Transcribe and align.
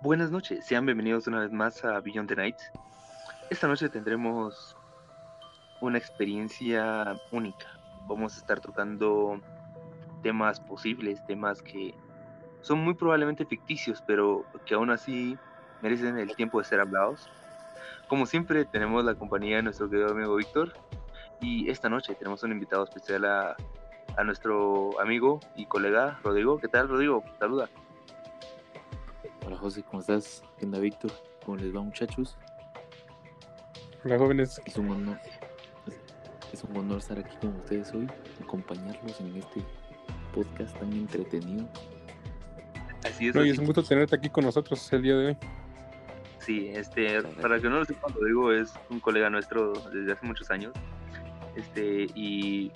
Buenas 0.00 0.30
noches, 0.30 0.64
sean 0.64 0.86
bienvenidos 0.86 1.26
una 1.26 1.40
vez 1.40 1.50
más 1.50 1.84
a 1.84 1.98
Beyond 1.98 2.28
the 2.28 2.36
Night. 2.36 2.56
Esta 3.50 3.66
noche 3.66 3.88
tendremos 3.88 4.76
una 5.80 5.98
experiencia 5.98 7.20
única. 7.32 7.66
Vamos 8.06 8.36
a 8.36 8.38
estar 8.38 8.60
tocando 8.60 9.40
temas 10.22 10.60
posibles, 10.60 11.26
temas 11.26 11.60
que 11.62 11.96
son 12.60 12.78
muy 12.78 12.94
probablemente 12.94 13.44
ficticios, 13.44 14.00
pero 14.06 14.44
que 14.66 14.74
aún 14.74 14.90
así 14.90 15.36
merecen 15.82 16.16
el 16.16 16.36
tiempo 16.36 16.60
de 16.60 16.64
ser 16.64 16.78
hablados. 16.78 17.28
Como 18.06 18.24
siempre, 18.24 18.64
tenemos 18.66 19.04
la 19.04 19.16
compañía 19.16 19.56
de 19.56 19.64
nuestro 19.64 19.90
querido 19.90 20.10
amigo 20.12 20.36
Víctor. 20.36 20.74
Y 21.40 21.68
esta 21.68 21.88
noche 21.88 22.14
tenemos 22.14 22.44
un 22.44 22.52
invitado 22.52 22.84
especial 22.84 23.24
a, 23.24 23.56
a 24.16 24.22
nuestro 24.22 25.00
amigo 25.00 25.40
y 25.56 25.66
colega 25.66 26.20
Rodrigo. 26.22 26.58
¿Qué 26.60 26.68
tal, 26.68 26.88
Rodrigo? 26.88 27.24
Saluda. 27.40 27.68
Hola 29.58 29.70
José, 29.70 29.82
¿cómo 29.82 30.00
estás? 30.00 30.44
¿Qué 30.56 30.66
onda 30.66 30.78
Víctor? 30.78 31.10
¿Cómo 31.44 31.56
les 31.56 31.74
va 31.74 31.82
muchachos? 31.82 32.38
Hola 34.04 34.16
jóvenes. 34.16 34.60
Es 34.64 34.76
un 34.76 34.88
honor, 34.88 35.18
es 36.52 36.62
un 36.62 36.76
honor 36.76 36.98
estar 36.98 37.18
aquí 37.18 37.36
con 37.40 37.56
ustedes 37.56 37.92
hoy, 37.92 38.06
acompañarlos 38.40 39.20
en 39.20 39.36
este 39.36 39.64
podcast 40.32 40.78
tan 40.78 40.92
entretenido. 40.92 41.68
Así 43.04 43.28
es. 43.28 43.34
No, 43.34 43.44
y 43.44 43.50
es 43.50 43.58
un 43.58 43.66
gusto 43.66 43.82
tenerte 43.82 44.14
aquí 44.14 44.30
con 44.30 44.44
nosotros 44.44 44.92
el 44.92 45.02
día 45.02 45.16
de 45.16 45.26
hoy. 45.26 45.36
Sí, 46.38 46.68
este, 46.68 47.20
para 47.42 47.58
que 47.58 47.68
no 47.68 47.80
lo 47.80 47.84
sepan, 47.84 48.14
Rodrigo 48.14 48.52
es 48.52 48.72
un 48.90 49.00
colega 49.00 49.28
nuestro 49.28 49.72
desde 49.92 50.12
hace 50.12 50.24
muchos 50.24 50.52
años. 50.52 50.72
Este, 51.56 52.06
y 52.14 52.70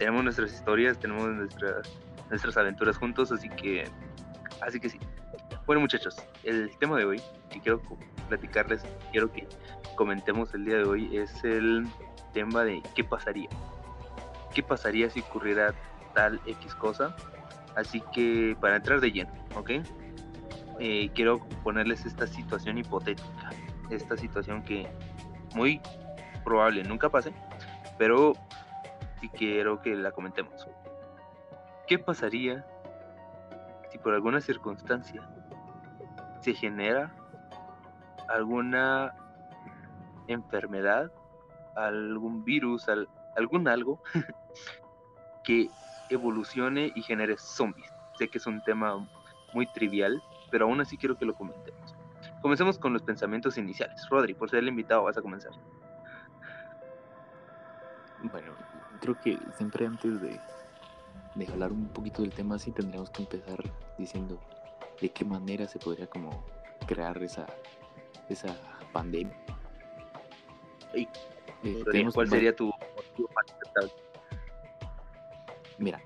tenemos 0.00 0.24
nuestras 0.24 0.52
historias, 0.52 0.98
tenemos 0.98 1.28
nuestras, 1.28 1.88
nuestras 2.28 2.56
aventuras 2.56 2.96
juntos, 2.96 3.30
así 3.30 3.48
que, 3.50 3.84
así 4.60 4.80
que 4.80 4.90
sí. 4.90 4.98
Bueno, 5.66 5.80
muchachos, 5.80 6.16
el 6.42 6.76
tema 6.78 6.98
de 6.98 7.06
hoy 7.06 7.22
que 7.50 7.60
quiero 7.60 7.80
platicarles, 8.28 8.82
quiero 9.12 9.32
que 9.32 9.48
comentemos 9.96 10.52
el 10.54 10.64
día 10.66 10.76
de 10.76 10.84
hoy 10.84 11.16
es 11.16 11.42
el 11.42 11.86
tema 12.32 12.64
de 12.64 12.82
qué 12.94 13.02
pasaría. 13.02 13.48
¿Qué 14.54 14.62
pasaría 14.62 15.08
si 15.08 15.20
ocurriera 15.20 15.74
tal 16.14 16.40
X 16.46 16.74
cosa? 16.74 17.16
Así 17.76 18.02
que 18.12 18.56
para 18.60 18.76
entrar 18.76 19.00
de 19.00 19.10
lleno, 19.10 19.32
¿ok? 19.56 19.70
eh, 20.80 21.10
quiero 21.14 21.40
ponerles 21.62 22.04
esta 22.04 22.26
situación 22.26 22.78
hipotética, 22.78 23.50
esta 23.90 24.16
situación 24.16 24.62
que 24.62 24.86
muy 25.54 25.80
probable 26.44 26.82
nunca 26.82 27.08
pase, 27.08 27.32
pero 27.98 28.34
quiero 29.36 29.80
que 29.80 29.94
la 29.96 30.12
comentemos. 30.12 30.68
¿Qué 31.86 31.98
pasaría 31.98 32.66
si 33.90 33.98
por 33.98 34.12
alguna 34.12 34.40
circunstancia 34.40 35.22
se 36.44 36.52
genera 36.54 37.10
alguna 38.28 39.14
enfermedad, 40.28 41.10
algún 41.74 42.44
virus, 42.44 42.88
al- 42.88 43.08
algún 43.36 43.66
algo 43.66 44.00
que 45.42 45.70
evolucione 46.10 46.92
y 46.94 47.02
genere 47.02 47.36
zombies? 47.38 47.90
Sé 48.18 48.28
que 48.28 48.38
es 48.38 48.46
un 48.46 48.62
tema 48.62 49.08
muy 49.54 49.66
trivial, 49.72 50.22
pero 50.50 50.66
aún 50.66 50.80
así 50.80 50.96
quiero 50.98 51.16
que 51.16 51.24
lo 51.24 51.34
comentemos. 51.34 51.94
Comencemos 52.42 52.78
con 52.78 52.92
los 52.92 53.02
pensamientos 53.02 53.56
iniciales. 53.56 54.06
Rodri, 54.10 54.34
por 54.34 54.50
ser 54.50 54.58
el 54.60 54.68
invitado, 54.68 55.04
vas 55.04 55.16
a 55.16 55.22
comenzar. 55.22 55.52
Bueno, 58.22 58.54
creo 59.00 59.18
que 59.18 59.38
siempre 59.56 59.86
antes 59.86 60.20
de, 60.20 60.38
de 61.34 61.48
hablar 61.48 61.72
un 61.72 61.88
poquito 61.88 62.22
del 62.22 62.32
tema 62.32 62.56
así 62.56 62.70
tendríamos 62.70 63.10
que 63.10 63.22
empezar 63.22 63.64
diciendo 63.98 64.38
de 65.04 65.10
qué 65.10 65.22
manera 65.24 65.68
se 65.68 65.78
podría 65.78 66.06
como 66.06 66.42
crear 66.86 67.22
esa, 67.22 67.44
esa 68.30 68.56
pandemia. 68.92 69.36
Y, 70.94 71.06
Eh, 71.62 71.82
tenemos 71.90 72.14
¿Cuál 72.14 72.28
sería 72.28 72.54
tu 72.56 72.66
motivo 72.66 73.28
más 73.34 73.44
aceptable? 73.54 73.92
Mira, 75.78 76.00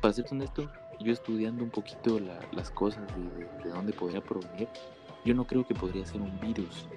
para 0.00 0.12
ser 0.14 0.26
honesto, 0.30 0.70
yo 1.00 1.12
estudiando 1.12 1.62
un 1.64 1.70
poquito 1.70 2.18
la- 2.20 2.40
las 2.52 2.70
cosas 2.70 3.04
y 3.16 3.22
de, 3.38 3.44
de 3.64 3.70
dónde 3.70 3.92
podría 3.92 4.20
provenir, 4.20 4.68
yo 5.24 5.34
no 5.34 5.44
creo 5.46 5.64
que 5.66 5.74
podría 5.74 6.04
ser 6.06 6.20
un 6.20 6.38
virus. 6.40 6.88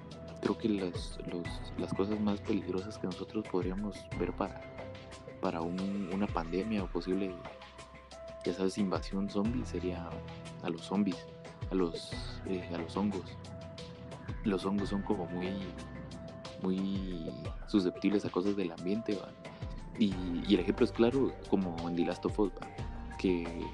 Creo 0.41 0.55
que 0.57 0.69
las, 0.69 1.17
los- 1.31 1.73
las 1.77 1.93
cosas 1.95 2.19
más 2.19 2.39
peligrosas 2.41 2.97
que 2.99 3.05
nosotros 3.07 3.43
podríamos 3.51 3.95
ver 4.19 4.33
para, 4.33 4.59
para 5.39 5.61
un- 5.61 6.09
una 6.13 6.27
pandemia 6.27 6.83
o 6.83 6.87
posible, 6.87 7.31
ya 8.43 8.53
sabes, 8.53 8.77
invasión 8.79 9.29
zombie 9.29 9.65
sería 9.65 10.09
a 10.63 10.69
los 10.69 10.81
zombies, 10.81 11.17
a 11.71 11.75
los, 11.75 12.11
eh, 12.45 12.69
a 12.73 12.77
los 12.77 12.95
hongos. 12.95 13.37
Los 14.43 14.65
hongos 14.65 14.89
son 14.89 15.01
como 15.01 15.25
muy, 15.27 15.51
muy 16.61 17.31
susceptibles 17.67 18.25
a 18.25 18.29
cosas 18.29 18.55
del 18.55 18.71
ambiente, 18.71 19.15
¿va? 19.15 19.29
Y, 19.99 20.13
y 20.47 20.53
el 20.55 20.61
ejemplo 20.61 20.85
es 20.85 20.91
claro, 20.91 21.33
como 21.49 21.75
en 21.87 21.95
The 21.95 22.05
Last 22.05 22.25
of 22.25 22.39
Us, 22.39 22.51
¿va? 22.51 22.67
que 23.17 23.65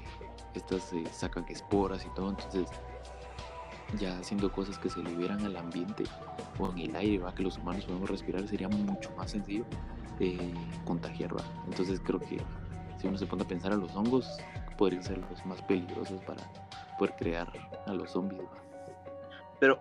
estas 0.54 0.82
se 0.82 1.06
sacan 1.06 1.46
esporas 1.48 2.04
y 2.04 2.14
todo, 2.14 2.30
entonces 2.30 2.68
ya 3.98 4.18
haciendo 4.18 4.52
cosas 4.52 4.78
que 4.78 4.90
se 4.90 5.02
liberan 5.02 5.44
al 5.44 5.56
ambiente 5.56 6.04
o 6.58 6.70
en 6.70 6.78
el 6.78 6.96
aire, 6.96 7.18
¿va? 7.18 7.34
que 7.34 7.42
los 7.42 7.56
humanos 7.56 7.86
podemos 7.86 8.10
respirar, 8.10 8.46
sería 8.46 8.68
mucho 8.68 9.10
más 9.16 9.30
sencillo 9.30 9.64
eh, 10.20 10.52
contagiar. 10.84 11.36
¿va? 11.36 11.42
Entonces 11.66 12.00
creo 12.00 12.20
que 12.20 12.38
si 13.00 13.06
uno 13.06 13.16
se 13.16 13.26
pone 13.26 13.44
a 13.44 13.48
pensar 13.48 13.72
a 13.72 13.76
los 13.76 13.94
hongos, 13.94 14.28
podrían 14.78 15.02
ser 15.02 15.18
los 15.18 15.44
más 15.44 15.60
peligrosos 15.62 16.22
para 16.22 16.42
poder 16.98 17.14
crear 17.16 17.52
a 17.86 17.92
los 17.92 18.12
zombies. 18.12 18.40
¿va? 18.40 18.62
Pero 19.60 19.78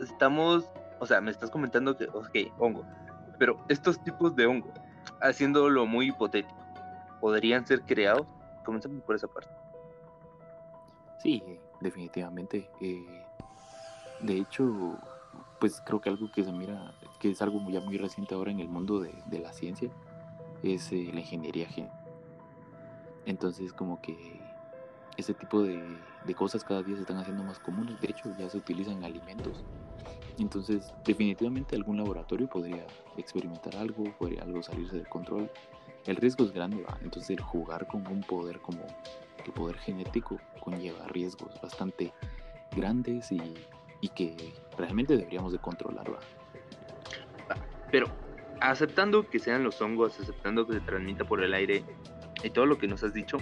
estamos, 0.00 0.64
o 0.98 1.06
sea, 1.06 1.20
me 1.20 1.30
estás 1.30 1.50
comentando 1.50 1.96
que, 1.96 2.06
ok, 2.06 2.52
hongo, 2.58 2.84
pero 3.38 3.60
estos 3.68 4.02
tipos 4.02 4.34
de 4.34 4.46
hongo, 4.46 4.72
haciéndolo 5.20 5.86
muy 5.86 6.08
hipotético, 6.08 6.58
¿podrían 7.20 7.64
ser 7.66 7.82
creados? 7.82 8.26
Comencemos 8.64 9.02
por 9.04 9.14
esa 9.14 9.28
parte. 9.28 9.50
Sí, 11.22 11.42
definitivamente. 11.80 12.68
eh, 12.80 13.24
de 14.20 14.36
hecho, 14.36 14.98
pues 15.60 15.80
creo 15.84 16.00
que 16.00 16.08
algo 16.08 16.30
que 16.32 16.42
se 16.42 16.52
mira, 16.52 16.92
que 17.20 17.30
es 17.30 17.42
algo 17.42 17.60
ya 17.70 17.80
muy 17.80 17.98
reciente 17.98 18.34
ahora 18.34 18.50
en 18.50 18.60
el 18.60 18.68
mundo 18.68 18.98
de, 19.00 19.14
de 19.26 19.38
la 19.38 19.52
ciencia, 19.52 19.90
es 20.62 20.90
eh, 20.92 21.10
la 21.12 21.20
ingeniería 21.20 21.68
gen. 21.68 21.88
Entonces, 23.28 23.74
como 23.74 24.00
que 24.00 24.40
ese 25.18 25.34
tipo 25.34 25.62
de, 25.62 25.98
de 26.24 26.34
cosas 26.34 26.64
cada 26.64 26.82
día 26.82 26.96
se 26.96 27.02
están 27.02 27.18
haciendo 27.18 27.44
más 27.44 27.58
comunes. 27.58 28.00
De 28.00 28.08
hecho, 28.08 28.34
ya 28.38 28.48
se 28.48 28.56
utilizan 28.56 28.94
en 28.94 29.04
alimentos. 29.04 29.64
Entonces, 30.38 30.94
definitivamente 31.04 31.76
algún 31.76 31.98
laboratorio 31.98 32.48
podría 32.48 32.86
experimentar 33.18 33.76
algo, 33.76 34.04
podría 34.18 34.44
algo 34.44 34.62
salirse 34.62 34.96
del 34.96 35.08
control. 35.08 35.50
El 36.06 36.16
riesgo 36.16 36.46
es 36.46 36.52
grande, 36.52 36.82
¿va? 36.82 36.96
Entonces, 37.02 37.28
el 37.28 37.40
jugar 37.40 37.86
con 37.86 38.06
un 38.06 38.22
poder 38.22 38.60
como 38.60 38.86
el 39.44 39.52
poder 39.52 39.76
genético 39.76 40.40
conlleva 40.58 41.06
riesgos 41.08 41.52
bastante 41.60 42.14
grandes 42.74 43.30
y, 43.30 43.42
y 44.00 44.08
que 44.08 44.54
realmente 44.78 45.18
deberíamos 45.18 45.52
de 45.52 45.58
controlar, 45.58 46.10
¿va? 46.10 46.18
Pero 47.92 48.06
aceptando 48.60 49.28
que 49.28 49.38
sean 49.38 49.64
los 49.64 49.82
hongos, 49.82 50.18
aceptando 50.18 50.66
que 50.66 50.72
se 50.72 50.80
transmita 50.80 51.24
por 51.24 51.44
el 51.44 51.52
aire 51.52 51.84
y 52.42 52.50
todo 52.50 52.66
lo 52.66 52.78
que 52.78 52.86
nos 52.86 53.02
has 53.02 53.12
dicho, 53.12 53.38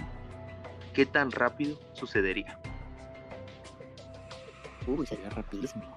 ¿qué 0.93 1.05
tan 1.05 1.31
rápido 1.31 1.77
sucedería? 1.93 2.59
Uy, 4.87 5.05
sería 5.05 5.29
rapidísimo. 5.29 5.95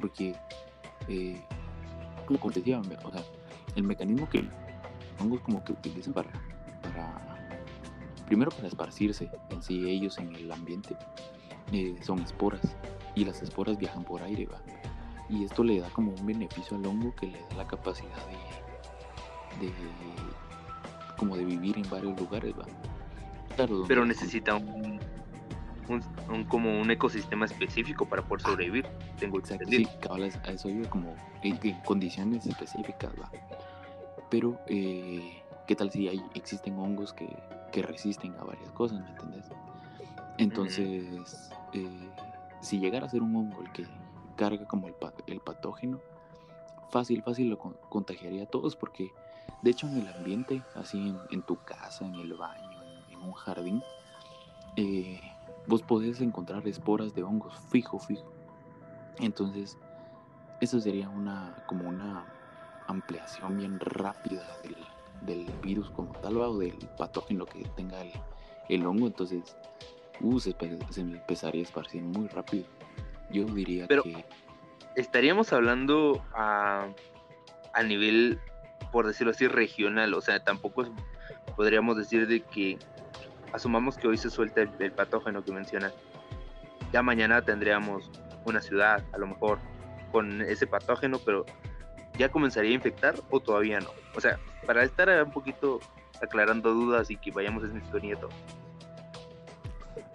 Porque, 0.00 0.34
eh, 1.08 1.40
como 2.26 2.40
me- 2.80 2.96
o 3.04 3.12
sea, 3.12 3.22
el 3.76 3.84
mecanismo 3.84 4.28
que 4.28 4.44
hongos 5.20 5.40
como 5.42 5.62
que 5.62 5.72
utilizan 5.72 6.14
para, 6.14 6.30
primero 8.26 8.50
para 8.50 8.68
esparcirse 8.68 9.30
en 9.50 9.62
sí 9.62 9.88
ellos 9.90 10.18
en 10.18 10.34
el 10.34 10.50
ambiente, 10.50 10.96
eh, 11.72 11.98
son 12.02 12.20
esporas. 12.20 12.76
Y 13.14 13.24
las 13.24 13.42
esporas 13.42 13.76
viajan 13.76 14.04
por 14.04 14.22
aire. 14.22 14.48
Y 15.28 15.44
esto 15.44 15.62
le 15.62 15.80
da 15.80 15.90
como 15.90 16.12
un 16.12 16.26
beneficio 16.26 16.76
al 16.76 16.86
hongo 16.86 17.14
que 17.14 17.26
le 17.26 17.40
da 17.50 17.56
la 17.56 17.66
capacidad 17.66 18.26
de 19.60 19.72
como 21.20 21.36
de 21.36 21.44
vivir 21.44 21.76
en 21.76 21.88
varios 21.90 22.18
lugares, 22.18 22.54
¿va? 22.58 22.64
Claro, 23.54 23.84
Pero 23.86 24.06
necesita 24.06 24.54
un, 24.54 24.98
un, 25.86 26.02
un- 26.30 26.44
como 26.44 26.80
un 26.80 26.90
ecosistema 26.90 27.44
específico 27.44 28.06
para 28.06 28.22
poder 28.22 28.40
sobrevivir, 28.40 28.86
tengo 29.18 29.38
Exacto, 29.38 29.66
sí, 29.68 29.86
a 30.46 30.50
eso 30.52 30.70
iba 30.70 30.88
como 30.88 31.14
en, 31.42 31.58
en 31.62 31.74
condiciones 31.82 32.46
específicas, 32.46 33.12
va. 33.20 33.30
Pero, 34.30 34.58
eh, 34.68 35.42
¿qué 35.66 35.76
tal 35.76 35.90
si 35.90 36.08
hay, 36.08 36.22
existen 36.34 36.78
hongos 36.78 37.12
que, 37.12 37.28
que 37.70 37.82
resisten 37.82 38.34
a 38.38 38.44
varias 38.44 38.70
cosas, 38.72 39.00
¿me 39.02 39.10
entendés? 39.10 39.44
Entonces, 40.38 41.50
eh, 41.74 42.08
si 42.62 42.78
llegara 42.78 43.04
a 43.04 43.10
ser 43.10 43.20
un 43.20 43.36
hongo 43.36 43.60
el 43.60 43.70
que 43.72 43.86
carga 44.36 44.64
como 44.64 44.88
el, 44.88 44.94
el 45.26 45.40
patógeno, 45.40 46.00
fácil, 46.88 47.22
fácil 47.22 47.50
lo 47.50 47.58
con- 47.58 47.76
contagiaría 47.90 48.44
a 48.44 48.46
todos, 48.46 48.74
porque 48.74 49.12
de 49.62 49.70
hecho 49.70 49.86
en 49.86 49.98
el 49.98 50.08
ambiente, 50.08 50.62
así 50.74 51.08
en, 51.08 51.18
en 51.30 51.42
tu 51.42 51.56
casa, 51.56 52.04
en 52.04 52.14
el 52.14 52.34
baño, 52.34 52.82
en, 52.82 53.14
en 53.14 53.22
un 53.22 53.32
jardín, 53.32 53.82
eh, 54.76 55.20
vos 55.66 55.82
podés 55.82 56.20
encontrar 56.20 56.66
esporas 56.66 57.14
de 57.14 57.22
hongos 57.22 57.54
fijo, 57.70 57.98
fijo 57.98 58.32
Entonces, 59.18 59.78
eso 60.60 60.80
sería 60.80 61.08
una 61.08 61.54
como 61.66 61.88
una 61.88 62.26
ampliación 62.86 63.56
bien 63.56 63.78
rápida 63.80 64.46
del, 64.62 64.76
del 65.22 65.52
virus 65.62 65.90
como 65.90 66.12
tal 66.14 66.36
o 66.38 66.58
del 66.58 66.76
patógeno 66.98 67.46
que 67.46 67.62
tenga 67.76 68.00
el, 68.00 68.12
el 68.68 68.86
hongo. 68.86 69.06
Entonces, 69.06 69.56
uh, 70.20 70.38
se, 70.40 70.54
se, 70.90 71.00
empezaría 71.00 71.60
a 71.60 71.64
esparcir 71.64 72.02
muy 72.02 72.28
rápido. 72.28 72.66
Yo 73.30 73.44
diría 73.44 73.86
Pero, 73.86 74.02
que... 74.02 74.24
Estaríamos 74.96 75.52
hablando 75.52 76.24
a, 76.34 76.88
a 77.72 77.82
nivel, 77.82 78.40
por 78.90 79.06
decirlo 79.06 79.32
así, 79.32 79.48
regional. 79.48 80.14
O 80.14 80.20
sea, 80.20 80.42
tampoco 80.42 80.84
podríamos 81.56 81.96
decir 81.96 82.26
de 82.26 82.40
que 82.40 82.78
asumamos 83.52 83.96
que 83.96 84.08
hoy 84.08 84.16
se 84.16 84.30
suelta 84.30 84.62
el, 84.62 84.92
patógeno 84.92 85.44
que 85.44 85.52
mencionas. 85.52 85.92
Ya 86.92 87.02
mañana 87.02 87.42
tendríamos 87.42 88.10
una 88.44 88.60
ciudad, 88.60 89.04
a 89.12 89.18
lo 89.18 89.26
mejor, 89.26 89.58
con 90.12 90.42
ese 90.42 90.66
patógeno, 90.66 91.18
pero 91.24 91.46
¿ya 92.18 92.30
comenzaría 92.30 92.72
a 92.72 92.74
infectar 92.74 93.14
o 93.30 93.40
todavía 93.40 93.80
no? 93.80 93.90
O 94.16 94.20
sea, 94.20 94.38
para 94.66 94.82
estar 94.82 95.08
un 95.22 95.32
poquito 95.32 95.80
aclarando 96.20 96.72
dudas 96.72 97.10
y 97.10 97.16
que 97.16 97.30
vayamos 97.30 97.64
en 97.64 97.76
esto 97.76 97.98
nieto. 97.98 98.28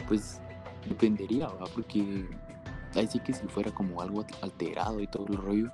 Pues 0.07 0.41
dependería, 0.87 1.47
¿verdad? 1.47 1.67
Porque 1.73 2.27
ahí 2.95 3.07
sí 3.07 3.19
que 3.19 3.33
si 3.33 3.47
fuera 3.47 3.71
como 3.71 4.01
algo 4.01 4.25
alterado 4.41 4.99
y 4.99 5.07
todo 5.07 5.25
el 5.27 5.37
rollo, 5.37 5.71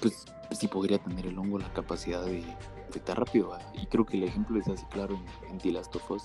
pues 0.00 0.26
sí 0.50 0.68
podría 0.68 0.98
tener 0.98 1.26
el 1.26 1.38
hongo 1.38 1.58
la 1.58 1.72
capacidad 1.72 2.24
de 2.24 2.44
infectar 2.86 3.18
rápido. 3.18 3.58
Y 3.74 3.86
creo 3.86 4.06
que 4.06 4.16
el 4.16 4.24
ejemplo 4.24 4.58
es 4.58 4.68
así 4.68 4.84
claro 4.86 5.14
en, 5.14 5.50
en 5.50 5.58
The 5.58 5.72
Last 5.72 5.94
of 5.96 6.10
Us, 6.10 6.24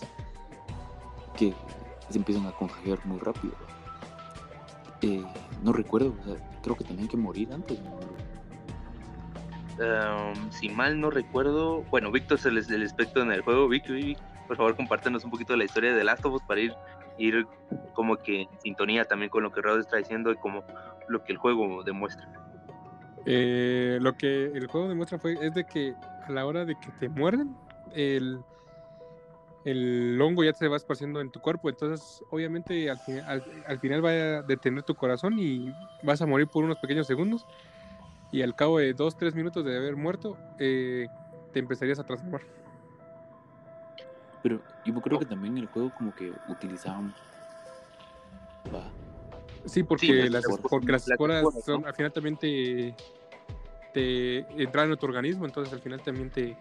que 1.38 1.54
se 2.10 2.18
empiezan 2.18 2.46
a 2.46 2.52
contagiar 2.52 3.06
muy 3.06 3.20
rápido. 3.20 3.54
Eh, 5.02 5.24
no 5.64 5.74
recuerdo, 5.74 6.14
creo 6.62 6.76
que 6.76 6.84
tenían 6.84 7.08
que 7.08 7.18
morir 7.18 7.52
antes. 7.52 7.80
Um, 9.80 10.52
si 10.52 10.70
mal 10.70 11.00
no 11.00 11.10
recuerdo, 11.10 11.82
bueno, 11.90 12.12
Víctor 12.12 12.38
es 12.38 12.46
el, 12.46 12.58
el 12.58 12.94
en 13.16 13.32
el 13.32 13.42
juego. 13.42 13.68
Vic, 13.68 13.88
Vic, 13.88 14.20
por 14.48 14.58
favor, 14.58 14.76
compártenos 14.76 15.24
un 15.24 15.32
poquito 15.32 15.54
de 15.54 15.58
la 15.58 15.64
historia 15.64 15.96
de 15.96 16.04
Last 16.04 16.24
para 16.48 16.60
ir, 16.60 16.76
ir 17.18 17.48
como 17.94 18.18
que 18.18 18.42
en 18.42 18.50
sintonía 18.62 19.06
también 19.06 19.32
con 19.32 19.42
lo 19.42 19.52
que 19.52 19.62
Rod 19.62 19.80
está 19.80 19.98
diciendo 19.98 20.32
y 20.32 20.36
como 20.36 20.64
lo 21.08 21.24
que 21.24 21.32
el 21.32 21.40
juego 21.40 21.84
demuestra. 21.84 22.51
Eh, 23.26 24.00
lo 24.02 24.14
que 24.14 24.46
el 24.46 24.68
juego 24.68 24.90
demuestra 24.90 25.20
fue 25.20 25.34
es 25.46 25.54
de 25.54 25.64
que 25.64 25.94
a 26.28 26.32
la 26.32 26.46
hora 26.46 26.66
de 26.66 26.76
que 26.76 26.92
te 27.00 27.08
muerden, 27.10 27.56
el, 27.94 28.44
el 29.64 30.20
hongo 30.22 30.44
ya 30.44 30.54
se 30.54 30.68
va 30.68 30.78
esparciendo 30.78 31.22
en 31.22 31.30
tu 31.30 31.40
cuerpo. 31.40 31.70
Entonces, 31.70 32.24
obviamente, 32.32 32.90
al, 32.90 32.98
fin- 33.00 33.20
al, 33.28 33.44
al 33.68 33.80
final 33.80 34.04
va 34.04 34.10
a 34.10 34.42
detener 34.42 34.84
tu 34.84 34.96
corazón 34.96 35.38
y 35.38 35.72
vas 36.04 36.22
a 36.22 36.26
morir 36.26 36.48
por 36.48 36.64
unos 36.64 36.78
pequeños 36.78 37.08
segundos. 37.08 37.46
Y 38.32 38.42
al 38.42 38.56
cabo 38.56 38.80
de 38.80 38.94
dos, 38.94 39.16
tres 39.18 39.36
minutos 39.36 39.66
de 39.66 39.76
haber 39.78 39.96
muerto, 39.96 40.38
eh, 40.58 41.08
te 41.52 41.60
empezarías 41.60 42.00
a 42.00 42.04
transformar. 42.04 42.42
Pero 44.42 44.64
yo 44.86 44.94
creo 45.02 45.20
que 45.20 45.26
también 45.26 45.58
el 45.58 45.68
juego 45.68 45.94
como 45.94 46.16
que 46.16 46.34
utilizaban... 46.48 47.14
Va, 48.74 48.90
Sí, 49.66 49.84
porque, 49.84 50.06
Sí, 50.08 50.30
las, 50.30 50.44
porque 50.70 50.92
las 50.92 51.08
las 51.08 51.12
esporas 51.12 51.38
esporas, 51.44 51.64
son, 51.66 51.82
¿no? 51.82 51.88
al 51.88 51.94
final 51.94 52.12
también 52.12 52.38
te, 52.38 52.96
te 53.94 54.40
entran 54.62 54.92
en 54.92 54.98
tu 54.98 55.06
organismo, 55.06 55.46
entonces 55.46 55.74
al 55.74 55.82
final 55.82 56.02
también 56.02 56.30
te 56.32 56.58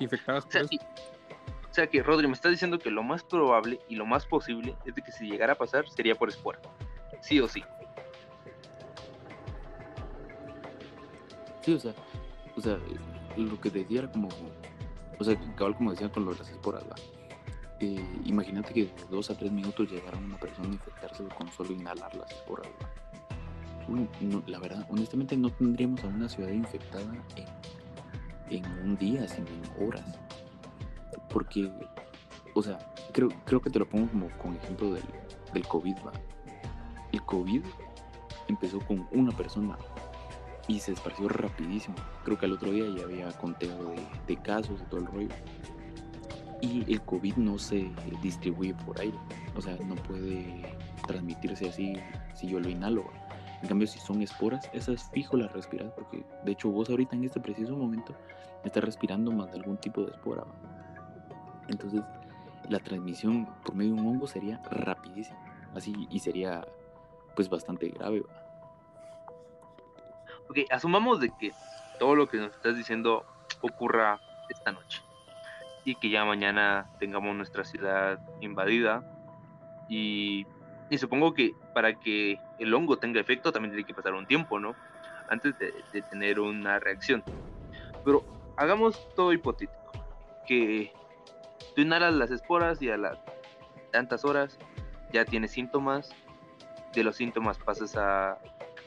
infectabas 0.00 0.44
O 0.44 0.46
por 0.46 0.52
sea, 0.52 0.60
eso. 0.62 0.70
y- 0.72 0.78
o 0.78 1.74
sea 1.76 1.86
que, 1.88 2.02
Rodri, 2.02 2.26
me 2.26 2.32
estás 2.32 2.52
diciendo 2.52 2.78
que 2.78 2.90
lo 2.90 3.02
más 3.02 3.22
probable 3.22 3.78
y 3.88 3.96
lo 3.96 4.06
más 4.06 4.24
posible 4.26 4.74
es 4.86 4.94
de 4.94 5.02
que 5.02 5.12
si 5.12 5.26
llegara 5.30 5.52
a 5.52 5.56
pasar 5.56 5.86
sería 5.90 6.14
por 6.14 6.28
espora. 6.30 6.58
Sí 7.20 7.38
o 7.38 7.46
sí. 7.48 7.62
Sí, 11.62 11.74
o 11.74 11.78
sea, 11.78 11.92
o 12.56 12.60
sea, 12.60 12.78
lo 13.36 13.60
que 13.60 13.70
decía 13.70 14.00
era 14.00 14.08
como, 14.10 14.28
o 15.18 15.24
sea, 15.24 15.36
cabal 15.56 15.74
como 15.76 15.90
decía 15.90 16.08
con 16.08 16.24
lo 16.24 16.32
de 16.32 16.38
las 16.38 16.50
esporas, 16.50 16.82
¿va? 16.84 16.94
Eh, 17.80 18.02
imagínate 18.24 18.72
que 18.72 18.84
de 18.84 18.92
dos 19.10 19.30
a 19.30 19.36
tres 19.36 19.52
minutos 19.52 19.90
llegara 19.90 20.16
una 20.16 20.38
persona 20.38 20.68
a 20.68 20.72
infectarse 20.72 21.24
con 21.36 21.50
solo 21.52 21.72
inhalar 21.72 22.14
las 22.14 22.30
esporas, 22.30 22.68
no, 23.88 24.42
la 24.46 24.58
verdad, 24.58 24.84
honestamente 24.88 25.36
no 25.36 25.50
tendríamos 25.50 26.02
a 26.04 26.08
una 26.08 26.28
ciudad 26.28 26.50
infectada 26.50 27.14
en, 27.36 28.64
en 28.64 28.64
un 28.82 28.96
día, 28.96 29.26
sino 29.28 29.46
en 29.48 29.86
horas. 29.86 30.18
Porque, 31.30 31.70
o 32.54 32.62
sea, 32.62 32.78
creo, 33.12 33.28
creo 33.44 33.60
que 33.60 33.70
te 33.70 33.78
lo 33.78 33.88
pongo 33.88 34.08
como 34.08 34.28
con 34.38 34.56
ejemplo 34.56 34.92
del, 34.92 35.04
del 35.52 35.66
COVID, 35.66 35.96
¿va? 36.04 36.12
El 37.12 37.22
COVID 37.22 37.62
empezó 38.48 38.80
con 38.80 39.06
una 39.12 39.32
persona 39.32 39.76
y 40.68 40.80
se 40.80 40.92
esparció 40.92 41.28
rapidísimo. 41.28 41.96
Creo 42.24 42.38
que 42.38 42.46
al 42.46 42.52
otro 42.52 42.70
día 42.70 42.86
ya 42.96 43.04
había 43.04 43.28
conteo 43.38 43.84
de, 43.84 44.02
de 44.26 44.36
casos 44.42 44.80
y 44.80 44.84
todo 44.90 45.00
el 45.00 45.06
rollo. 45.06 45.28
Y 46.60 46.90
el 46.92 47.02
COVID 47.02 47.36
no 47.36 47.58
se 47.58 47.90
distribuye 48.22 48.74
por 48.74 48.98
aire, 49.00 49.18
o 49.54 49.60
sea, 49.60 49.76
no 49.84 49.94
puede 49.94 50.62
transmitirse 51.06 51.68
así 51.68 51.96
si 52.34 52.48
yo 52.48 52.60
lo 52.60 52.68
inhalo. 52.68 53.04
En 53.62 53.68
cambio, 53.68 53.86
si 53.86 53.98
son 53.98 54.22
esporas, 54.22 54.68
esas 54.72 55.10
fijo 55.10 55.36
las 55.36 55.52
respiras, 55.52 55.92
porque 55.92 56.24
de 56.44 56.52
hecho 56.52 56.70
vos 56.70 56.88
ahorita 56.88 57.16
en 57.16 57.24
este 57.24 57.40
preciso 57.40 57.76
momento 57.76 58.14
estás 58.64 58.84
respirando 58.84 59.30
más 59.32 59.50
de 59.50 59.58
algún 59.58 59.76
tipo 59.78 60.02
de 60.02 60.12
espora. 60.12 60.44
Entonces, 61.68 62.02
la 62.68 62.78
transmisión 62.78 63.46
por 63.64 63.74
medio 63.74 63.94
de 63.94 64.00
un 64.00 64.06
hongo 64.08 64.26
sería 64.26 64.60
rapidísima, 64.70 65.38
así 65.74 66.06
y 66.10 66.18
sería 66.20 66.66
pues 67.34 67.48
bastante 67.48 67.88
grave. 67.88 68.20
¿va? 68.20 68.46
Ok, 70.48 70.58
asumamos 70.70 71.20
de 71.20 71.30
que 71.30 71.52
todo 71.98 72.14
lo 72.14 72.28
que 72.28 72.38
nos 72.38 72.52
estás 72.52 72.76
diciendo 72.76 73.24
ocurra 73.62 74.20
esta 74.48 74.72
noche 74.72 75.05
y 75.86 75.94
que 75.94 76.10
ya 76.10 76.24
mañana 76.24 76.90
tengamos 76.98 77.34
nuestra 77.36 77.64
ciudad 77.64 78.18
invadida 78.40 79.04
y, 79.88 80.44
y 80.90 80.98
supongo 80.98 81.32
que 81.32 81.54
para 81.72 81.94
que 81.94 82.40
el 82.58 82.74
hongo 82.74 82.98
tenga 82.98 83.20
efecto 83.20 83.52
también 83.52 83.72
tiene 83.72 83.86
que 83.86 83.94
pasar 83.94 84.12
un 84.14 84.26
tiempo, 84.26 84.58
¿no? 84.58 84.74
Antes 85.28 85.54
de, 85.58 85.72
tener 86.10 86.40
una 86.40 86.80
reacción. 86.80 87.22
Pero 88.04 88.24
hagamos 88.56 89.08
todo 89.14 89.32
hipotético, 89.32 89.92
que 90.44 90.92
tú 91.76 91.82
inhalas 91.82 92.14
las 92.14 92.32
esporas 92.32 92.82
y 92.82 92.90
a 92.90 92.96
las 92.96 93.18
tantas 93.92 94.24
horas 94.24 94.58
ya 95.12 95.24
tienes 95.24 95.52
síntomas, 95.52 96.10
de 96.94 97.04
los 97.04 97.14
síntomas 97.14 97.58
pasas 97.58 97.96
a, 97.96 98.38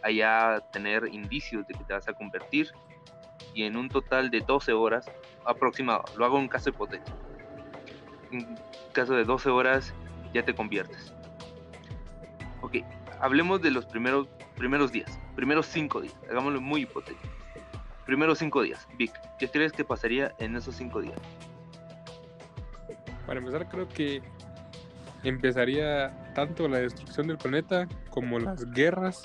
a 0.04 0.60
tener 0.74 1.08
indicios 1.14 1.66
de 1.66 1.76
que 1.76 1.84
te 1.86 1.94
vas 1.94 2.10
a 2.10 2.14
convertir 2.14 2.72
y 3.54 3.64
en 3.64 3.78
un 3.78 3.88
total 3.88 4.30
de 4.30 4.42
12 4.42 4.74
horas 4.74 5.10
aproximado, 5.50 6.04
lo 6.18 6.26
hago 6.26 6.40
en 6.40 6.48
caso 6.48 6.70
hipotético, 6.70 7.18
en 8.32 8.58
caso 8.94 9.14
de 9.14 9.24
12 9.24 9.50
horas 9.50 9.94
ya 10.34 10.44
te 10.44 10.54
conviertes. 10.54 11.14
Ok, 12.62 12.78
hablemos 13.20 13.62
de 13.62 13.72
los 13.72 13.86
primeros, 13.86 14.28
primeros 14.56 14.92
días, 14.92 15.20
primeros 15.36 15.66
5 15.68 16.02
días, 16.02 16.16
hagámoslo 16.30 16.62
muy 16.62 16.82
hipotético. 16.82 17.28
Primeros 18.06 18.40
5 18.40 18.62
días, 18.64 18.88
Vic, 18.98 19.12
¿qué 19.38 19.48
crees 19.50 19.72
que 19.72 19.84
pasaría 19.84 20.34
en 20.40 20.56
esos 20.56 20.76
5 20.76 21.02
días? 21.02 21.20
Para 23.26 23.40
empezar, 23.40 23.68
creo 23.70 23.88
que 23.88 24.22
empezaría 25.24 26.32
tanto 26.34 26.68
la 26.68 26.80
destrucción 26.80 27.28
del 27.28 27.38
planeta 27.38 27.88
como 28.10 28.40
las 28.40 28.66
guerras 28.72 29.24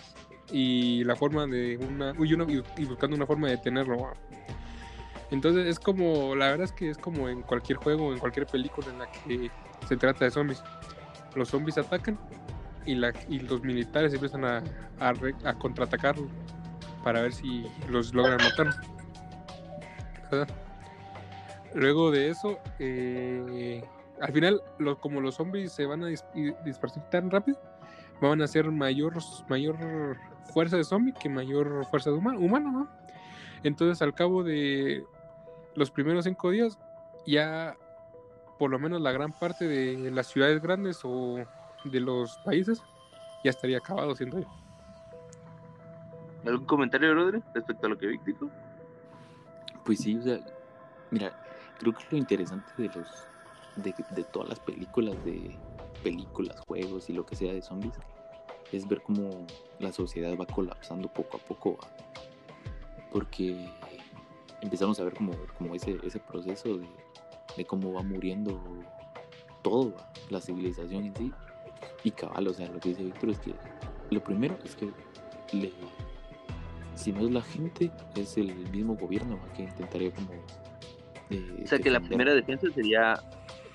y 0.50 1.02
la 1.04 1.16
forma 1.16 1.46
de 1.46 1.78
una 1.78 2.12
uy, 2.18 2.34
uno- 2.34 2.44
y, 2.48 2.62
y 2.76 2.84
buscando 2.84 3.16
una 3.16 3.26
forma 3.26 3.46
de 3.48 3.56
detenerlo. 3.56 4.12
Entonces 5.30 5.66
es 5.66 5.78
como, 5.78 6.34
la 6.36 6.46
verdad 6.50 6.64
es 6.64 6.72
que 6.72 6.90
es 6.90 6.98
como 6.98 7.28
en 7.28 7.42
cualquier 7.42 7.78
juego, 7.78 8.12
en 8.12 8.18
cualquier 8.18 8.46
película 8.46 8.88
en 8.90 8.98
la 8.98 9.10
que 9.10 9.50
se 9.88 9.96
trata 9.96 10.24
de 10.24 10.30
zombies. 10.30 10.62
Los 11.34 11.48
zombies 11.48 11.78
atacan 11.78 12.18
y, 12.86 12.94
la, 12.94 13.12
y 13.28 13.40
los 13.40 13.62
militares 13.62 14.12
empiezan 14.14 14.44
a, 14.44 14.62
a, 15.00 15.12
re- 15.12 15.34
a 15.44 15.54
contraatacar 15.54 16.14
para 17.02 17.22
ver 17.22 17.32
si 17.32 17.66
los 17.88 18.14
logran 18.14 18.38
matar. 18.38 18.74
Luego 21.74 22.10
de 22.10 22.28
eso, 22.30 22.58
eh, 22.78 23.82
al 24.20 24.32
final, 24.32 24.62
lo- 24.78 25.00
como 25.00 25.20
los 25.20 25.34
zombies 25.36 25.72
se 25.72 25.86
van 25.86 26.04
a 26.04 26.08
dis- 26.08 26.56
dispersar 26.64 27.08
tan 27.10 27.30
rápido, 27.30 27.58
van 28.20 28.40
a 28.42 28.46
ser 28.46 28.70
mayor, 28.70 29.14
mayor 29.48 29.76
fuerza 30.52 30.76
de 30.76 30.84
zombie 30.84 31.12
que 31.12 31.28
mayor 31.28 31.84
fuerza 31.86 32.10
de 32.10 32.16
humano, 32.16 32.70
¿no? 32.70 32.88
Entonces, 33.64 34.00
al 34.02 34.14
cabo 34.14 34.44
de 34.44 35.04
los 35.74 35.90
primeros 35.90 36.24
cinco 36.24 36.50
días, 36.50 36.78
ya 37.26 37.76
por 38.58 38.70
lo 38.70 38.78
menos 38.78 39.00
la 39.00 39.12
gran 39.12 39.32
parte 39.32 39.66
de 39.66 40.10
las 40.10 40.28
ciudades 40.28 40.62
grandes 40.62 41.00
o 41.04 41.44
de 41.84 42.00
los 42.00 42.38
países 42.38 42.82
ya 43.42 43.50
estaría 43.50 43.78
acabado, 43.78 44.14
siento 44.14 44.40
yo. 44.40 44.46
¿Algún 46.46 46.66
comentario, 46.66 47.14
Rodri, 47.14 47.42
respecto 47.54 47.86
a 47.86 47.90
lo 47.90 47.98
que 47.98 48.06
Vic 48.06 48.22
dijo? 48.24 48.50
Pues 49.84 50.00
sí, 50.00 50.16
o 50.16 50.22
sea, 50.22 50.38
mira, 51.10 51.32
creo 51.78 51.92
que 51.92 52.04
lo 52.10 52.18
interesante 52.18 52.70
de 52.76 52.88
los 52.88 53.08
de, 53.76 53.94
de 54.10 54.24
todas 54.24 54.48
las 54.48 54.60
películas 54.60 55.22
de 55.24 55.56
películas, 56.02 56.60
juegos 56.60 57.08
y 57.10 57.12
lo 57.12 57.26
que 57.26 57.34
sea 57.34 57.52
de 57.52 57.62
zombies 57.62 57.94
es 58.72 58.86
ver 58.86 59.02
cómo 59.02 59.46
la 59.78 59.92
sociedad 59.92 60.36
va 60.38 60.46
colapsando 60.46 61.08
poco 61.08 61.38
a 61.38 61.40
poco, 61.40 61.76
¿va? 61.76 61.88
porque 63.10 63.70
empezamos 64.64 64.98
a 65.00 65.04
ver 65.04 65.14
como, 65.14 65.32
como 65.56 65.74
ese, 65.74 65.98
ese 66.02 66.18
proceso 66.18 66.78
de, 66.78 66.88
de 67.56 67.64
cómo 67.64 67.92
va 67.92 68.02
muriendo 68.02 68.60
todo, 69.62 69.94
¿va? 69.94 70.08
la 70.30 70.40
civilización 70.40 71.04
en 71.04 71.16
sí. 71.16 71.32
Y 72.02 72.10
cabal, 72.10 72.48
o 72.48 72.54
sea, 72.54 72.68
lo 72.68 72.80
que 72.80 72.90
dice 72.90 73.04
Víctor 73.04 73.30
es 73.30 73.38
que 73.38 73.54
lo 74.10 74.22
primero 74.22 74.58
es 74.64 74.74
que 74.74 74.90
le- 75.52 75.72
si 76.94 77.12
no 77.12 77.20
es 77.26 77.30
la 77.30 77.42
gente, 77.42 77.90
es 78.14 78.36
el 78.36 78.54
mismo 78.70 78.94
gobierno 78.96 79.38
¿va? 79.38 79.52
que 79.54 79.62
intentaría 79.64 80.12
como... 80.12 80.32
eh, 81.30 81.62
O 81.64 81.66
sea 81.66 81.78
que 81.78 81.90
la 81.90 82.00
primera 82.00 82.34
defensa 82.34 82.66
sería 82.74 83.18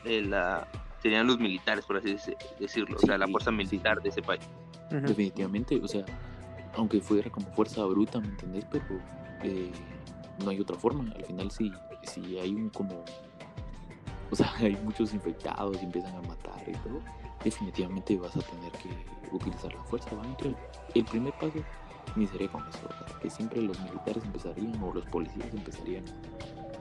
eh, 0.05 0.21
la 0.21 0.67
serían 1.01 1.27
los 1.27 1.39
militares, 1.39 1.85
por 1.85 1.97
así 1.97 2.13
dec- 2.15 2.57
decirlo, 2.59 2.97
o 2.97 3.05
sea, 3.05 3.17
la 3.17 3.27
fuerza 3.27 3.51
sí. 3.51 3.57
militar 3.57 4.01
de 4.01 4.09
ese 4.09 4.21
país. 4.21 4.41
Definitivamente, 4.91 5.79
o 5.81 5.87
sea, 5.87 6.03
aunque 6.75 6.99
fuera 7.01 7.29
como 7.29 7.47
fuerza 7.51 7.83
bruta, 7.85 8.19
¿me 8.19 8.27
entendés? 8.27 8.65
Pero 8.71 8.85
eh, 9.43 9.71
no 10.43 10.49
hay 10.51 10.59
otra 10.59 10.77
forma. 10.77 11.11
Al 11.15 11.23
final, 11.25 11.51
si, 11.51 11.71
si 12.03 12.39
hay 12.39 12.53
un 12.53 12.69
como. 12.69 13.03
O 14.31 14.35
sea, 14.35 14.53
hay 14.59 14.75
muchos 14.83 15.13
infectados 15.13 15.77
y 15.81 15.85
empiezan 15.85 16.15
a 16.15 16.21
matar 16.21 16.63
y 16.67 16.73
todo, 16.73 17.01
definitivamente 17.43 18.17
vas 18.17 18.35
a 18.35 18.41
tener 18.41 18.71
que 18.73 18.89
utilizar 19.31 19.73
la 19.73 19.83
fuerza. 19.83 20.09
el 20.95 21.05
primer 21.05 21.33
paso 21.33 21.59
iniciaría 22.15 22.51
con 22.51 22.67
eso, 22.67 22.79
que 23.21 23.29
siempre 23.29 23.61
los 23.61 23.79
militares 23.81 24.23
empezarían 24.23 24.81
o 24.81 24.93
los 24.93 25.05
policías 25.05 25.53
empezarían 25.53 26.05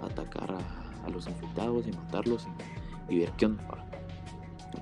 a 0.03 0.07
atacar 0.07 0.53
a, 0.53 1.09
los 1.09 1.27
infectados 1.27 1.87
y 1.87 1.93
matarlos 1.93 2.47
y, 3.09 3.19
ver 3.19 3.33
qué 3.33 3.47
onda. 3.47 3.65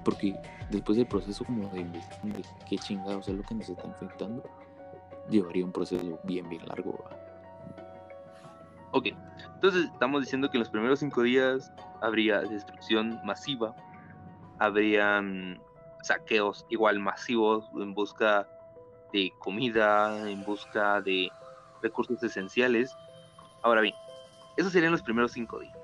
Porque 0.04 0.34
después 0.70 0.98
del 0.98 1.06
proceso 1.06 1.44
como 1.44 1.68
de 1.68 1.80
investigación 1.80 2.32
de 2.32 2.44
qué 2.68 2.78
chingados 2.78 3.28
es 3.28 3.36
lo 3.36 3.42
que 3.44 3.54
nos 3.54 3.68
está 3.68 3.86
infectando, 3.86 4.42
llevaría 5.30 5.64
un 5.64 5.70
proceso 5.70 6.18
bien, 6.24 6.48
bien 6.48 6.66
largo. 6.66 7.04
Ok, 8.96 9.08
entonces 9.56 9.90
estamos 9.92 10.22
diciendo 10.22 10.48
que 10.48 10.56
en 10.56 10.60
los 10.60 10.70
primeros 10.70 11.00
cinco 11.00 11.20
días 11.20 11.70
habría 12.00 12.40
destrucción 12.40 13.20
masiva, 13.24 13.74
habrían 14.58 15.60
saqueos 16.02 16.64
igual 16.70 16.98
masivos 16.98 17.68
en 17.74 17.92
busca 17.92 18.48
de 19.12 19.34
comida, 19.38 20.30
en 20.30 20.42
busca 20.44 21.02
de 21.02 21.30
recursos 21.82 22.22
esenciales. 22.22 22.96
Ahora 23.60 23.82
bien, 23.82 23.94
esos 24.56 24.72
serían 24.72 24.92
los 24.92 25.02
primeros 25.02 25.32
cinco 25.32 25.58
días. 25.58 25.76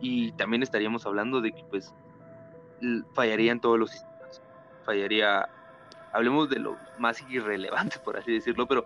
Y 0.00 0.32
también 0.32 0.62
estaríamos 0.62 1.04
hablando 1.04 1.42
de 1.42 1.52
que 1.52 1.62
pues 1.64 1.92
fallarían 3.12 3.60
todos 3.60 3.78
los 3.78 3.90
sistemas. 3.90 4.40
Fallaría, 4.86 5.46
hablemos 6.14 6.48
de 6.48 6.58
lo 6.58 6.78
más 6.96 7.22
irrelevante 7.28 7.98
por 7.98 8.16
así 8.16 8.32
decirlo, 8.32 8.66
pero 8.66 8.82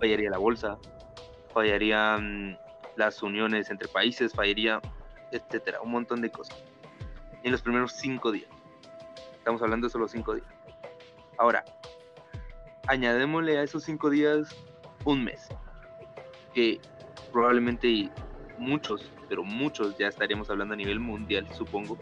fallaría 0.00 0.30
la 0.30 0.38
bolsa, 0.38 0.78
fallarían 1.52 2.58
las 2.96 3.22
uniones 3.22 3.70
entre 3.70 3.88
países, 3.88 4.32
fallaría, 4.32 4.80
etcétera, 5.30 5.80
un 5.80 5.90
montón 5.90 6.20
de 6.20 6.30
cosas. 6.30 6.62
En 7.42 7.52
los 7.52 7.62
primeros 7.62 7.92
cinco 7.92 8.30
días. 8.32 8.50
Estamos 9.34 9.62
hablando 9.62 9.86
de 9.86 9.92
solo 9.92 10.06
cinco 10.06 10.34
días. 10.34 10.46
Ahora, 11.38 11.64
añadémosle 12.86 13.58
a 13.58 13.62
esos 13.62 13.84
cinco 13.84 14.10
días 14.10 14.54
un 15.04 15.24
mes. 15.24 15.48
Que 16.54 16.80
probablemente 17.32 18.10
muchos, 18.58 19.10
pero 19.28 19.42
muchos 19.42 19.96
ya 19.98 20.08
estaríamos 20.08 20.50
hablando 20.50 20.74
a 20.74 20.76
nivel 20.76 21.00
mundial, 21.00 21.48
supongo. 21.54 21.98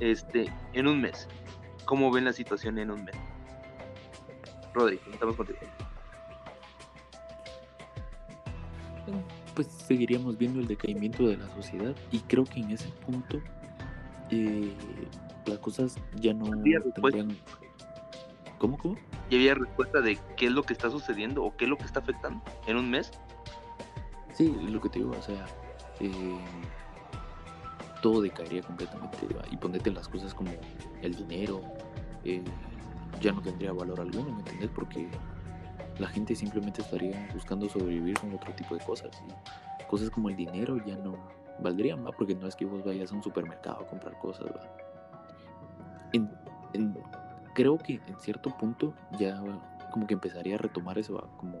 Este, 0.00 0.52
en 0.74 0.86
un 0.86 1.00
mes. 1.00 1.28
¿Cómo 1.84 2.12
ven 2.12 2.24
la 2.24 2.32
situación 2.32 2.78
en 2.78 2.90
un 2.90 3.04
mes? 3.04 3.16
Rodri, 4.74 5.00
estamos 5.10 5.34
contigo. 5.34 5.58
Pues 9.58 9.66
seguiríamos 9.88 10.38
viendo 10.38 10.60
el 10.60 10.68
decaimiento 10.68 11.26
de 11.26 11.36
la 11.36 11.48
sociedad 11.48 11.92
y 12.12 12.20
creo 12.20 12.44
que 12.44 12.60
en 12.60 12.70
ese 12.70 12.90
punto 13.04 13.40
eh, 14.30 14.72
las 15.46 15.58
cosas 15.58 15.96
ya 16.14 16.32
no 16.32 16.44
tendrían... 16.48 16.84
¿Cómo, 18.58 18.78
cómo? 18.78 18.94
¿Y 19.28 19.34
había 19.34 19.56
respuesta 19.56 20.00
de 20.00 20.16
qué 20.36 20.46
es 20.46 20.52
lo 20.52 20.62
que 20.62 20.74
está 20.74 20.90
sucediendo 20.90 21.42
o 21.42 21.56
qué 21.56 21.64
es 21.64 21.70
lo 21.70 21.76
que 21.76 21.86
está 21.86 21.98
afectando 21.98 22.40
en 22.68 22.76
un 22.76 22.88
mes? 22.88 23.10
Sí, 24.32 24.54
lo 24.62 24.80
que 24.80 24.90
te 24.90 25.00
digo, 25.00 25.10
o 25.10 25.22
sea, 25.22 25.44
eh, 25.98 26.38
todo 28.00 28.20
decaería 28.20 28.62
completamente 28.62 29.18
y 29.50 29.56
ponerte 29.56 29.90
las 29.90 30.06
cosas 30.06 30.34
como 30.34 30.52
el 31.02 31.16
dinero, 31.16 31.60
eh, 32.22 32.44
ya 33.20 33.32
no 33.32 33.42
tendría 33.42 33.72
valor 33.72 33.98
alguno, 33.98 34.30
¿me 34.30 34.38
entiendes? 34.38 34.70
Porque 34.72 35.08
la 35.98 36.06
gente 36.08 36.34
simplemente 36.34 36.80
estaría 36.82 37.28
buscando 37.34 37.68
sobrevivir 37.68 38.18
con 38.18 38.32
otro 38.34 38.52
tipo 38.54 38.74
de 38.76 38.84
cosas 38.84 39.10
cosas 39.88 40.10
como 40.10 40.28
el 40.28 40.36
dinero 40.36 40.76
ya 40.84 40.96
no 40.96 41.16
valdrían, 41.60 42.04
¿va? 42.06 42.12
Porque 42.12 42.34
no 42.34 42.46
es 42.46 42.54
que 42.54 42.66
vos 42.66 42.84
vayas 42.84 43.10
a 43.10 43.14
un 43.14 43.22
supermercado 43.22 43.80
a 43.80 43.86
comprar 43.86 44.18
cosas, 44.18 44.46
¿va? 44.46 44.60
En- 46.12 46.30
en- 46.74 46.96
creo 47.54 47.78
que 47.78 47.94
en 48.06 48.20
cierto 48.20 48.50
punto 48.56 48.94
ya 49.18 49.42
como 49.90 50.06
que 50.06 50.14
empezaría 50.14 50.56
a 50.56 50.58
retomar 50.58 50.98
eso, 50.98 51.14
¿va? 51.14 51.24
Como 51.38 51.58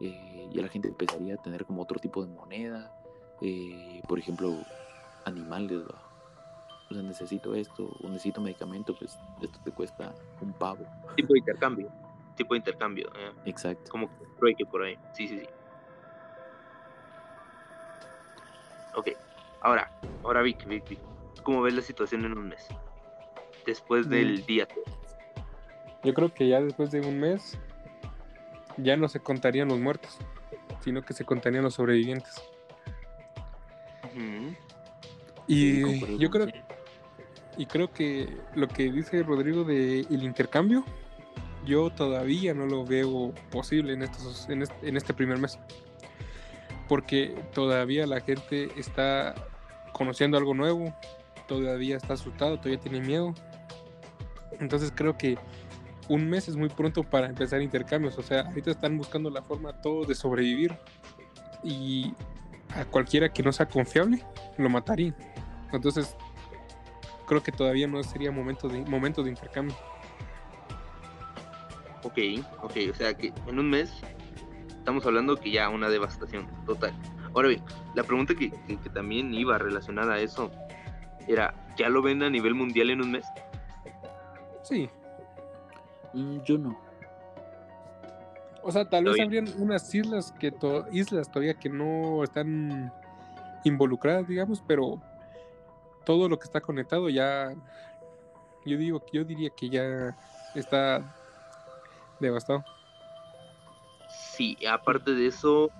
eh, 0.00 0.48
ya 0.52 0.62
la 0.62 0.68
gente 0.68 0.88
empezaría 0.88 1.34
a 1.34 1.38
tener 1.38 1.64
como 1.64 1.82
otro 1.82 1.98
tipo 1.98 2.24
de 2.24 2.32
moneda, 2.32 2.92
eh, 3.40 4.00
por 4.06 4.18
ejemplo, 4.18 4.54
animales, 5.24 5.80
¿va? 5.80 6.00
O 6.90 6.94
sea, 6.94 7.02
necesito 7.02 7.54
esto, 7.54 7.90
o 8.02 8.08
necesito 8.08 8.40
medicamento, 8.40 8.94
pues 8.96 9.18
esto 9.42 9.58
te 9.64 9.72
cuesta 9.72 10.14
un 10.40 10.52
pavo. 10.52 10.84
Tipo 11.16 11.32
de 11.32 11.38
intercambio. 11.40 11.88
Tipo 12.38 12.54
de 12.54 12.58
intercambio. 12.58 13.10
eh, 13.16 13.32
Exacto. 13.44 13.90
Como 13.90 14.08
trueque 14.38 14.64
por 14.64 14.82
ahí. 14.84 14.96
Sí, 15.12 15.28
sí, 15.28 15.40
sí. 15.40 15.46
Ok. 18.94 19.08
Ahora, 19.60 19.90
ahora 20.24 20.40
Vic, 20.42 20.64
Vic, 20.66 20.88
Vic. 20.88 20.98
¿Cómo 21.42 21.60
ves 21.62 21.74
la 21.74 21.82
situación 21.82 22.24
en 22.24 22.38
un 22.38 22.48
mes? 22.48 22.66
Después 23.66 24.08
del 24.08 24.40
Mm. 24.42 24.46
día. 24.46 24.66
tres. 24.66 24.84
Yo 26.04 26.14
creo 26.14 26.32
que 26.32 26.48
ya 26.48 26.60
después 26.60 26.90
de 26.92 27.00
un 27.00 27.18
mes 27.18 27.58
ya 28.76 28.96
no 28.96 29.08
se 29.08 29.18
contarían 29.20 29.68
los 29.68 29.78
muertos, 29.80 30.16
sino 30.80 31.02
que 31.02 31.12
se 31.12 31.24
contarían 31.24 31.64
los 31.64 31.74
sobrevivientes. 31.74 32.40
Y 35.46 36.18
yo 36.18 36.30
creo, 36.30 36.46
y 37.56 37.66
creo 37.66 37.90
que 37.92 38.28
lo 38.54 38.68
que 38.68 38.90
dice 38.92 39.22
Rodrigo 39.22 39.64
de 39.64 40.00
el 40.00 40.22
intercambio, 40.22 40.84
yo 41.68 41.90
todavía 41.90 42.54
no 42.54 42.64
lo 42.66 42.84
veo 42.84 43.34
posible 43.50 43.92
en 43.92 44.96
este, 44.96 45.14
primer 45.14 45.38
mes. 45.38 45.58
Porque 46.88 47.38
todavía 47.52 48.06
la 48.06 48.20
gente 48.20 48.70
está 48.76 49.34
conociendo 49.92 50.38
algo 50.38 50.54
nuevo, 50.54 50.94
todavía 51.46 51.98
está 51.98 52.14
asustado, 52.14 52.56
todavía 52.56 52.80
tiene 52.80 53.00
miedo. 53.00 53.34
Entonces 54.58 54.90
creo 54.94 55.18
que 55.18 55.36
un 56.08 56.30
mes 56.30 56.48
es 56.48 56.56
muy 56.56 56.70
pronto 56.70 57.02
para 57.02 57.26
empezar 57.26 57.60
intercambios. 57.60 58.16
O 58.16 58.22
sea, 58.22 58.40
ahorita 58.40 58.70
están 58.70 58.96
buscando 58.96 59.28
la 59.28 59.42
forma 59.42 59.78
todos 59.82 60.08
de 60.08 60.14
sobrevivir. 60.14 60.74
Y 61.62 62.14
a 62.74 62.86
cualquiera 62.86 63.30
que 63.30 63.42
no 63.42 63.52
sea 63.52 63.68
confiable, 63.68 64.24
lo 64.56 64.70
matarían. 64.70 65.14
Entonces, 65.70 66.16
creo 67.26 67.42
que 67.42 67.52
todavía 67.52 67.86
no 67.86 68.02
sería 68.02 68.30
momento 68.30 68.68
de 68.68 69.28
intercambio. 69.28 69.76
Ok, 72.18 72.46
ok. 72.64 72.76
O 72.90 72.94
sea 72.94 73.14
que 73.14 73.32
en 73.46 73.58
un 73.58 73.70
mes 73.70 73.92
estamos 74.68 75.04
hablando 75.06 75.36
que 75.36 75.50
ya 75.50 75.68
una 75.68 75.88
devastación 75.88 76.46
total. 76.66 76.92
Ahora 77.34 77.48
bien, 77.48 77.62
la 77.94 78.02
pregunta 78.02 78.34
que, 78.34 78.50
que- 78.50 78.76
que 78.76 78.90
también 78.90 79.32
iba 79.34 79.58
relacionada 79.58 80.14
a 80.14 80.20
eso 80.20 80.50
era, 81.26 81.54
¿ya 81.76 81.88
lo 81.88 82.02
ven 82.02 82.22
a 82.22 82.30
nivel 82.30 82.54
mundial 82.54 82.90
en 82.90 83.02
un 83.02 83.10
mes? 83.12 83.26
Sí. 84.62 84.88
Mm, 86.14 86.38
yo 86.44 86.58
no. 86.58 86.80
O 88.62 88.72
sea, 88.72 88.84
tal 88.88 89.04
vez 89.04 89.20
habrían 89.20 89.46
unas 89.58 89.94
islas 89.94 90.32
que 90.32 90.50
to- 90.50 90.86
islas 90.90 91.30
todavía 91.30 91.54
que 91.54 91.68
no 91.68 92.24
están 92.24 92.92
involucradas, 93.64 94.26
digamos, 94.26 94.62
pero 94.66 95.00
todo 96.04 96.28
lo 96.28 96.38
que 96.38 96.44
está 96.44 96.60
conectado 96.60 97.08
ya 97.10 97.54
yo 98.64 98.76
digo, 98.76 99.02
yo 99.12 99.24
diría 99.24 99.50
que 99.50 99.68
ya 99.70 100.16
está 100.54 101.14
devastado. 102.20 102.64
Sí, 104.08 104.56
aparte 104.66 105.12
de 105.14 105.26
eso, 105.26 105.70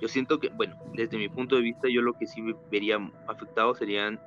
yo 0.00 0.08
siento 0.08 0.38
que, 0.38 0.48
bueno, 0.50 0.76
desde 0.94 1.16
mi 1.16 1.28
punto 1.28 1.56
de 1.56 1.62
vista, 1.62 1.88
yo 1.88 2.02
lo 2.02 2.14
que 2.14 2.26
sí 2.26 2.42
vería 2.70 2.98
afectado 3.26 3.74
serían 3.74 4.20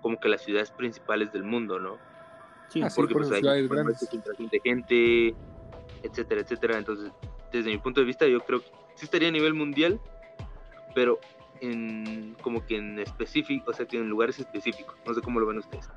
como 0.00 0.18
que 0.18 0.28
las 0.28 0.42
ciudades 0.42 0.70
principales 0.70 1.32
del 1.32 1.44
mundo, 1.44 1.78
¿no? 1.78 1.98
Sí, 2.68 2.82
Ah, 2.82 2.90
sí, 2.90 2.96
Porque 2.96 3.12
por 3.12 3.22
pues 3.22 3.32
hay 3.32 3.40
ciudades 3.40 3.62
mucha 3.64 3.74
grandes. 3.74 3.98
concentración 3.98 4.48
de 4.48 4.60
gente, 4.60 5.36
etcétera, 6.02 6.40
etcétera. 6.40 6.78
Entonces, 6.78 7.12
desde 7.52 7.70
mi 7.70 7.78
punto 7.78 8.00
de 8.00 8.06
vista, 8.06 8.26
yo 8.26 8.40
creo 8.40 8.60
que 8.60 8.66
sí 8.96 9.04
estaría 9.04 9.28
a 9.28 9.32
nivel 9.32 9.54
mundial, 9.54 10.00
pero 10.94 11.18
en 11.60 12.34
como 12.42 12.66
que 12.66 12.76
en 12.76 12.98
específico, 12.98 13.70
o 13.70 13.74
sea, 13.74 13.86
que 13.86 13.96
en 13.96 14.08
lugares 14.08 14.38
específicos. 14.38 14.96
No 15.06 15.14
sé 15.14 15.20
cómo 15.20 15.40
lo 15.40 15.46
ven 15.46 15.58
ustedes. 15.58 15.88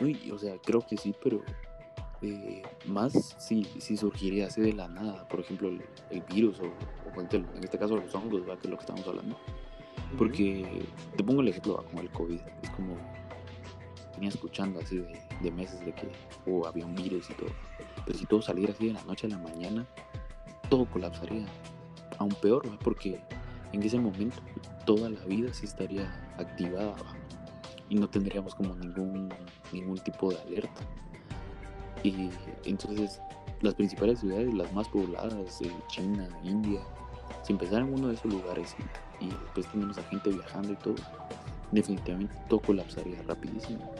Uy, 0.00 0.30
o 0.32 0.38
sea, 0.38 0.56
creo 0.64 0.84
que 0.86 0.96
sí, 0.96 1.14
pero 1.22 1.42
eh, 2.22 2.62
más 2.86 3.12
si, 3.38 3.64
si 3.78 3.96
surgiría 3.96 4.46
así 4.46 4.60
de 4.60 4.72
la 4.72 4.88
nada, 4.88 5.26
por 5.28 5.40
ejemplo, 5.40 5.68
el, 5.68 5.82
el 6.10 6.22
virus 6.22 6.60
o, 6.60 6.64
o 6.64 7.20
en 7.20 7.64
este 7.64 7.78
caso 7.78 7.96
los 7.96 8.14
hongos, 8.14 8.42
¿va? 8.48 8.56
que 8.56 8.68
es 8.68 8.70
lo 8.70 8.76
que 8.76 8.82
estamos 8.82 9.06
hablando. 9.06 9.36
Porque 10.16 10.84
te 11.16 11.24
pongo 11.24 11.40
el 11.40 11.48
ejemplo 11.48 11.76
¿va? 11.76 11.84
como 11.84 12.00
el 12.00 12.10
COVID, 12.10 12.40
es 12.62 12.70
como 12.70 12.96
venía 14.14 14.28
escuchando 14.28 14.78
así 14.78 14.98
de, 14.98 15.20
de 15.40 15.50
meses 15.50 15.84
de 15.84 15.92
que 15.92 16.08
oh, 16.46 16.66
había 16.66 16.86
un 16.86 16.94
virus 16.94 17.30
y 17.30 17.34
todo. 17.34 17.50
Pero 18.06 18.18
si 18.18 18.26
todo 18.26 18.42
saliera 18.42 18.72
así 18.72 18.86
de 18.86 18.92
la 18.92 19.02
noche 19.04 19.26
a 19.26 19.30
la 19.30 19.38
mañana, 19.38 19.86
todo 20.68 20.86
colapsaría. 20.86 21.46
Aún 22.18 22.34
peor, 22.40 22.68
¿va? 22.70 22.78
porque 22.78 23.20
en 23.72 23.82
ese 23.82 23.98
momento 23.98 24.36
toda 24.86 25.10
la 25.10 25.24
vida 25.24 25.52
sí 25.52 25.64
estaría 25.64 26.12
activada 26.38 26.92
¿va? 26.92 27.16
y 27.88 27.96
no 27.96 28.08
tendríamos 28.08 28.54
como 28.54 28.74
ningún, 28.74 29.32
ningún 29.72 29.98
tipo 29.98 30.30
de 30.30 30.38
alerta. 30.40 30.80
Y 32.02 32.30
entonces 32.64 33.20
las 33.60 33.74
principales 33.74 34.20
ciudades, 34.20 34.52
las 34.54 34.72
más 34.72 34.88
pobladas, 34.88 35.60
China, 35.88 36.28
India, 36.42 36.80
si 37.42 37.52
empezaran 37.52 37.88
en 37.88 37.94
uno 37.94 38.08
de 38.08 38.14
esos 38.14 38.32
lugares 38.32 38.74
y, 39.20 39.26
y 39.26 39.28
después 39.28 39.66
tenemos 39.68 39.98
a 39.98 40.02
gente 40.04 40.30
viajando 40.30 40.72
y 40.72 40.76
todo, 40.76 40.94
definitivamente 41.70 42.34
todo 42.48 42.60
colapsaría 42.60 43.22
rapidísimo. 43.22 43.90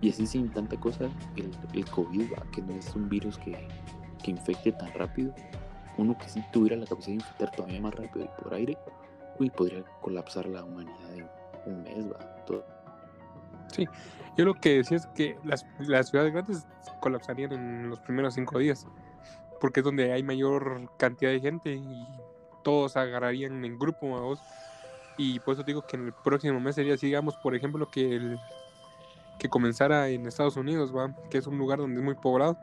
Y 0.00 0.10
así 0.10 0.26
sin 0.26 0.48
tanta 0.50 0.78
cosa, 0.78 1.10
el, 1.36 1.50
el 1.74 1.84
COVID, 1.90 2.32
¿va? 2.32 2.50
que 2.52 2.62
no 2.62 2.72
es 2.74 2.94
un 2.94 3.08
virus 3.08 3.36
que, 3.38 3.66
que 4.22 4.30
infecte 4.30 4.72
tan 4.72 4.92
rápido, 4.94 5.34
uno 5.96 6.16
que 6.16 6.28
sí 6.28 6.42
tuviera 6.52 6.76
la 6.76 6.86
capacidad 6.86 7.16
de 7.18 7.24
infectar 7.24 7.50
todavía 7.50 7.80
más 7.80 7.94
rápido 7.94 8.24
y 8.24 8.42
por 8.42 8.54
aire, 8.54 8.78
uy, 9.38 9.50
podría 9.50 9.82
colapsar 10.00 10.46
la 10.46 10.64
humanidad 10.64 11.14
en 11.14 11.28
un 11.66 11.82
mes, 11.82 12.10
va, 12.10 12.18
todo. 12.46 12.64
Sí, 13.72 13.86
yo 14.36 14.44
lo 14.44 14.54
que 14.54 14.78
decía 14.78 14.96
es 14.96 15.06
que 15.08 15.38
las, 15.44 15.66
las 15.78 16.08
ciudades 16.08 16.32
grandes 16.32 16.66
colapsarían 17.00 17.52
en 17.52 17.90
los 17.90 18.00
primeros 18.00 18.34
cinco 18.34 18.58
días, 18.58 18.86
porque 19.60 19.80
es 19.80 19.84
donde 19.84 20.12
hay 20.12 20.22
mayor 20.22 20.90
cantidad 20.96 21.30
de 21.30 21.40
gente 21.40 21.74
y 21.74 22.06
todos 22.62 22.96
agarrarían 22.96 23.64
en 23.64 23.78
grupo, 23.78 24.10
vamos. 24.10 24.40
Y 25.16 25.40
por 25.40 25.54
eso 25.54 25.64
digo 25.64 25.82
que 25.82 25.96
en 25.96 26.06
el 26.06 26.12
próximo 26.12 26.60
mes 26.60 26.76
sería, 26.76 26.96
digamos, 26.96 27.36
por 27.36 27.54
ejemplo, 27.54 27.90
que 27.90 28.16
el 28.16 28.38
que 29.38 29.48
comenzara 29.48 30.08
en 30.08 30.26
Estados 30.26 30.56
Unidos, 30.56 30.94
va, 30.94 31.14
que 31.30 31.38
es 31.38 31.46
un 31.46 31.58
lugar 31.58 31.78
donde 31.78 31.98
es 31.98 32.04
muy 32.04 32.14
poblado. 32.14 32.58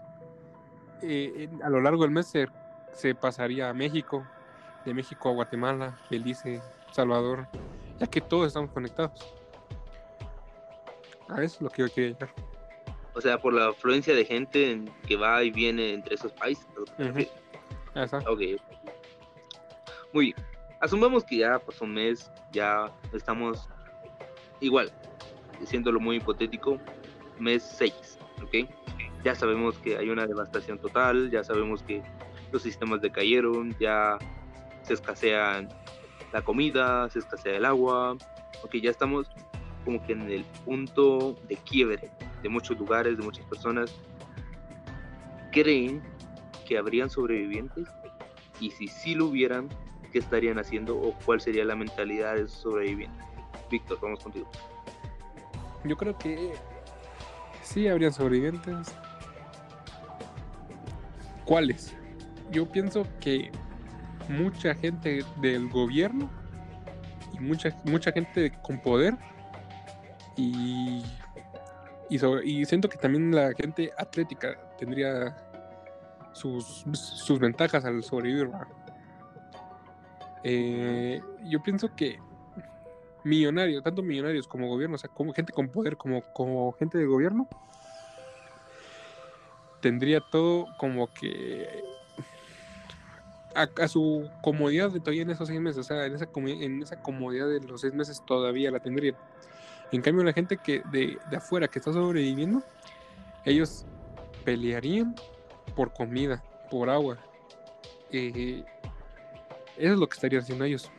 Eh, 1.01 1.49
a 1.63 1.69
lo 1.69 1.81
largo 1.81 2.03
del 2.03 2.11
mes 2.11 2.27
se, 2.27 2.47
se 2.93 3.15
pasaría 3.15 3.69
a 3.69 3.73
México, 3.73 4.25
de 4.85 4.93
México 4.93 5.29
a 5.29 5.33
Guatemala, 5.33 5.97
Belice, 6.09 6.61
Salvador, 6.91 7.47
ya 7.99 8.07
que 8.07 8.21
todos 8.21 8.47
estamos 8.47 8.71
conectados. 8.71 9.11
A 11.29 11.41
eso 11.43 11.55
es 11.55 11.61
lo 11.61 11.69
que 11.69 11.81
yo 11.83 11.93
quería 11.93 12.09
llegar. 12.11 12.29
O 13.13 13.21
sea, 13.21 13.37
por 13.39 13.53
la 13.53 13.69
afluencia 13.69 14.13
de 14.13 14.25
gente 14.25 14.71
en- 14.71 14.91
que 15.07 15.15
va 15.15 15.43
y 15.43 15.49
viene 15.51 15.93
entre 15.93 16.15
esos 16.15 16.31
países. 16.33 16.67
Ya 17.95 18.03
está. 18.03 18.17
Ok. 18.29 18.41
Muy 20.13 20.25
bien. 20.25 20.35
Asumamos 20.79 21.23
que 21.23 21.37
ya 21.37 21.57
pasó 21.59 21.85
un 21.85 21.93
mes, 21.93 22.29
ya 22.51 22.91
estamos 23.13 23.69
igual, 24.59 24.91
diciéndolo 25.59 25.99
muy 25.99 26.17
hipotético, 26.17 26.77
mes 27.39 27.63
6, 27.63 28.17
¿ok? 28.43 28.69
Ya 29.23 29.33
sabemos 29.33 29.77
que 29.79 29.97
hay 29.97 30.09
una 30.09 30.27
devastación 30.27 30.77
total, 30.77 31.31
ya 31.31 31.43
sabemos 31.43 31.81
que 31.81 32.03
los 32.51 32.61
sistemas 32.61 33.01
decayeron, 33.01 33.75
ya 33.79 34.17
se 34.83 34.93
escasea 34.93 35.67
la 36.31 36.41
comida, 36.43 37.09
se 37.09 37.19
escasea 37.19 37.55
el 37.57 37.65
agua, 37.65 38.11
ok, 38.63 38.75
ya 38.81 38.91
estamos 38.91 39.27
como 39.85 40.03
que 40.03 40.13
en 40.13 40.29
el 40.29 40.43
punto 40.65 41.37
de 41.47 41.55
quiebre 41.57 42.11
de 42.41 42.49
muchos 42.49 42.77
lugares, 42.77 43.17
de 43.17 43.23
muchas 43.23 43.45
personas. 43.45 43.95
¿Creen 45.51 46.01
que 46.67 46.77
habrían 46.77 47.09
sobrevivientes? 47.09 47.87
Y 48.59 48.71
si 48.71 48.87
sí 48.87 49.15
lo 49.15 49.27
hubieran, 49.27 49.69
¿qué 50.11 50.19
estarían 50.19 50.59
haciendo 50.59 50.97
o 50.97 51.13
cuál 51.25 51.39
sería 51.39 51.63
la 51.63 51.75
mentalidad 51.75 52.35
de 52.35 52.41
esos 52.43 52.59
sobrevivientes? 52.59 53.25
Víctor, 53.69 53.99
vamos 54.01 54.21
contigo. 54.21 54.49
Yo 55.83 55.95
creo 55.95 56.17
que 56.17 56.53
sí 57.61 57.87
habrían 57.87 58.11
sobrevivientes. 58.11 58.93
¿Cuáles? 61.45 61.95
Yo 62.51 62.71
pienso 62.71 63.05
que 63.19 63.51
mucha 64.27 64.73
gente 64.73 65.23
del 65.37 65.69
gobierno 65.69 66.29
y 67.33 67.39
mucha, 67.39 67.69
mucha 67.85 68.11
gente 68.11 68.51
con 68.63 68.79
poder 68.79 69.15
y, 70.35 71.03
y, 72.09 72.65
siento 72.65 72.89
que 72.89 72.97
también 72.97 73.33
la 73.33 73.53
gente 73.53 73.91
atlética 73.97 74.57
tendría 74.77 75.35
sus, 76.33 76.85
sus 76.93 77.39
ventajas 77.39 77.85
al 77.85 78.03
sobrevivir. 78.03 78.51
Eh, 80.43 81.21
yo 81.45 81.63
pienso 81.63 81.95
que 81.95 82.19
millonarios, 83.23 83.83
tanto 83.83 84.03
millonarios 84.03 84.47
como 84.47 84.67
gobierno, 84.67 84.95
o 84.95 84.99
sea, 84.99 85.09
como 85.09 85.33
gente 85.33 85.51
con 85.51 85.69
poder, 85.69 85.97
como, 85.97 86.21
como 86.33 86.71
gente 86.73 86.97
de 86.97 87.05
gobierno, 87.05 87.47
tendría 89.81 90.19
todo 90.19 90.67
como 90.77 91.11
que 91.11 91.83
a, 93.55 93.67
a 93.81 93.87
su 93.87 94.29
comodidad 94.41 94.91
de 94.91 94.99
todavía 94.99 95.23
en 95.23 95.31
esos 95.31 95.47
seis 95.47 95.59
meses, 95.59 95.79
o 95.79 95.83
sea, 95.83 96.05
en 96.05 96.15
esa, 96.15 96.27
en 96.35 96.83
esa 96.83 97.01
comodidad 97.01 97.47
de 97.47 97.61
los 97.61 97.81
seis 97.81 97.93
meses 97.93 98.21
todavía 98.25 98.69
la 98.69 98.79
tendrían. 98.79 99.15
En 99.91 100.01
cambio, 100.01 100.23
la 100.23 100.33
gente 100.33 100.57
que 100.57 100.81
de, 100.91 101.17
de 101.29 101.37
afuera 101.37 101.67
que 101.67 101.79
está 101.79 101.93
sobreviviendo, 101.93 102.63
ellos 103.45 103.85
pelearían 104.43 105.15
por 105.75 105.93
comida, 105.93 106.43
por 106.69 106.89
agua. 106.89 107.17
Eh, 108.11 108.63
eso 109.77 109.93
es 109.93 109.99
lo 109.99 110.07
que 110.07 110.13
estarían 110.15 110.41
haciendo 110.41 110.65
ellos. 110.65 110.91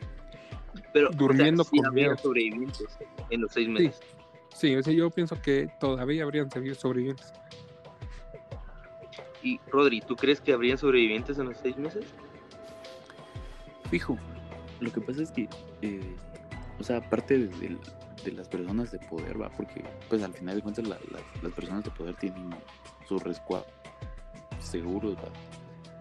Pero, 0.93 1.11
Durmiendo 1.11 1.63
o 1.63 1.65
sea, 1.65 1.71
sí 1.71 1.77
con 1.79 1.87
habría 1.87 2.09
miedo. 2.09 2.19
sobrevivientes 2.19 2.99
en 3.31 3.41
los 3.41 3.53
seis 3.53 3.69
meses. 3.69 4.01
Sí, 4.55 4.75
o 4.75 4.83
sea, 4.83 4.93
yo 4.93 5.11
pienso 5.11 5.41
que 5.41 5.69
todavía 5.81 6.25
habrían 6.25 6.49
sobrevivientes. 6.51 7.33
Y 9.43 9.61
Rodri, 9.71 10.01
¿tú 10.01 10.17
crees 10.17 10.41
que 10.41 10.53
habrían 10.53 10.79
sobrevivientes 10.79 11.39
en 11.39 11.47
los 11.47 11.59
seis 11.59 11.77
meses? 11.77 12.05
Fijo, 13.91 14.19
lo 14.81 14.91
que 14.93 15.01
pasa 15.01 15.23
es 15.23 15.31
que, 15.31 15.49
eh, 15.83 16.17
o 16.79 16.83
sea, 16.83 16.97
aparte 16.97 17.39
de, 17.39 17.77
de- 18.31 18.37
las 18.37 18.49
personas 18.49 18.91
de 18.93 18.99
poder, 18.99 19.41
va, 19.41 19.49
porque 19.51 19.83
pues 20.09 20.23
al 20.23 20.33
final 20.35 20.57
de 20.57 20.63
cuentas 20.63 20.87
la- 20.87 20.99
las- 21.11 21.43
las 21.43 21.53
personas 21.53 21.85
de 21.85 21.91
poder 21.91 22.15
tienen 22.17 22.51
sus 23.09 23.23
resguardos 23.23 23.71
seguros, 24.61 25.17
va, 25.17 25.29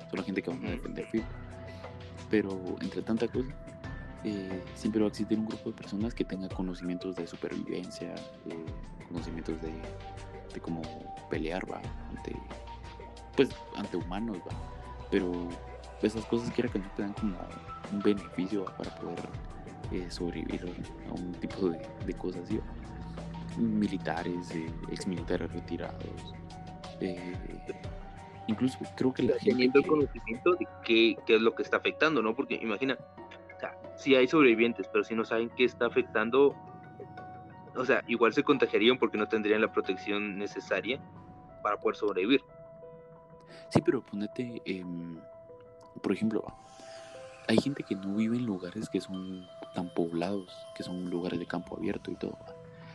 son 0.09 0.19
la 0.19 0.23
gente 0.23 0.41
que 0.41 0.49
van 0.49 0.65
a 0.65 0.69
defender. 0.71 1.07
Pero 2.29 2.59
entre 2.81 3.01
tanta 3.01 3.27
cosa, 3.27 3.49
eh, 4.23 4.63
siempre 4.75 5.01
va 5.01 5.07
a 5.07 5.09
existir 5.09 5.37
un 5.37 5.45
grupo 5.45 5.69
de 5.69 5.75
personas 5.75 6.13
que 6.13 6.25
tenga 6.25 6.49
conocimientos 6.49 7.15
de 7.15 7.27
supervivencia, 7.27 8.15
eh, 8.47 8.65
conocimientos 9.07 9.61
de, 9.61 9.71
de 10.53 10.59
cómo 10.61 10.81
pelear, 11.29 11.69
va, 11.71 11.79
ante, 12.09 12.35
pues, 13.35 13.49
ante 13.75 13.97
humanos, 13.97 14.37
va. 14.39 14.53
Pero 15.11 15.31
esas 16.01 16.25
cosas 16.25 16.49
quiera 16.51 16.69
que 16.71 16.79
no 16.79 16.89
te 16.95 17.03
dan 17.03 17.13
como 17.13 17.37
un 17.91 17.99
beneficio 18.01 18.65
¿va? 18.65 18.75
para 18.75 18.95
poder 18.95 19.24
eh, 19.95 20.11
sobrevivir 20.11 20.61
a 21.09 21.13
un 21.13 21.31
tipo 21.33 21.69
de, 21.69 21.79
de 22.05 22.13
cosas 22.13 22.43
así. 22.43 22.59
Militares, 23.57 24.51
eh, 24.51 24.69
exmilitares 24.91 25.51
retirados. 25.51 26.03
eh, 27.01 27.33
incluso 28.47 28.77
creo 28.95 29.13
que 29.13 29.23
la 29.23 29.33
gente 29.33 29.49
Teniendo 29.51 29.79
el 29.79 29.83
que- 29.83 29.89
conocimiento 29.89 30.55
de 30.55 30.67
qué, 30.83 31.15
qué 31.25 31.35
es 31.35 31.41
lo 31.41 31.55
que 31.55 31.63
está 31.63 31.77
afectando, 31.77 32.21
¿no? 32.21 32.35
Porque 32.35 32.55
imagina, 32.55 32.97
o 33.55 33.59
sea, 33.59 33.75
sí 33.97 34.15
hay 34.15 34.27
sobrevivientes, 34.27 34.87
pero 34.91 35.03
si 35.03 35.15
no 35.15 35.25
saben 35.25 35.49
qué 35.49 35.63
está 35.65 35.87
afectando, 35.87 36.55
o 37.75 37.85
sea, 37.85 38.03
igual 38.07 38.33
se 38.33 38.43
contagiarían 38.43 38.97
porque 38.99 39.17
no 39.17 39.27
tendrían 39.27 39.61
la 39.61 39.71
protección 39.71 40.37
necesaria 40.37 40.99
para 41.63 41.77
poder 41.77 41.95
sobrevivir. 41.95 42.41
Sí, 43.69 43.81
pero 43.83 44.01
ponete, 44.01 44.61
em, 44.65 45.17
por 46.01 46.11
ejemplo, 46.13 46.43
hay 47.47 47.57
gente 47.57 47.83
que 47.83 47.95
no 47.95 48.13
vive 48.15 48.37
en 48.37 48.45
lugares 48.45 48.89
que 48.89 49.01
son 49.01 49.45
tan 49.75 49.93
poblados, 49.93 50.51
que 50.73 50.81
son 50.81 51.07
lugares 51.11 51.39
de 51.39 51.45
campo 51.45 51.77
abierto 51.77 52.09
y 52.09 52.15
todo. 52.15 52.37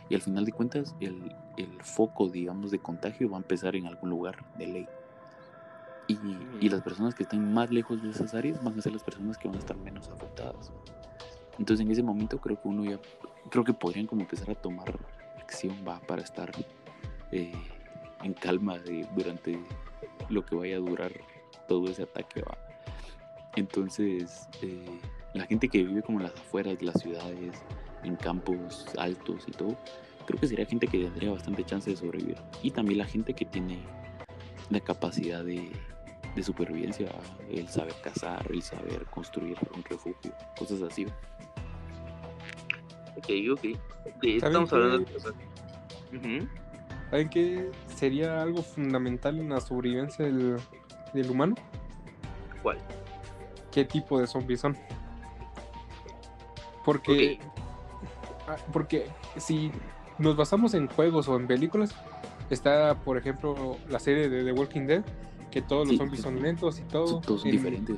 Y 0.09 0.15
al 0.15 0.21
final 0.21 0.43
de 0.43 0.51
cuentas, 0.51 0.93
el, 0.99 1.33
el 1.55 1.81
foco, 1.81 2.27
digamos, 2.27 2.71
de 2.71 2.79
contagio 2.79 3.29
va 3.29 3.37
a 3.37 3.39
empezar 3.39 3.77
en 3.77 3.87
algún 3.87 4.09
lugar 4.09 4.43
de 4.57 4.67
ley. 4.67 4.87
Y, 6.07 6.19
y 6.59 6.67
las 6.67 6.81
personas 6.81 7.15
que 7.15 7.23
estén 7.23 7.53
más 7.53 7.71
lejos 7.71 8.03
de 8.03 8.09
esas 8.09 8.33
áreas 8.33 8.61
van 8.61 8.77
a 8.77 8.81
ser 8.81 8.91
las 8.91 9.03
personas 9.03 9.37
que 9.37 9.47
van 9.47 9.55
a 9.55 9.59
estar 9.59 9.77
menos 9.77 10.09
afectadas. 10.09 10.73
Entonces, 11.57 11.85
en 11.85 11.91
ese 11.91 12.03
momento 12.03 12.39
creo 12.39 12.59
que 12.61 12.67
uno 12.67 12.83
ya, 12.83 12.99
creo 13.49 13.63
que 13.63 13.73
podrían 13.73 14.07
como 14.07 14.21
empezar 14.21 14.49
a 14.49 14.55
tomar 14.55 14.99
acción, 15.39 15.77
va, 15.87 16.01
para 16.01 16.21
estar 16.21 16.51
eh, 17.31 17.53
en 18.23 18.33
calma 18.33 18.77
de- 18.79 19.07
durante 19.15 19.57
lo 20.29 20.45
que 20.45 20.55
vaya 20.55 20.75
a 20.75 20.79
durar 20.79 21.13
todo 21.67 21.87
ese 21.89 22.03
ataque 22.03 22.41
va. 22.41 22.57
Entonces, 23.55 24.49
eh, 24.61 24.99
la 25.33 25.45
gente 25.45 25.69
que 25.69 25.83
vive 25.83 26.01
como 26.01 26.19
en 26.19 26.25
las 26.25 26.33
afueras 26.33 26.77
de 26.77 26.85
las 26.85 27.01
ciudades, 27.01 27.63
en 28.03 28.15
campos 28.15 28.85
altos 28.97 29.45
y 29.47 29.51
todo, 29.51 29.77
creo 30.25 30.39
que 30.39 30.47
sería 30.47 30.65
gente 30.65 30.87
que 30.87 31.03
tendría 31.03 31.31
bastante 31.31 31.63
chance 31.63 31.89
de 31.89 31.95
sobrevivir. 31.95 32.37
Y 32.61 32.71
también 32.71 32.99
la 32.99 33.05
gente 33.05 33.33
que 33.33 33.45
tiene 33.45 33.79
la 34.69 34.79
capacidad 34.79 35.43
de, 35.43 35.71
de 36.35 36.43
supervivencia, 36.43 37.11
el 37.49 37.67
saber 37.67 37.93
cazar, 38.03 38.45
el 38.51 38.61
saber 38.61 39.05
construir 39.05 39.57
un 39.75 39.83
refugio, 39.83 40.31
cosas 40.57 40.81
así. 40.81 41.05
Ok, 43.17 43.29
ok. 43.51 43.61
De 44.21 44.37
estamos 44.37 44.71
hablando 44.73 44.99
de 44.99 45.05
cosas. 45.05 45.33
¿Saben 47.09 47.29
qué 47.29 47.71
sería 47.93 48.41
algo 48.41 48.61
fundamental 48.63 49.37
en 49.39 49.49
la 49.49 49.59
sobrevivencia 49.59 50.25
del, 50.25 50.57
del 51.13 51.29
humano? 51.29 51.55
¿Cuál? 52.61 52.77
¿Qué 53.71 53.83
tipo 53.85 54.19
de 54.19 54.27
zombies 54.27 54.61
son? 54.61 54.77
Porque, 56.83 57.39
ah, 58.47 58.57
porque 58.71 59.07
si 59.37 59.71
nos 60.17 60.35
basamos 60.35 60.73
en 60.73 60.87
juegos 60.87 61.27
o 61.27 61.35
en 61.35 61.47
películas, 61.47 61.95
está, 62.49 62.95
por 62.95 63.17
ejemplo, 63.17 63.77
la 63.89 63.99
serie 63.99 64.29
de 64.29 64.43
The 64.43 64.51
Walking 64.51 64.87
Dead, 64.87 65.03
que 65.51 65.61
todos 65.61 65.87
los 65.87 65.97
zombies 65.97 66.21
son 66.21 66.41
lentos 66.41 66.79
y 66.79 66.83
todo. 66.83 67.07
Son 67.07 67.21
todos 67.21 67.43
diferentes. 67.43 67.97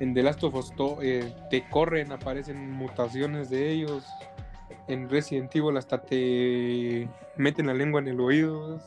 En 0.00 0.14
The 0.14 0.22
Last 0.22 0.42
of 0.42 0.54
Us 0.54 0.72
eh, 1.00 1.32
te 1.50 1.68
corren, 1.68 2.12
aparecen 2.12 2.72
mutaciones 2.72 3.50
de 3.50 3.70
ellos. 3.70 4.04
En 4.88 5.08
Resident 5.08 5.54
Evil 5.54 5.76
hasta 5.76 6.02
te 6.02 7.08
meten 7.36 7.66
la 7.68 7.74
lengua 7.74 8.00
en 8.00 8.08
el 8.08 8.20
oído. 8.20 8.80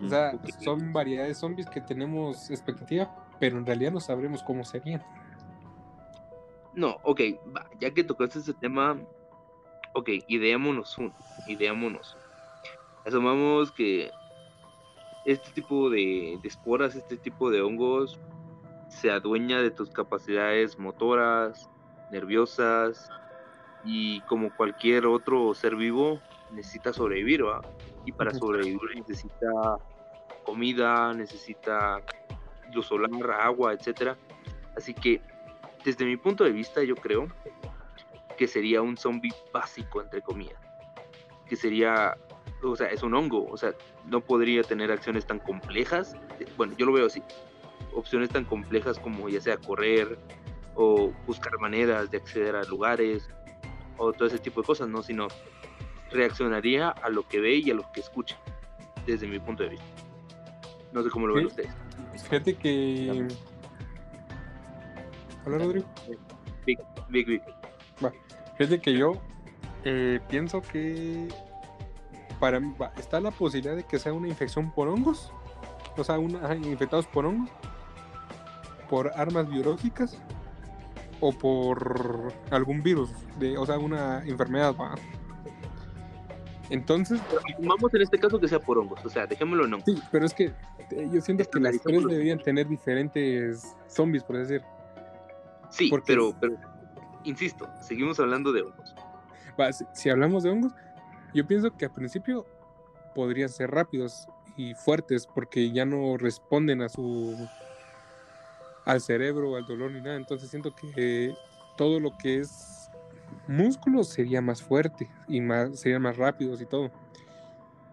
O 0.00 0.08
sea, 0.08 0.32
son 0.62 0.92
variedades 0.92 1.38
zombies 1.38 1.68
que 1.68 1.80
tenemos 1.80 2.48
expectativa, 2.50 3.12
pero 3.40 3.58
en 3.58 3.66
realidad 3.66 3.90
no 3.90 3.98
sabremos 3.98 4.42
cómo 4.44 4.64
serían. 4.64 5.02
No, 6.74 6.98
ok, 7.02 7.20
ya 7.78 7.92
que 7.92 8.02
tocaste 8.02 8.40
ese 8.40 8.52
tema, 8.54 8.98
ok, 9.94 10.10
ideémonos 10.26 10.98
uno, 10.98 11.14
ideémonos. 11.46 12.16
Asumamos 13.04 13.70
que 13.70 14.10
este 15.24 15.50
tipo 15.52 15.88
de, 15.88 16.38
esporas, 16.42 16.96
este 16.96 17.16
tipo 17.16 17.50
de 17.50 17.62
hongos, 17.62 18.18
se 18.88 19.10
adueña 19.10 19.60
de 19.60 19.70
tus 19.70 19.90
capacidades 19.90 20.78
motoras, 20.78 21.70
nerviosas, 22.10 23.08
y 23.84 24.20
como 24.22 24.54
cualquier 24.56 25.06
otro 25.06 25.54
ser 25.54 25.76
vivo, 25.76 26.20
necesita 26.52 26.92
sobrevivir, 26.92 27.46
¿va? 27.46 27.60
Y 28.04 28.12
para 28.12 28.32
sobrevivir 28.32 28.80
necesita 28.96 29.50
comida, 30.44 31.12
necesita 31.12 32.00
luz 32.72 32.86
solar, 32.86 33.10
agua, 33.40 33.72
etcétera. 33.72 34.16
Así 34.76 34.94
que 34.94 35.20
desde 35.84 36.04
mi 36.04 36.16
punto 36.16 36.44
de 36.44 36.50
vista, 36.50 36.82
yo 36.82 36.96
creo 36.96 37.28
que 38.36 38.48
sería 38.48 38.82
un 38.82 38.96
zombie 38.96 39.32
básico, 39.52 40.00
entre 40.02 40.22
comillas. 40.22 40.58
Que 41.46 41.56
sería, 41.56 42.16
o 42.62 42.74
sea, 42.74 42.88
es 42.88 43.02
un 43.02 43.14
hongo, 43.14 43.46
o 43.46 43.56
sea, 43.56 43.74
no 44.06 44.20
podría 44.20 44.62
tener 44.62 44.90
acciones 44.90 45.26
tan 45.26 45.38
complejas. 45.38 46.16
Bueno, 46.56 46.74
yo 46.76 46.86
lo 46.86 46.92
veo 46.92 47.06
así. 47.06 47.22
Opciones 47.94 48.30
tan 48.30 48.44
complejas 48.44 48.98
como 48.98 49.28
ya 49.28 49.40
sea 49.40 49.58
correr 49.58 50.18
o 50.74 51.12
buscar 51.26 51.56
maneras 51.60 52.10
de 52.10 52.16
acceder 52.16 52.56
a 52.56 52.64
lugares 52.64 53.28
o 53.96 54.12
todo 54.12 54.26
ese 54.26 54.38
tipo 54.38 54.62
de 54.62 54.66
cosas, 54.66 54.88
no, 54.88 55.02
sino 55.02 55.28
reaccionaría 56.10 56.88
a 56.88 57.10
lo 57.10 57.28
que 57.28 57.40
ve 57.40 57.56
y 57.56 57.70
a 57.70 57.74
lo 57.74 57.90
que 57.92 58.00
escucha, 58.00 58.36
desde 59.06 59.28
mi 59.28 59.38
punto 59.38 59.62
de 59.62 59.70
vista. 59.70 59.86
No 60.92 61.02
sé 61.02 61.10
cómo 61.10 61.26
lo 61.26 61.34
ven 61.34 61.46
ustedes. 61.46 61.72
Fíjate 62.24 62.54
que 62.54 63.28
Hola, 65.46 65.58
Rodrigo. 65.58 65.86
Big, 66.66 66.78
big, 67.10 67.26
big. 67.26 67.42
Va. 68.02 68.12
Fíjate 68.56 68.80
que 68.80 68.96
yo 68.96 69.12
eh, 69.84 70.20
pienso 70.28 70.62
que 70.62 71.28
para 72.40 72.60
está 72.96 73.20
la 73.20 73.30
posibilidad 73.30 73.76
de 73.76 73.84
que 73.84 73.98
sea 73.98 74.12
una 74.12 74.28
infección 74.28 74.72
por 74.72 74.88
hongos, 74.88 75.32
o 75.96 76.04
sea, 76.04 76.18
una, 76.18 76.54
infectados 76.56 77.06
por 77.06 77.26
hongos, 77.26 77.50
por 78.88 79.12
armas 79.14 79.48
biológicas 79.48 80.18
o 81.20 81.32
por 81.32 82.32
algún 82.50 82.82
virus, 82.82 83.10
de, 83.38 83.56
o 83.58 83.66
sea, 83.66 83.78
una 83.78 84.22
enfermedad. 84.24 84.74
¿va? 84.76 84.94
Entonces, 86.70 87.20
vamos 87.60 87.92
en 87.94 88.02
este 88.02 88.18
caso 88.18 88.40
que 88.40 88.48
sea 88.48 88.60
por 88.60 88.78
hongos, 88.78 89.04
o 89.04 89.08
sea, 89.10 89.26
dejémoslo 89.26 89.64
hongos. 89.64 89.82
Sí, 89.84 90.00
pero 90.10 90.24
es 90.24 90.32
que 90.32 90.52
eh, 90.90 91.08
yo 91.12 91.20
siento 91.20 91.44
que 91.44 91.60
las 91.60 91.80
tres 91.80 92.04
deberían 92.06 92.38
tener 92.38 92.68
diferentes 92.68 93.76
zombies, 93.88 94.24
por 94.24 94.38
decir. 94.38 94.62
Sí, 95.70 95.90
pero, 96.06 96.34
pero, 96.40 96.56
insisto, 97.24 97.68
seguimos 97.80 98.20
hablando 98.20 98.52
de 98.52 98.62
hongos. 98.62 98.94
si, 99.92 100.10
hablamos 100.10 100.42
de 100.42 100.50
hongos, 100.50 100.72
yo 101.34 101.46
pienso 101.46 101.76
que 101.76 101.86
al 101.86 101.92
principio 101.92 102.46
podrían 103.14 103.48
ser 103.48 103.70
rápidos 103.70 104.26
y 104.56 104.74
fuertes 104.74 105.26
porque 105.26 105.72
ya 105.72 105.84
no 105.84 106.16
responden 106.16 106.82
a 106.82 106.88
su 106.88 107.36
al 108.84 109.00
cerebro, 109.00 109.56
al 109.56 109.66
dolor 109.66 109.90
ni 109.90 110.00
nada. 110.00 110.16
Entonces 110.16 110.50
siento 110.50 110.74
que 110.74 111.34
todo 111.76 112.00
lo 112.00 112.16
que 112.18 112.40
es 112.40 112.90
músculo 113.46 114.04
sería 114.04 114.40
más 114.40 114.62
fuerte 114.62 115.10
y 115.28 115.40
más 115.40 115.80
serían 115.80 116.02
más 116.02 116.16
rápidos 116.16 116.60
y 116.60 116.66
todo. 116.66 116.90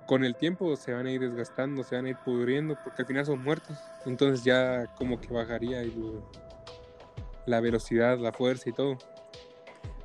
Con 0.05 0.25
el 0.25 0.35
tiempo 0.35 0.75
se 0.75 0.93
van 0.93 1.07
a 1.07 1.11
ir 1.11 1.21
desgastando, 1.21 1.83
se 1.83 1.95
van 1.95 2.05
a 2.05 2.09
ir 2.09 2.17
pudriendo 2.17 2.77
porque 2.83 3.03
al 3.03 3.07
final 3.07 3.25
son 3.25 3.41
muertos. 3.41 3.77
Entonces 4.05 4.43
ya 4.43 4.87
como 4.95 5.19
que 5.19 5.33
bajaría 5.33 5.81
el, 5.81 6.21
la 7.45 7.59
velocidad, 7.59 8.17
la 8.17 8.31
fuerza 8.31 8.69
y 8.69 8.73
todo. 8.73 8.97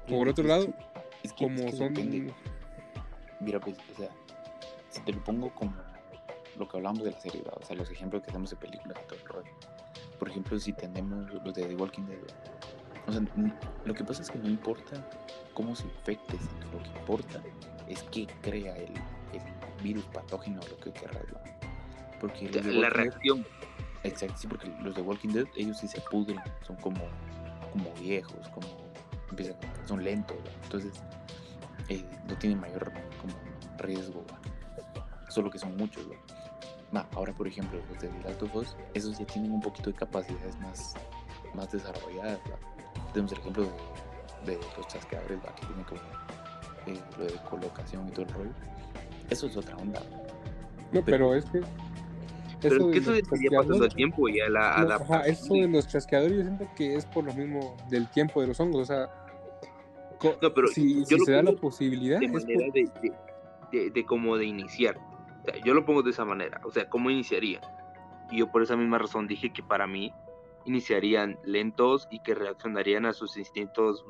Por 0.09 0.29
otro 0.29 0.45
lado, 0.45 0.69
es 1.23 1.33
como 1.33 1.71
son... 1.73 1.95
Mira, 3.41 3.61
pues, 3.61 3.77
o 3.93 3.97
sea, 3.99 4.11
si 4.91 5.01
te 5.03 5.13
lo 5.13 5.23
pongo 5.23 5.55
como 5.55 5.75
lo 6.59 6.69
que 6.69 6.77
hablamos 6.77 7.05
de 7.05 7.11
la 7.11 7.21
serie, 7.21 7.43
o 7.53 7.65
sea, 7.65 7.77
los 7.77 7.91
ejemplos 7.91 8.23
que 8.23 8.29
tenemos 8.29 8.51
de 8.51 8.57
películas 8.57 8.99
y 9.03 9.07
todo 9.07 9.19
el 9.19 9.27
rollo. 9.27 9.53
Por 10.19 10.29
ejemplo, 10.29 10.59
si 10.59 10.73
tenemos 10.73 11.31
los 11.33 11.55
de 11.55 11.67
The 11.67 11.75
Walking 11.75 12.05
Dead, 12.05 12.19
o 13.07 13.13
sea, 13.13 13.23
lo 13.85 13.95
que 13.95 14.05
pasa 14.05 14.23
es 14.23 14.31
que 14.31 14.39
no 14.39 14.49
importa 14.49 15.09
cómo 15.55 15.77
se 15.77 15.85
infecte, 15.85 16.39
sino 16.39 16.73
lo 16.73 16.83
que 16.83 16.99
importa 16.99 17.43
es 17.89 18.03
que 18.05 18.27
crea 18.43 18.77
el, 18.77 18.93
virus 19.83 20.05
patógeno 20.07 20.61
o 20.65 20.69
lo 20.69 20.79
que 20.79 20.91
querrás, 20.91 21.23
Porque 22.21 22.49
la 22.51 22.89
reacción. 22.89 23.47
Exacto, 24.07 24.37
sí, 24.39 24.47
porque 24.47 24.69
los 24.81 24.95
de 24.95 25.03
Walking 25.03 25.31
Dead, 25.31 25.47
ellos 25.57 25.79
sí 25.79 25.89
se 25.89 26.01
pudren, 26.03 26.39
son 26.65 26.77
como, 26.77 27.01
como 27.73 27.93
viejos, 27.95 28.49
como 28.51 28.69
empiezan, 29.31 29.57
son 29.85 30.05
lentos, 30.05 30.37
entonces 30.63 31.03
eh, 31.89 32.05
no 32.29 32.37
tienen 32.39 32.61
mayor 32.61 32.93
como 33.21 33.35
riesgo, 33.79 34.25
solo 35.29 35.51
que 35.51 35.59
son 35.59 35.77
muchos. 35.77 36.07
ahora, 37.15 37.33
por 37.33 37.49
ejemplo, 37.49 37.81
los 37.91 38.01
de 38.01 38.09
The 38.09 38.29
Last 38.29 38.43
of 38.43 38.55
Us, 38.55 38.77
esos 38.95 39.19
ya 39.19 39.27
tienen 39.27 39.51
un 39.51 39.61
poquito 39.61 39.91
de 39.91 39.97
capacidades 39.97 40.57
más, 40.61 40.95
más 41.55 41.73
desarrolladas. 41.73 42.39
Tenemos 43.13 43.33
el 43.33 43.39
ejemplo 43.39 43.65
de, 44.45 44.53
de 44.53 44.61
los 44.77 44.87
chasqueadores 44.87 45.41
que 45.41 45.67
tienen 45.67 45.85
como 45.85 46.01
eh, 46.87 47.01
lo 47.19 47.25
de 47.25 47.35
colocación 47.51 48.07
y 48.09 48.13
todo 48.13 48.23
el 48.23 48.33
rollo. 48.33 48.53
Eso 49.31 49.49
es 49.49 49.57
otra 49.57 49.77
onda. 49.77 50.01
No, 50.93 51.05
pero 51.05 51.35
es 51.35 51.45
que 51.47 51.61
pero 52.61 52.91
es 52.91 52.93
que 52.93 52.99
eso 52.99 53.15
sería 53.31 53.59
pasando 53.59 53.85
el 53.85 53.95
tiempo 53.95 54.29
y 54.29 54.41
a 54.41 54.49
la 54.49 54.75
adaptación. 54.75 55.19
Ajá, 55.19 55.27
eso 55.27 55.55
de 55.55 55.69
los 55.69 55.89
chasqueadores 55.89 56.37
yo 56.37 56.43
siento 56.43 56.69
que 56.77 56.95
es 56.95 57.07
por 57.07 57.25
lo 57.25 57.35
mismo 57.35 57.77
del 57.91 58.09
tiempo 58.11 58.41
de 58.41 58.49
los 58.49 58.61
hongos, 58.61 58.83
o 58.83 58.85
sea, 58.85 59.11
no, 60.41 60.55
pero 60.55 60.69
si, 60.69 61.05
si 61.05 61.19
se 61.21 61.33
da 61.33 61.43
la 61.43 61.53
posibilidad 61.53 62.19
de 62.19 62.29
manera 62.29 62.67
de, 62.73 62.91
de, 63.73 63.91
de, 63.91 64.07
como 64.07 64.37
de 64.37 64.47
iniciar. 64.47 64.97
O 65.43 65.45
sea, 65.45 65.63
yo 65.63 65.75
lo 65.75 65.85
pongo 65.85 66.03
de 66.03 66.11
esa 66.11 66.25
manera, 66.25 66.61
o 66.65 66.71
sea, 66.71 66.89
¿cómo 66.89 67.11
iniciaría? 67.11 67.61
Y 68.31 68.39
yo 68.39 68.51
por 68.51 68.63
esa 68.63 68.77
misma 68.77 68.99
razón 68.99 69.27
dije 69.27 69.53
que 69.53 69.63
para 69.63 69.87
mí 69.87 70.13
iniciarían 70.65 71.39
lentos 71.45 72.09
y 72.11 72.21
que 72.21 72.35
reaccionarían 72.35 73.07
a 73.07 73.13
sus 73.13 73.37
instintos 73.37 74.05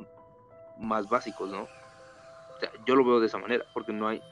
más 0.79 1.09
básicos, 1.09 1.51
¿no? 1.51 1.63
O 1.63 2.61
sea, 2.61 2.71
yo 2.87 2.95
lo 2.95 3.05
veo 3.05 3.21
de 3.21 3.27
esa 3.27 3.39
manera, 3.39 3.65
porque 3.75 3.93
no 3.93 4.09
hay 4.09 4.23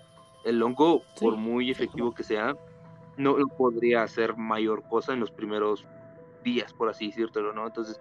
el 0.44 0.62
hongo, 0.62 1.02
por 1.20 1.36
muy 1.36 1.70
efectivo 1.70 2.14
que 2.14 2.22
sea, 2.22 2.54
no 3.16 3.36
podría 3.56 4.02
hacer 4.02 4.36
mayor 4.36 4.82
cosa 4.84 5.12
en 5.12 5.20
los 5.20 5.30
primeros 5.30 5.84
días, 6.42 6.72
por 6.72 6.88
así 6.88 7.08
decirlo, 7.08 7.52
¿no? 7.52 7.66
Entonces, 7.66 8.00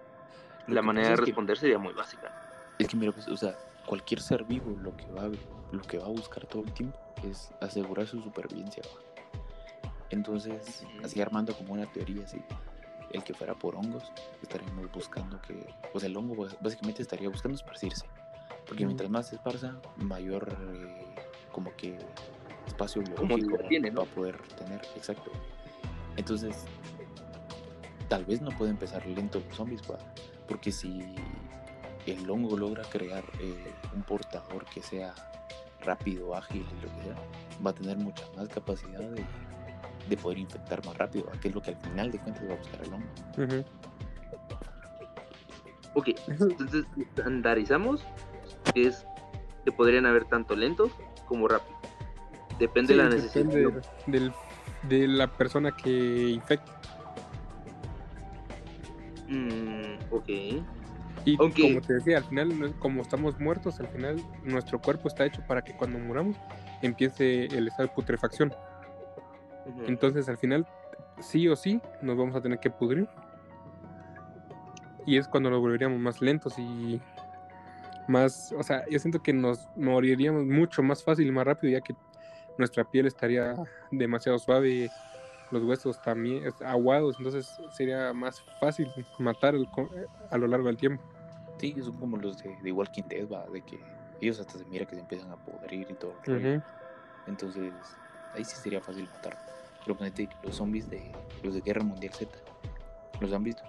la 0.66 0.82
manera 0.82 1.10
de 1.10 1.16
responder 1.16 1.56
sería 1.58 1.78
muy 1.78 1.92
básica. 1.92 2.32
Es 2.78 2.88
que, 2.88 2.96
mira, 2.96 3.12
pues, 3.12 3.28
o 3.28 3.36
sea, 3.36 3.56
cualquier 3.86 4.20
ser 4.20 4.44
vivo 4.44 4.76
lo 4.80 4.96
que 4.96 5.06
va 5.12 5.24
a, 5.24 5.30
lo 5.72 5.82
que 5.82 5.98
va 5.98 6.06
a 6.06 6.10
buscar 6.10 6.46
todo 6.46 6.62
el 6.62 6.72
tiempo 6.72 6.98
es 7.22 7.52
asegurar 7.60 8.06
su 8.06 8.20
supervivencia. 8.20 8.82
Entonces, 10.10 10.86
así 11.02 11.20
armando 11.20 11.54
como 11.54 11.74
una 11.74 11.86
teoría 11.86 12.24
así, 12.24 12.40
el 13.10 13.24
que 13.24 13.34
fuera 13.34 13.54
por 13.54 13.74
hongos, 13.76 14.12
estaríamos 14.42 14.90
buscando 14.92 15.40
que, 15.42 15.66
o 15.92 16.00
sea, 16.00 16.08
el 16.08 16.16
hongo 16.16 16.46
básicamente 16.60 17.02
estaría 17.02 17.28
buscando 17.28 17.56
esparcirse, 17.56 18.06
porque 18.66 18.86
mientras 18.86 19.10
más 19.10 19.28
se 19.28 19.36
esparza, 19.36 19.80
mayor 19.96 20.56
eh, 20.74 21.14
como 21.52 21.74
que 21.76 21.98
espacio 22.66 23.02
biológico 23.02 23.58
tiene, 23.68 23.90
va 23.90 24.02
a 24.02 24.06
poder 24.06 24.36
tener, 24.56 24.80
exacto. 24.96 25.30
Entonces, 26.16 26.64
tal 28.08 28.24
vez 28.24 28.40
no 28.40 28.50
puede 28.50 28.70
empezar 28.70 29.04
lento 29.06 29.42
los 29.46 29.56
zombies, 29.56 29.82
porque 30.46 30.70
si 30.70 31.14
el 32.06 32.28
hongo 32.30 32.56
logra 32.56 32.82
crear 32.84 33.24
eh, 33.40 33.72
un 33.94 34.02
portador 34.02 34.64
que 34.66 34.82
sea 34.82 35.14
rápido, 35.80 36.34
ágil 36.34 36.64
y 36.70 36.82
lo 36.84 36.94
que 36.94 37.02
sea, 37.02 37.16
va 37.64 37.70
a 37.70 37.74
tener 37.74 37.96
mucha 37.98 38.24
más 38.36 38.48
capacidad 38.48 39.00
de, 39.00 39.24
de 40.08 40.16
poder 40.16 40.38
infectar 40.38 40.84
más 40.86 40.96
rápido, 40.96 41.26
que 41.40 41.48
es 41.48 41.54
lo 41.54 41.62
que 41.62 41.70
al 41.70 41.76
final 41.76 42.10
de 42.10 42.18
cuentas 42.18 42.48
va 42.48 42.54
a 42.54 42.56
buscar 42.56 42.80
el 42.82 42.94
hongo. 42.94 43.06
Ujú. 43.38 43.64
Ok, 45.94 46.08
entonces 46.26 46.84
estandarizamos 46.96 48.04
que 48.72 48.88
es 48.88 49.06
que 49.64 49.72
podrían 49.72 50.06
haber 50.06 50.24
tanto 50.24 50.56
lentos 50.56 50.90
como 51.26 51.48
rápidos. 51.48 51.73
Depende 52.58 52.92
Sí, 52.92 52.98
de 52.98 53.04
la 53.04 53.08
necesidad. 53.10 53.44
depende 53.46 53.80
del, 54.06 54.32
de 54.88 55.08
la 55.08 55.26
persona 55.26 55.72
que 55.76 56.28
infecta. 56.30 56.72
Mm, 59.28 59.94
ok. 60.10 60.28
Y 61.26 61.36
como 61.36 61.80
te 61.80 61.94
decía, 61.94 62.18
al 62.18 62.24
final, 62.24 62.74
como 62.78 63.00
estamos 63.00 63.38
muertos, 63.40 63.80
al 63.80 63.88
final 63.88 64.16
nuestro 64.42 64.78
cuerpo 64.80 65.08
está 65.08 65.24
hecho 65.24 65.42
para 65.46 65.62
que 65.62 65.74
cuando 65.74 65.98
muramos 65.98 66.36
empiece 66.82 67.46
el 67.46 67.68
estado 67.68 67.88
de 67.88 67.94
putrefacción. 67.94 68.52
Entonces, 69.86 70.28
al 70.28 70.36
final, 70.36 70.66
sí 71.20 71.48
o 71.48 71.56
sí, 71.56 71.80
nos 72.02 72.18
vamos 72.18 72.36
a 72.36 72.42
tener 72.42 72.58
que 72.58 72.68
pudrir. 72.70 73.08
Y 75.06 75.16
es 75.16 75.26
cuando 75.26 75.48
nos 75.50 75.60
volveríamos 75.60 75.98
más 75.98 76.20
lentos 76.20 76.58
y 76.58 77.00
más, 78.06 78.52
o 78.58 78.62
sea, 78.62 78.84
yo 78.90 78.98
siento 78.98 79.22
que 79.22 79.32
nos 79.32 79.66
moriríamos 79.76 80.44
mucho 80.44 80.82
más 80.82 81.02
fácil 81.02 81.26
y 81.26 81.30
más 81.30 81.46
rápido, 81.46 81.72
ya 81.72 81.80
que 81.80 81.94
nuestra 82.56 82.84
piel 82.84 83.06
estaría 83.06 83.54
demasiado 83.90 84.38
suave, 84.38 84.90
los 85.50 85.62
huesos 85.62 86.00
también 86.00 86.52
aguados, 86.64 87.16
entonces 87.18 87.60
sería 87.72 88.12
más 88.12 88.42
fácil 88.60 88.92
matar 89.18 89.54
co- 89.70 89.90
a 90.30 90.38
lo 90.38 90.46
largo 90.46 90.68
del 90.68 90.76
tiempo. 90.76 91.02
Sí, 91.58 91.76
son 91.82 91.96
como 91.98 92.16
los 92.16 92.38
de, 92.38 92.56
de 92.62 92.72
Walking 92.72 93.04
Dead, 93.08 93.28
va, 93.28 93.46
de 93.48 93.62
que 93.62 93.80
ellos 94.20 94.40
hasta 94.40 94.58
se 94.58 94.64
mira 94.66 94.84
que 94.86 94.94
se 94.94 95.00
empiezan 95.00 95.30
a 95.30 95.36
podrir 95.36 95.90
y 95.90 95.94
todo. 95.94 96.18
Ujú. 96.26 96.62
Entonces, 97.26 97.72
ahí 98.34 98.44
sí 98.44 98.56
sería 98.56 98.80
fácil 98.80 99.08
matar. 99.10 99.36
Pero 99.84 99.96
ponete 99.96 100.28
los 100.42 100.56
zombies 100.56 100.88
de 100.88 101.12
los 101.42 101.54
de 101.54 101.60
Guerra 101.60 101.82
Mundial 101.84 102.12
Z. 102.12 102.36
¿Los 103.20 103.32
han 103.32 103.44
visto? 103.44 103.62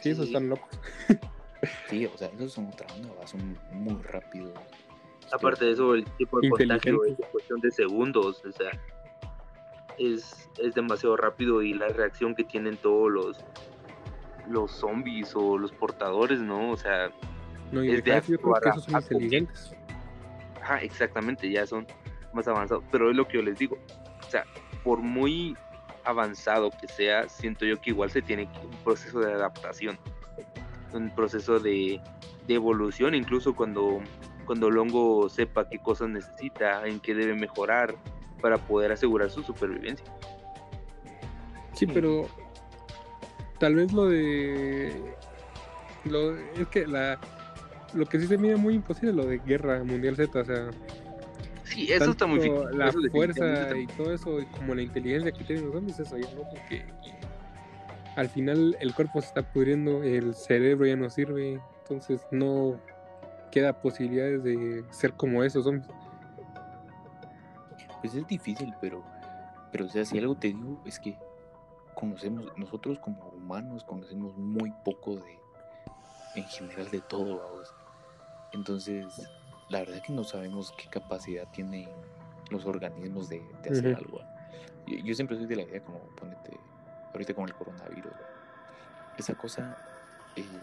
Sí, 0.00 0.10
esos 0.10 0.26
están 0.26 0.48
locos. 0.48 0.70
Sí, 1.88 2.06
o 2.06 2.16
sea, 2.16 2.28
esos 2.28 2.52
son 2.52 2.66
otra 2.68 2.86
onda, 2.94 3.12
va, 3.12 3.26
son 3.26 3.58
muy 3.72 4.00
rápidos. 4.02 4.52
Aparte 5.32 5.64
de 5.64 5.72
eso, 5.72 5.94
el 5.94 6.04
tipo 6.16 6.40
de 6.40 6.48
contagio 6.50 7.04
es 7.04 7.14
cuestión 7.32 7.60
de 7.60 7.70
segundos, 7.70 8.44
o 8.44 8.52
sea, 8.52 8.70
es, 9.98 10.48
es 10.58 10.74
demasiado 10.74 11.16
rápido 11.16 11.62
y 11.62 11.74
la 11.74 11.88
reacción 11.88 12.34
que 12.34 12.44
tienen 12.44 12.76
todos 12.76 13.10
los 13.10 13.44
los 14.48 14.70
zombies 14.70 15.32
o 15.34 15.58
los 15.58 15.72
portadores, 15.72 16.38
¿no? 16.38 16.70
O 16.70 16.76
sea, 16.76 17.10
No, 17.72 17.82
y 17.82 17.90
Es 17.90 18.04
de 18.04 18.22
yo 18.28 18.38
creo 18.38 18.54
que 18.62 18.68
esos 18.68 18.84
son 18.84 18.94
inteligentes. 19.02 19.74
ajá, 20.62 20.78
exactamente, 20.82 21.50
ya 21.50 21.66
son 21.66 21.84
más 22.32 22.46
avanzados, 22.46 22.84
pero 22.92 23.10
es 23.10 23.16
lo 23.16 23.26
que 23.26 23.38
yo 23.38 23.42
les 23.42 23.58
digo, 23.58 23.76
o 24.20 24.30
sea, 24.30 24.44
por 24.84 24.98
muy 25.00 25.56
avanzado 26.04 26.70
que 26.70 26.86
sea, 26.86 27.28
siento 27.28 27.64
yo 27.64 27.80
que 27.80 27.90
igual 27.90 28.10
se 28.10 28.22
tiene 28.22 28.48
un 28.62 28.70
proceso 28.84 29.18
de 29.18 29.32
adaptación, 29.32 29.98
un 30.92 31.12
proceso 31.12 31.58
de, 31.58 32.00
de 32.46 32.54
evolución, 32.54 33.16
incluso 33.16 33.54
cuando, 33.56 34.00
cuando 34.46 34.68
el 34.68 34.78
hongo 34.78 35.28
sepa 35.28 35.68
qué 35.68 35.78
cosas 35.78 36.08
necesita, 36.08 36.86
en 36.86 37.00
qué 37.00 37.14
debe 37.14 37.34
mejorar 37.34 37.94
para 38.40 38.56
poder 38.58 38.92
asegurar 38.92 39.28
su 39.30 39.42
supervivencia. 39.42 40.06
Sí, 41.74 41.86
pero 41.86 42.26
tal 43.58 43.74
vez 43.74 43.92
lo 43.92 44.06
de 44.06 45.14
lo 46.04 46.36
es 46.36 46.68
que 46.68 46.86
la 46.86 47.18
lo 47.92 48.06
que 48.06 48.18
sí 48.20 48.26
se 48.26 48.38
mira 48.38 48.56
muy 48.56 48.74
imposible 48.74 49.12
lo 49.12 49.26
de 49.26 49.38
guerra 49.38 49.82
mundial 49.84 50.16
Z, 50.16 50.38
o 50.40 50.44
sea, 50.44 50.70
Sí, 51.64 51.90
eso 51.90 52.10
está 52.12 52.26
muy 52.26 52.38
ficticio, 52.40 52.70
la 52.70 52.88
eso 52.88 53.00
fuerza 53.10 53.62
está- 53.62 53.76
y 53.76 53.86
todo 53.88 54.12
eso 54.14 54.40
y 54.40 54.46
como 54.46 54.74
la 54.74 54.82
inteligencia 54.82 55.32
que 55.32 55.44
tienen 55.44 55.64
los 55.66 55.74
zombies 55.74 55.98
eso 55.98 56.16
ya 56.16 56.28
no 56.34 56.42
porque 56.48 56.84
al 58.14 58.28
final 58.28 58.76
el 58.80 58.94
cuerpo 58.94 59.20
se 59.20 59.26
está 59.28 59.42
pudriendo, 59.42 60.02
el 60.02 60.34
cerebro 60.34 60.86
ya 60.86 60.96
no 60.96 61.10
sirve, 61.10 61.60
entonces 61.82 62.22
no 62.30 62.80
queda 63.50 63.80
posibilidades 63.80 64.42
de 64.42 64.84
ser 64.90 65.12
como 65.14 65.42
esos 65.42 65.64
zombies. 65.64 65.86
Pues 68.00 68.14
es 68.14 68.26
difícil, 68.26 68.74
pero, 68.80 69.02
pero 69.72 69.86
o 69.86 69.88
sea, 69.88 70.04
si 70.04 70.18
algo 70.18 70.36
te 70.36 70.48
digo 70.48 70.80
es 70.84 70.98
que 70.98 71.18
conocemos, 71.94 72.52
nosotros 72.56 72.98
como 72.98 73.24
humanos 73.30 73.82
conocemos 73.84 74.36
muy 74.36 74.70
poco 74.84 75.16
de, 75.16 75.38
en 76.34 76.44
general 76.44 76.90
de 76.90 77.00
todo, 77.00 77.38
vamos. 77.38 77.74
Entonces, 78.52 79.28
la 79.68 79.80
verdad 79.80 80.00
que 80.02 80.12
no 80.12 80.24
sabemos 80.24 80.72
qué 80.76 80.88
capacidad 80.88 81.48
tienen 81.48 81.88
los 82.50 82.66
organismos 82.66 83.28
de, 83.28 83.40
de 83.62 83.70
hacer 83.70 83.86
Ujú. 83.86 83.96
algo. 83.96 84.20
Yo, 84.86 84.98
yo 84.98 85.14
siempre 85.14 85.36
soy 85.36 85.46
de 85.46 85.56
la 85.56 85.62
idea 85.62 85.82
como, 85.82 86.00
ponete, 86.16 86.60
ahorita 87.12 87.34
con 87.34 87.48
el 87.48 87.54
coronavirus, 87.54 88.12
esa 89.16 89.34
cosa 89.34 89.76
eh, 90.36 90.60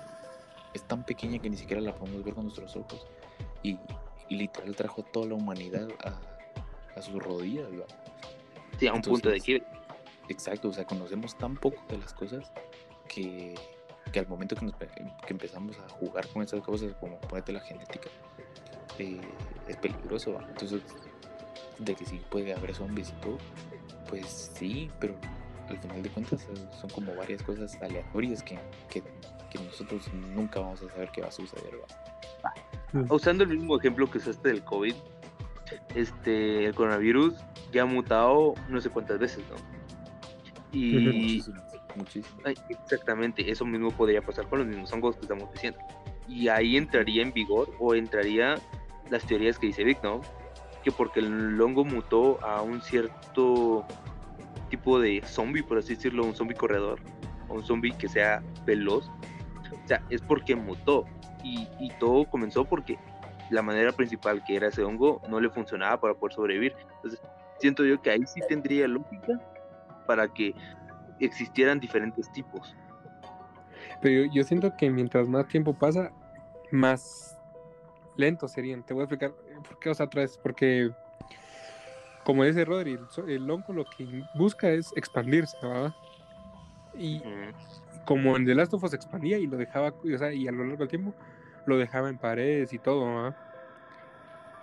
es 0.73 0.83
tan 0.83 1.05
pequeña 1.05 1.39
que 1.39 1.49
ni 1.49 1.57
siquiera 1.57 1.81
la 1.81 1.93
podemos 1.93 2.23
ver 2.23 2.33
con 2.33 2.43
nuestros 2.45 2.75
ojos 2.75 3.07
y, 3.61 3.77
y 4.29 4.35
literal 4.35 4.75
trajo 4.75 5.03
toda 5.03 5.27
la 5.27 5.35
humanidad 5.35 5.87
a, 6.03 6.19
a 6.97 7.01
sus 7.01 7.21
rodillas, 7.21 7.67
¿va? 7.71 7.85
Sí, 8.79 8.87
a 8.87 8.93
un 8.93 9.01
punto 9.01 9.29
de 9.29 9.37
Entonces, 9.37 9.43
quiebre. 9.43 9.83
Exacto, 10.29 10.69
o 10.69 10.73
sea, 10.73 10.85
conocemos 10.85 11.37
tan 11.37 11.55
poco 11.55 11.81
de 11.89 11.97
las 11.97 12.13
cosas 12.13 12.51
que, 13.07 13.55
que 14.11 14.19
al 14.19 14.27
momento 14.27 14.55
que, 14.55 14.65
nos 14.65 14.75
que 14.75 14.93
empezamos 15.29 15.77
a 15.79 15.89
jugar 15.89 16.27
con 16.29 16.41
esas 16.41 16.61
cosas, 16.61 16.93
como 16.99 17.19
ponerte 17.19 17.51
la 17.51 17.59
genética, 17.59 18.09
eh, 18.97 19.19
es 19.67 19.77
peligroso. 19.77 20.33
¿va? 20.33 20.45
Entonces, 20.47 20.81
de 21.79 21.95
que 21.95 22.05
sí 22.05 22.21
puede 22.29 22.53
haber 22.53 22.73
zombies 22.73 23.09
y 23.09 23.21
todo, 23.21 23.37
pues 24.09 24.51
sí, 24.55 24.89
pero 24.99 25.15
al 25.67 25.77
final 25.79 26.03
de 26.03 26.09
cuentas 26.09 26.47
son 26.79 26.89
como 26.89 27.15
varias 27.15 27.41
cosas 27.43 27.75
aleatorias 27.81 28.43
que, 28.43 28.59
que, 28.89 29.03
que 29.53 29.63
nosotros 29.63 30.11
nunca 30.13 30.59
vamos 30.59 30.81
a 30.81 30.89
saber 30.89 31.09
qué 31.13 31.21
va 31.21 31.27
a 31.27 31.31
suceder. 31.31 31.79
¿va? 32.43 32.53
Usando 33.09 33.43
el 33.43 33.49
mismo 33.49 33.77
ejemplo 33.77 34.09
que 34.09 34.17
usaste 34.17 34.49
del 34.49 34.63
COVID, 34.63 34.95
este, 35.95 36.65
el 36.65 36.75
coronavirus 36.75 37.35
ya 37.71 37.83
ha 37.83 37.85
mutado 37.85 38.53
no 38.69 38.81
sé 38.81 38.89
cuántas 38.89 39.19
veces, 39.19 39.43
¿no? 39.49 39.55
Y 40.71 40.93
Muchísimas, 40.93 41.63
muchísimas. 41.95 42.45
Ay, 42.45 42.55
Exactamente, 42.69 43.49
eso 43.49 43.65
mismo 43.65 43.91
podría 43.91 44.21
pasar 44.21 44.47
con 44.47 44.59
los 44.59 44.67
mismos 44.67 44.91
hongos 44.91 45.15
que 45.15 45.21
estamos 45.21 45.51
diciendo. 45.53 45.79
Y 46.27 46.47
ahí 46.47 46.77
entraría 46.77 47.21
en 47.21 47.31
vigor 47.31 47.69
o 47.79 47.93
entraría 47.93 48.55
las 49.09 49.25
teorías 49.25 49.59
que 49.59 49.67
dice 49.67 49.83
Vic, 49.83 50.03
¿no? 50.03 50.21
Que 50.83 50.91
porque 50.91 51.19
el 51.19 51.61
hongo 51.61 51.85
mutó 51.85 52.43
a 52.43 52.61
un 52.61 52.81
cierto 52.81 53.85
tipo 54.69 54.99
de 54.99 55.21
zombie, 55.25 55.61
por 55.61 55.77
así 55.77 55.95
decirlo, 55.95 56.25
un 56.25 56.35
zombie 56.35 56.55
corredor, 56.55 56.99
o 57.47 57.55
un 57.55 57.63
zombie 57.63 57.91
que 57.91 58.07
sea 58.07 58.41
veloz, 58.65 59.09
o 59.83 59.87
sea, 59.87 60.01
es 60.09 60.21
porque 60.21 60.55
mutó. 60.55 61.05
Y, 61.43 61.67
y 61.79 61.89
todo 61.99 62.25
comenzó 62.25 62.63
porque 62.63 62.97
la 63.49 63.61
manera 63.61 63.91
principal 63.91 64.43
que 64.43 64.55
era 64.55 64.67
ese 64.67 64.83
hongo 64.83 65.21
no 65.27 65.39
le 65.39 65.49
funcionaba 65.49 65.99
para 65.99 66.13
poder 66.13 66.33
sobrevivir. 66.33 66.73
Entonces, 66.95 67.21
siento 67.59 67.83
yo 67.85 68.01
que 68.01 68.11
ahí 68.11 68.25
sí 68.25 68.41
tendría 68.47 68.87
lógica 68.87 69.41
para 70.07 70.27
que 70.27 70.55
existieran 71.19 71.79
diferentes 71.79 72.31
tipos. 72.31 72.75
Pero 74.01 74.25
yo, 74.25 74.31
yo 74.33 74.43
siento 74.43 74.75
que 74.77 74.89
mientras 74.89 75.27
más 75.27 75.47
tiempo 75.47 75.73
pasa, 75.73 76.11
más 76.71 77.37
lentos 78.17 78.51
serían. 78.51 78.83
Te 78.83 78.93
voy 78.93 79.01
a 79.01 79.03
explicar 79.05 79.31
eh, 79.47 79.57
por 79.67 79.79
qué, 79.79 79.89
o 79.89 79.93
sea, 79.93 80.05
otra 80.05 80.21
vez, 80.21 80.37
porque 80.37 80.91
como 82.23 82.43
dice 82.43 82.65
Rodri, 82.65 82.93
el, 82.93 83.29
el 83.29 83.49
hongo 83.49 83.73
lo 83.73 83.85
que 83.85 84.23
busca 84.35 84.69
es 84.69 84.91
expandirse, 84.95 85.57
¿verdad? 85.61 85.93
Y 86.97 87.21
como 88.05 88.35
en 88.35 88.45
The 88.45 88.55
Last 88.55 88.73
of 88.73 88.83
Us 88.83 88.93
expandía 88.93 89.37
y 89.37 89.47
lo 89.47 89.57
dejaba, 89.57 89.89
o 89.89 90.17
sea, 90.17 90.33
y 90.33 90.47
a 90.47 90.51
lo 90.51 90.59
largo 90.63 90.77
del 90.77 90.87
tiempo 90.89 91.13
lo 91.65 91.77
dejaba 91.77 92.09
en 92.09 92.17
paredes 92.17 92.73
y 92.73 92.79
todo, 92.79 93.05
¿verdad? 93.05 93.37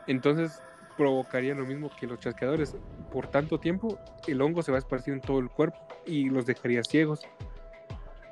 Entonces 0.07 0.62
provocaría 0.96 1.55
lo 1.55 1.64
mismo 1.64 1.90
que 1.98 2.07
los 2.07 2.18
chasqueadores. 2.20 2.76
Por 3.11 3.29
tanto 3.29 3.59
tiempo, 3.59 3.98
el 4.26 4.40
hongo 4.42 4.62
se 4.62 4.70
va 4.70 4.76
a 4.76 4.81
esparcir 4.81 5.14
en 5.14 5.20
todo 5.20 5.38
el 5.38 5.48
cuerpo 5.48 5.79
y 6.05 6.29
los 6.29 6.44
dejaría 6.46 6.83
ciegos. 6.85 7.22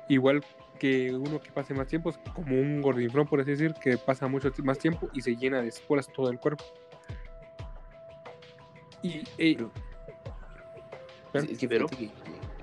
Igual 0.07 0.43
que 0.79 1.13
uno 1.13 1.39
que 1.41 1.51
pase 1.51 1.73
más 1.73 1.87
tiempo, 1.87 2.13
como 2.33 2.55
un 2.55 2.81
gordinflón, 2.81 3.27
por 3.27 3.41
así 3.41 3.51
decir, 3.51 3.73
que 3.73 3.97
pasa 3.97 4.27
mucho 4.27 4.51
más 4.63 4.77
tiempo 4.77 5.09
y 5.13 5.21
se 5.21 5.35
llena 5.35 5.61
de 5.61 5.67
esporas 5.69 6.07
todo 6.13 6.29
el 6.29 6.39
cuerpo. 6.39 6.63
Y 9.01 9.23
eh, 9.37 9.55
Pero- 11.31 11.45
es, 11.45 11.57
que 11.57 11.67
que- 11.67 12.11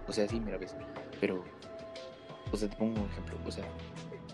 o 0.06 0.12
sea, 0.12 0.28
sí, 0.28 0.40
mira, 0.40 0.58
ves, 0.58 0.76
pero, 1.20 1.44
o 2.52 2.56
sea, 2.56 2.68
te 2.68 2.76
pongo 2.76 3.00
un 3.00 3.10
ejemplo, 3.10 3.36
o 3.44 3.50
sea, 3.50 3.64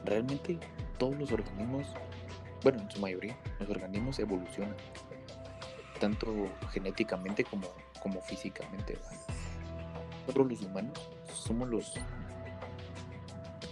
realmente 0.05 0.59
todos 0.99 1.17
los 1.17 1.33
organismos, 1.33 1.87
bueno, 2.63 2.81
en 2.81 2.91
su 2.91 3.01
mayoría, 3.01 3.37
los 3.59 3.69
organismos 3.71 4.19
evolucionan, 4.19 4.77
tanto 6.01 6.49
genéticamente 6.71 7.45
como, 7.45 7.69
como 8.03 8.21
físicamente. 8.21 8.99
Nosotros 10.21 10.51
los 10.51 10.63
humanos 10.63 11.11
somos 11.33 11.69
los, 11.69 11.95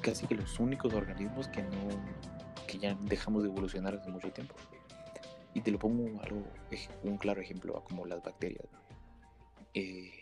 casi 0.00 0.26
que 0.26 0.34
los 0.34 0.58
únicos 0.58 0.92
organismos 0.94 1.48
que 1.48 1.62
no, 1.62 1.88
que 2.66 2.78
ya 2.78 2.96
dejamos 3.02 3.42
de 3.42 3.48
evolucionar 3.48 3.94
hace 3.94 4.10
mucho 4.10 4.30
tiempo. 4.32 4.54
Y 5.54 5.60
te 5.62 5.70
lo 5.72 5.78
pongo 5.78 6.04
un 7.02 7.18
claro 7.18 7.40
ejemplo, 7.40 7.82
como 7.84 8.06
las 8.06 8.22
bacterias. 8.22 8.66
eh, 9.74 10.19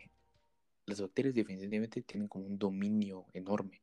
las 0.88 1.01
bacterias 1.03 1.35
definitivamente 1.35 2.01
tienen 2.03 2.29
como 2.29 2.46
un 2.46 2.59
dominio 2.59 3.27
enorme. 3.35 3.83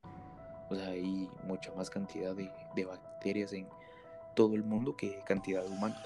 O 0.70 0.76
sea, 0.76 0.88
hay 0.88 1.30
mucha 1.44 1.72
más 1.74 1.90
cantidad 1.90 2.36
de, 2.36 2.52
de 2.76 2.86
bacterias 2.86 3.54
en 3.54 3.68
todo 4.36 4.56
el 4.56 4.64
mundo 4.64 4.98
que 4.98 5.20
cantidad 5.26 5.64
de 5.64 5.70
humanos. 5.70 6.02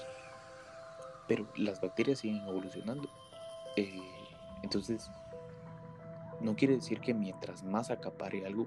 Pero 1.26 1.50
las 1.56 1.80
bacterias 1.80 2.18
siguen 2.18 2.46
evolucionando. 2.46 3.08
Eh, 3.76 4.02
entonces, 4.62 5.10
no 6.40 6.54
quiere 6.54 6.74
decir 6.74 7.00
que 7.00 7.14
mientras 7.14 7.64
más 7.64 7.90
acapare 7.90 8.44
algo, 8.44 8.66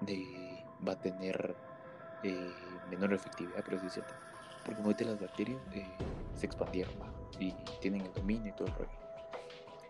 de, 0.00 0.24
va 0.86 0.92
a 0.92 0.98
tener 0.98 1.54
eh, 2.22 2.50
menor 2.90 3.12
efectividad, 3.12 3.62
pero 3.62 3.78
sí 3.78 3.86
es 3.88 3.92
cierto. 3.92 4.14
Porque 4.64 4.80
ahorita 4.80 5.04
las 5.04 5.20
bacterias 5.20 5.60
eh, 5.74 5.86
se 6.34 6.46
expandieron 6.46 6.94
y 7.38 7.52
tienen 7.80 8.02
el 8.02 8.12
dominio 8.14 8.48
y 8.48 8.56
todo 8.56 8.68
el 8.68 8.74
rollo. 8.74 9.07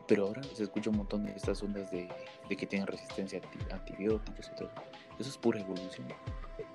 Pero 0.08 0.26
ahora 0.26 0.42
se 0.42 0.64
escucha 0.64 0.90
un 0.90 0.96
montón 0.96 1.24
de 1.24 1.32
estas 1.32 1.62
ondas 1.62 1.90
de, 1.90 2.08
de 2.48 2.56
que 2.56 2.66
tienen 2.66 2.86
resistencia 2.86 3.40
a 3.70 3.74
antibióticos 3.74 4.50
y 4.52 4.56
todo. 4.56 4.70
Eso 5.18 5.28
es 5.28 5.38
pura 5.38 5.60
evolución. 5.60 6.08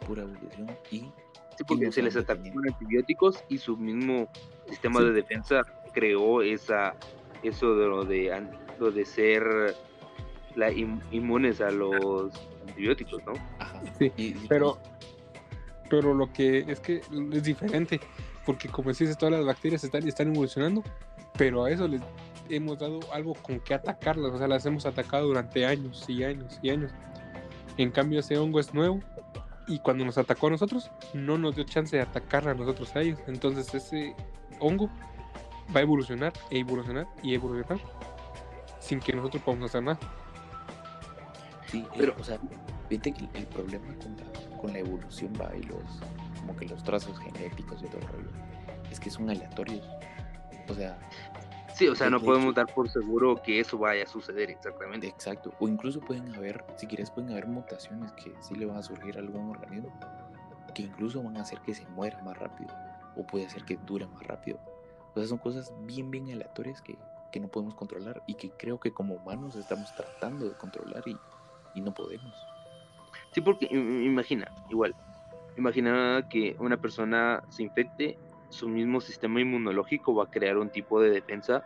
Pura 0.07 0.21
evolución 0.21 0.77
y 0.91 1.11
Sí, 1.57 1.63
porque 1.67 1.91
se 1.91 2.01
les 2.01 2.15
atacó 2.15 2.41
con 2.51 2.67
antibióticos 2.67 3.43
y 3.49 3.57
su 3.57 3.77
mismo 3.77 4.27
sistema 4.67 5.01
de 5.01 5.11
defensa 5.11 5.61
creó 5.93 6.41
esa 6.41 6.95
eso 7.43 7.75
de 7.75 7.87
lo 7.87 8.03
de 8.05 8.47
lo 8.79 8.91
de 8.91 9.05
ser 9.05 9.75
la 10.55 10.71
inmunes 10.71 11.61
a 11.61 11.69
los 11.69 12.31
antibióticos, 12.67 13.23
¿no? 13.25 13.33
Ajá. 13.59 13.81
Sí, 13.99 14.35
pero 14.49 14.79
pero 15.89 16.13
lo 16.13 16.31
que 16.31 16.59
es 16.67 16.79
que 16.79 17.01
es 17.33 17.43
diferente, 17.43 17.99
porque 18.45 18.69
como 18.69 18.89
dices, 18.89 19.17
todas 19.17 19.33
las 19.33 19.45
bacterias 19.45 19.83
están, 19.83 20.07
están 20.07 20.27
evolucionando, 20.29 20.83
pero 21.37 21.63
a 21.63 21.71
eso 21.71 21.87
les 21.87 22.01
hemos 22.49 22.79
dado 22.79 22.99
algo 23.11 23.33
con 23.35 23.59
que 23.59 23.73
atacarlas, 23.73 24.33
o 24.33 24.37
sea, 24.37 24.47
las 24.47 24.65
hemos 24.65 24.85
atacado 24.85 25.27
durante 25.27 25.65
años 25.65 26.05
y 26.07 26.23
años 26.23 26.59
y 26.61 26.69
años. 26.69 26.91
En 27.77 27.91
cambio, 27.91 28.19
ese 28.19 28.37
hongo 28.37 28.59
es 28.59 28.73
nuevo 28.73 28.99
y 29.67 29.79
cuando 29.79 30.05
nos 30.05 30.17
atacó 30.17 30.47
a 30.47 30.51
nosotros, 30.51 30.91
no 31.13 31.37
nos 31.37 31.55
dio 31.55 31.63
chance 31.63 31.95
de 31.95 32.01
atacar 32.01 32.47
a 32.47 32.53
nosotros 32.53 32.95
a 32.95 33.01
ellos. 33.01 33.19
Entonces 33.27 33.73
ese 33.73 34.15
hongo 34.59 34.89
va 35.75 35.79
a 35.79 35.83
evolucionar 35.83 36.33
e 36.51 36.59
evolucionar 36.59 37.07
y 37.21 37.33
evolucionar 37.33 37.79
sin 38.79 38.99
que 38.99 39.13
nosotros 39.13 39.41
podamos 39.43 39.69
hacer 39.69 39.83
nada. 39.83 39.99
Sí, 41.67 41.85
pero, 41.97 42.13
o 42.19 42.23
sea, 42.23 42.37
viste 42.89 43.13
que 43.13 43.27
el 43.33 43.47
problema 43.47 43.87
con 43.95 44.17
la, 44.17 44.57
con 44.59 44.73
la 44.73 44.79
evolución 44.79 45.33
va 45.39 45.55
y 45.55 45.63
los, 45.63 45.81
como 46.43 46.57
que 46.57 46.65
los 46.65 46.83
trazos 46.83 47.17
genéticos 47.19 47.81
y 47.81 47.87
todo 47.87 48.01
el 48.01 48.07
rollo, 48.07 48.29
es 48.91 48.99
que 48.99 49.09
son 49.09 49.29
aleatorios. 49.29 49.87
O 50.69 50.73
sea, 50.73 50.97
Sí, 51.73 51.87
o 51.87 51.95
sea, 51.95 52.07
no 52.07 52.19
podemos 52.19 52.53
dar 52.53 52.71
por 52.71 52.87
seguro 52.87 53.41
que 53.41 53.59
eso 53.59 53.79
vaya 53.79 54.03
a 54.03 54.07
suceder 54.07 54.51
exactamente. 54.51 55.07
Exacto. 55.07 55.51
O 55.59 55.67
incluso 55.67 55.99
pueden 55.99 56.33
haber, 56.35 56.63
si 56.75 56.85
quieres, 56.85 57.09
pueden 57.09 57.31
haber 57.31 57.47
mutaciones 57.47 58.11
que 58.11 58.31
sí 58.41 58.53
le 58.53 58.67
van 58.67 58.77
a 58.77 58.83
surgir 58.83 59.17
a 59.17 59.21
algún 59.21 59.49
organismo, 59.49 59.91
que 60.75 60.83
incluso 60.83 61.23
van 61.23 61.35
a 61.37 61.41
hacer 61.41 61.59
que 61.61 61.73
se 61.73 61.83
muera 61.87 62.21
más 62.21 62.37
rápido, 62.37 62.69
o 63.15 63.23
puede 63.23 63.47
hacer 63.47 63.65
que 63.65 63.77
dure 63.87 64.05
más 64.05 64.21
rápido. 64.27 64.59
O 65.15 65.19
sea, 65.19 65.27
son 65.27 65.39
cosas 65.39 65.73
bien, 65.79 66.11
bien 66.11 66.31
aleatorias 66.31 66.79
que, 66.79 66.95
que 67.31 67.39
no 67.39 67.47
podemos 67.47 67.73
controlar 67.73 68.21
y 68.27 68.35
que 68.35 68.51
creo 68.51 68.79
que 68.79 68.93
como 68.93 69.15
humanos 69.15 69.55
estamos 69.55 69.93
tratando 69.95 70.47
de 70.47 70.55
controlar 70.55 71.01
y, 71.07 71.17
y 71.73 71.81
no 71.81 71.91
podemos. 71.91 72.35
Sí, 73.31 73.41
porque 73.41 73.65
imagina, 73.65 74.45
igual, 74.69 74.95
imagina 75.57 76.25
que 76.29 76.55
una 76.59 76.77
persona 76.77 77.43
se 77.49 77.63
infecte 77.63 78.17
su 78.49 78.69
mismo 78.69 79.01
sistema 79.01 79.41
inmunológico 79.41 80.13
va 80.13 80.25
a 80.25 80.29
crear 80.29 80.57
un 80.57 80.69
tipo 80.69 81.01
de 81.01 81.09
defensa 81.09 81.63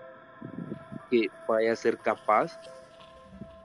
que 1.10 1.30
vaya 1.48 1.74
a 1.74 1.76
ser 1.76 1.98
capaz 1.98 2.60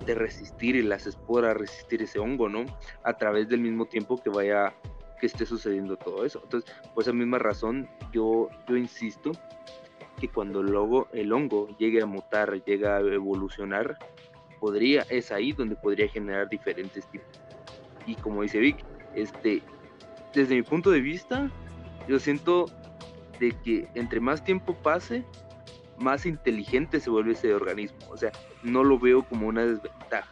de 0.04 0.14
resistir 0.14 0.84
las 0.84 1.06
esporas, 1.06 1.56
resistir 1.56 2.02
ese 2.02 2.18
hongo, 2.18 2.48
¿no? 2.48 2.64
A 3.04 3.14
través 3.14 3.48
del 3.48 3.60
mismo 3.60 3.86
tiempo 3.86 4.20
que 4.20 4.30
vaya, 4.30 4.74
que 5.20 5.26
esté 5.26 5.46
sucediendo 5.46 5.96
todo 5.96 6.24
eso. 6.24 6.40
Entonces, 6.42 6.74
por 6.94 7.02
esa 7.02 7.12
misma 7.12 7.38
razón, 7.38 7.88
yo, 8.12 8.48
yo 8.68 8.76
insisto 8.76 9.32
que 10.20 10.28
cuando 10.28 10.60
el, 10.60 10.74
hongo, 10.74 11.08
el 11.12 11.32
hongo 11.32 11.68
llegue 11.78 12.02
a 12.02 12.06
mutar, 12.06 12.62
llegue 12.64 12.86
a 12.86 12.98
evolucionar, 12.98 13.98
podría, 14.58 15.02
es 15.08 15.30
ahí 15.30 15.52
donde 15.52 15.76
podría 15.76 16.08
generar 16.08 16.48
diferentes 16.48 17.06
tipos. 17.06 17.40
Y 18.06 18.16
como 18.16 18.42
dice 18.42 18.58
Vic, 18.58 18.84
este, 19.14 19.62
desde 20.34 20.54
mi 20.54 20.62
punto 20.62 20.90
de 20.90 21.00
vista, 21.00 21.50
yo 22.08 22.18
siento 22.18 22.66
de 23.38 23.52
que 23.62 23.88
entre 23.94 24.20
más 24.20 24.44
tiempo 24.44 24.74
pase, 24.74 25.24
más 25.98 26.26
inteligente 26.26 27.00
se 27.00 27.10
vuelve 27.10 27.32
ese 27.32 27.54
organismo. 27.54 27.98
O 28.10 28.16
sea, 28.16 28.32
no 28.62 28.84
lo 28.84 28.98
veo 28.98 29.22
como 29.24 29.48
una 29.48 29.62
desventaja. 29.62 30.30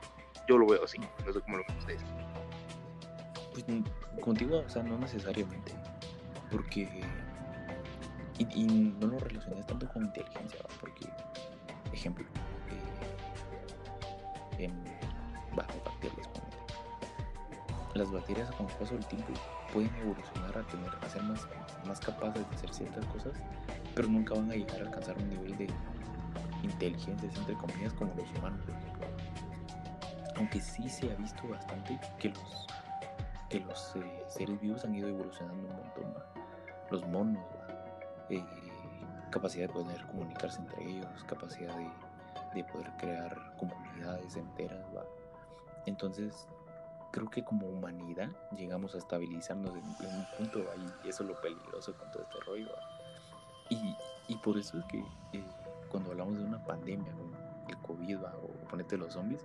Yo 0.48 0.58
lo 0.58 0.66
veo 0.66 0.84
así, 0.84 0.98
no 0.98 1.32
sé 1.32 1.40
cómo 1.40 1.58
lo 1.58 1.64
ven 1.68 1.78
ustedes. 1.78 2.02
Pues 3.52 3.64
contigo, 4.20 4.62
o 4.66 4.68
sea, 4.68 4.82
no 4.82 4.98
necesariamente. 4.98 5.72
Porque. 6.50 6.88
Y, 8.38 8.64
no 8.98 9.06
lo 9.06 9.18
relacionas 9.18 9.66
tanto 9.66 9.86
con 9.92 10.04
inteligencia, 10.06 10.60
porque, 10.80 11.06
ejemplo, 11.92 12.24
eh, 14.56 14.64
en, 14.64 14.82
bacterias, 15.54 16.26
las 17.92 18.10
bacterias 18.10 18.50
con 18.52 18.66
el 18.66 18.72
paso 18.76 18.94
del 18.94 19.04
tiempo 19.08 19.34
pueden 19.72 19.94
evolucionar 19.96 20.58
a 20.58 20.62
tener 20.66 20.90
a 21.00 21.08
ser 21.08 21.22
más, 21.22 21.46
más 21.86 22.00
capaces 22.00 22.48
de 22.48 22.56
hacer 22.56 22.74
ciertas 22.74 23.04
cosas, 23.06 23.34
pero 23.94 24.08
nunca 24.08 24.34
van 24.34 24.50
a 24.50 24.54
llegar 24.54 24.80
a 24.80 24.84
alcanzar 24.84 25.16
un 25.18 25.28
nivel 25.28 25.56
de 25.56 25.68
inteligencia, 26.62 27.28
entre 27.28 27.54
comillas, 27.54 27.92
como 27.94 28.14
los 28.14 28.30
humanos, 28.38 28.60
Aunque 30.36 30.60
sí 30.60 30.88
se 30.88 31.10
ha 31.10 31.14
visto 31.16 31.48
bastante 31.48 31.98
que 32.18 32.28
los, 32.30 32.66
que 33.48 33.60
los 33.60 33.96
eh, 33.96 34.24
seres 34.28 34.60
vivos 34.60 34.84
han 34.84 34.94
ido 34.94 35.08
evolucionando 35.08 35.68
un 35.68 35.76
montón, 35.76 36.14
los 36.90 37.06
monos, 37.08 37.44
eh, 38.28 38.44
capacidad 39.30 39.68
de 39.68 39.72
poder 39.72 40.06
comunicarse 40.06 40.60
entre 40.60 40.88
ellos, 40.88 41.24
capacidad 41.24 41.76
de, 41.76 41.90
de 42.54 42.64
poder 42.64 42.90
crear 42.98 43.56
comunidades 43.56 44.36
enteras. 44.36 44.84
¿va? 44.96 45.04
Entonces, 45.86 46.48
creo 47.10 47.28
que 47.28 47.42
como 47.42 47.66
humanidad 47.66 48.30
llegamos 48.56 48.94
a 48.94 48.98
estabilizarnos 48.98 49.70
en, 49.74 49.84
un 49.84 50.26
punto 50.36 50.64
ahí, 50.72 50.86
y 51.04 51.08
eso 51.08 51.22
es 51.24 51.30
lo 51.30 51.40
peligroso 51.40 51.94
con 51.96 52.10
todo 52.10 52.22
este 52.22 52.40
rollo. 52.40 52.68
Y, 53.68 53.96
y 54.28 54.36
por 54.36 54.58
eso 54.58 54.78
es 54.78 54.84
que 54.86 54.98
eh, 55.32 55.44
cuando 55.88 56.10
hablamos 56.10 56.38
de 56.38 56.44
una 56.44 56.62
pandemia, 56.64 57.12
como 57.12 57.36
el 57.68 57.76
COVID 57.78 58.24
o 58.24 58.48
ponete 58.68 58.96
los 58.96 59.12
zombies, 59.12 59.44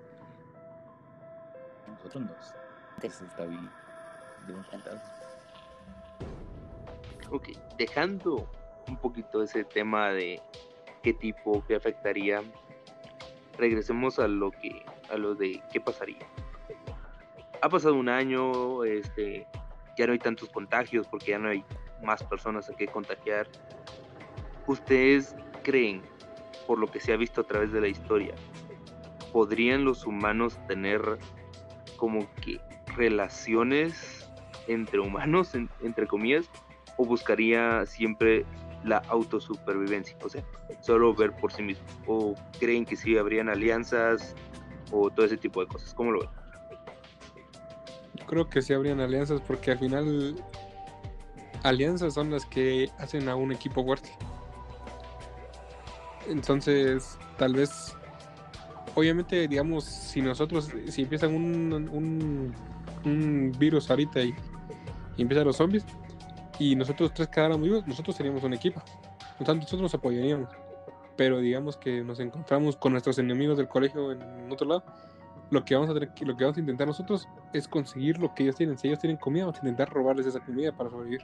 nosotros 1.87 2.23
nos 2.23 2.53
desestabilizamos 3.01 3.71
de 4.47 4.53
un 4.53 4.63
fantasma. 4.65 5.01
Ok, 7.31 7.49
dejando 7.77 8.47
un 8.87 8.97
poquito 8.97 9.41
ese 9.41 9.63
tema 9.63 10.09
de 10.09 10.41
qué 11.01 11.13
tipo, 11.13 11.63
qué 11.67 11.75
afectaría, 11.75 12.41
regresemos 13.57 14.19
a 14.19 14.27
lo 14.27 14.51
que, 14.51 14.85
a 15.09 15.17
lo 15.17 15.33
de 15.33 15.63
qué 15.71 15.79
pasaría 15.79 16.27
ha 17.65 17.69
pasado 17.69 17.95
un 17.95 18.09
año, 18.09 18.83
este, 18.83 19.47
ya 19.97 20.05
no 20.05 20.13
hay 20.13 20.19
tantos 20.19 20.49
contagios 20.49 21.07
porque 21.07 21.31
ya 21.31 21.39
no 21.39 21.49
hay 21.49 21.63
más 22.03 22.23
personas 22.23 22.69
a 22.69 22.75
que 22.75 22.85
contagiar. 22.85 23.47
¿Ustedes 24.67 25.35
creen, 25.63 26.03
por 26.67 26.77
lo 26.77 26.85
que 26.85 26.99
se 26.99 27.11
ha 27.11 27.17
visto 27.17 27.41
a 27.41 27.43
través 27.43 27.71
de 27.71 27.81
la 27.81 27.87
historia, 27.87 28.35
podrían 29.33 29.83
los 29.83 30.05
humanos 30.05 30.59
tener 30.67 31.17
como 31.97 32.27
que 32.35 32.61
relaciones 32.95 34.29
entre 34.67 34.99
humanos, 34.99 35.55
entre 35.81 36.05
comillas, 36.05 36.47
o 36.97 37.05
buscaría 37.05 37.83
siempre 37.87 38.45
la 38.83 38.97
autosupervivencia, 39.09 40.15
o 40.21 40.29
sea, 40.29 40.43
solo 40.81 41.15
ver 41.15 41.31
por 41.31 41.51
sí 41.51 41.63
mismo, 41.63 41.83
o 42.05 42.35
creen 42.59 42.85
que 42.85 42.95
sí 42.95 43.17
habrían 43.17 43.49
alianzas 43.49 44.35
o 44.91 45.09
todo 45.09 45.25
ese 45.25 45.37
tipo 45.37 45.61
de 45.61 45.67
cosas, 45.67 45.95
¿cómo 45.95 46.11
lo 46.11 46.19
ven? 46.19 46.44
Creo 48.25 48.49
que 48.49 48.61
sí 48.61 48.73
habrían 48.73 48.99
alianzas 48.99 49.41
porque 49.41 49.71
al 49.71 49.79
final 49.79 50.35
alianzas 51.63 52.13
son 52.13 52.31
las 52.31 52.45
que 52.45 52.89
hacen 52.99 53.27
a 53.29 53.35
un 53.35 53.51
equipo 53.51 53.83
fuerte. 53.83 54.09
Entonces, 56.27 57.17
tal 57.37 57.53
vez, 57.53 57.95
obviamente, 58.95 59.47
digamos, 59.47 59.83
si 59.83 60.21
nosotros, 60.21 60.71
si 60.87 61.03
empiezan 61.03 61.33
un, 61.33 62.53
un, 63.03 63.51
virus 63.59 63.89
ahorita 63.89 64.21
y, 64.21 64.33
empiezan 65.17 65.45
los 65.45 65.57
zombies, 65.57 65.85
y 66.57 66.75
nosotros 66.75 67.13
tres 67.13 67.27
quedáramos 67.27 67.63
vivos, 67.63 67.87
nosotros 67.87 68.15
seríamos 68.15 68.43
un 68.43 68.53
equipo. 68.53 68.81
nosotros 69.39 69.81
nos 69.81 69.93
apoyaríamos. 69.93 70.49
Pero 71.17 71.39
digamos 71.39 71.77
que 71.77 72.03
nos 72.03 72.19
encontramos 72.19 72.75
con 72.75 72.91
nuestros 72.91 73.17
enemigos 73.19 73.57
del 73.57 73.69
colegio 73.69 74.11
en 74.11 74.51
otro 74.51 74.67
lado 74.67 74.83
lo 75.49 75.63
que 75.63 75.75
vamos 75.75 75.89
a 75.89 75.93
tener, 75.93 76.09
lo 76.21 76.35
que 76.35 76.43
vamos 76.43 76.57
a 76.57 76.59
intentar 76.59 76.87
nosotros 76.87 77.27
es 77.53 77.67
conseguir 77.67 78.17
lo 78.17 78.33
que 78.33 78.43
ellos 78.43 78.55
tienen. 78.55 78.77
Si 78.77 78.87
ellos 78.87 78.99
tienen 78.99 79.17
comida, 79.17 79.45
vamos 79.45 79.59
a 79.59 79.61
intentar 79.61 79.91
robarles 79.91 80.25
esa 80.25 80.39
comida 80.39 80.71
para 80.71 80.89
sobrevivir. 80.89 81.21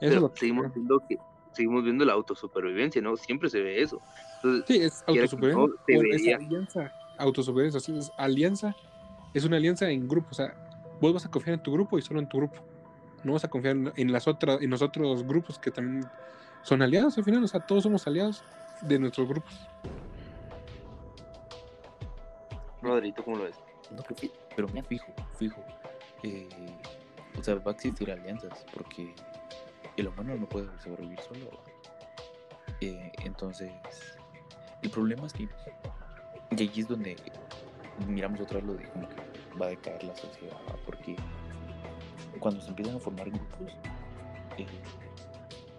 Eso 0.00 0.32
seguimos 0.34 0.72
viendo 0.72 1.00
que 1.08 1.18
seguimos 1.52 1.84
viendo 1.84 2.04
la 2.04 2.14
autosupervivencia, 2.14 3.02
¿no? 3.02 3.16
Siempre 3.16 3.50
se 3.50 3.60
ve 3.60 3.82
eso. 3.82 4.00
sí, 4.66 4.82
es 4.82 5.04
autosupervivencia. 5.06 6.36
esa 6.36 6.44
alianza 6.44 6.92
autosupervivencia. 7.18 7.94
Es 7.98 8.10
alianza 8.16 8.74
es 9.34 9.44
una 9.44 9.56
alianza 9.56 9.88
en 9.90 10.08
grupo. 10.08 10.28
O 10.30 10.34
sea, 10.34 10.54
vos 11.00 11.12
vas 11.12 11.26
a 11.26 11.30
confiar 11.30 11.54
en 11.54 11.62
tu 11.62 11.72
grupo 11.72 11.98
y 11.98 12.02
solo 12.02 12.20
en 12.20 12.28
tu 12.28 12.38
grupo. 12.38 12.56
No 13.24 13.32
vas 13.32 13.44
a 13.44 13.48
confiar 13.48 13.76
en, 13.76 13.92
en 13.96 14.12
las 14.12 14.26
otras, 14.26 14.60
en 14.60 14.70
los 14.70 14.82
otros 14.82 15.24
grupos 15.24 15.58
que 15.58 15.70
también 15.70 16.06
son 16.62 16.82
aliados 16.82 17.16
al 17.18 17.24
final. 17.24 17.44
O 17.44 17.48
sea, 17.48 17.60
todos 17.60 17.84
somos 17.84 18.06
aliados 18.06 18.42
de 18.82 18.98
nuestros 18.98 19.28
grupos. 19.28 19.54
Rodri, 22.82 23.12
¿tú 23.12 23.22
cómo 23.22 23.36
lo 23.38 23.44
ves? 23.44 23.56
No, 23.90 24.02
pero, 24.56 24.68
mira, 24.68 24.84
fijo, 24.84 25.12
fijo. 25.38 25.60
o 27.38 27.42
sea, 27.42 27.54
va 27.56 27.70
a 27.70 27.74
existir 27.74 28.10
alianzas 28.10 28.64
porque 28.74 29.14
el 29.96 30.08
humano 30.08 30.36
no 30.36 30.48
puede 30.48 30.66
sobrevivir 30.80 31.20
solo. 31.20 31.50
Eh, 32.80 33.12
entonces, 33.24 33.70
el 34.82 34.90
problema 34.90 35.26
es 35.26 35.32
que 35.32 35.48
y 36.56 36.62
allí 36.62 36.80
es 36.82 36.88
donde 36.88 37.16
miramos 38.06 38.40
otra 38.40 38.58
vez 38.58 38.66
lo 38.66 38.74
de 38.74 38.88
como 38.90 39.08
que 39.08 39.16
va 39.58 39.66
a 39.66 39.68
decaer 39.70 40.04
la 40.04 40.14
sociedad, 40.14 40.56
porque 40.84 41.16
cuando 42.40 42.60
se 42.60 42.68
empiezan 42.68 42.96
a 42.96 42.98
formar 42.98 43.30
grupos, 43.30 43.72
eh, 44.58 44.66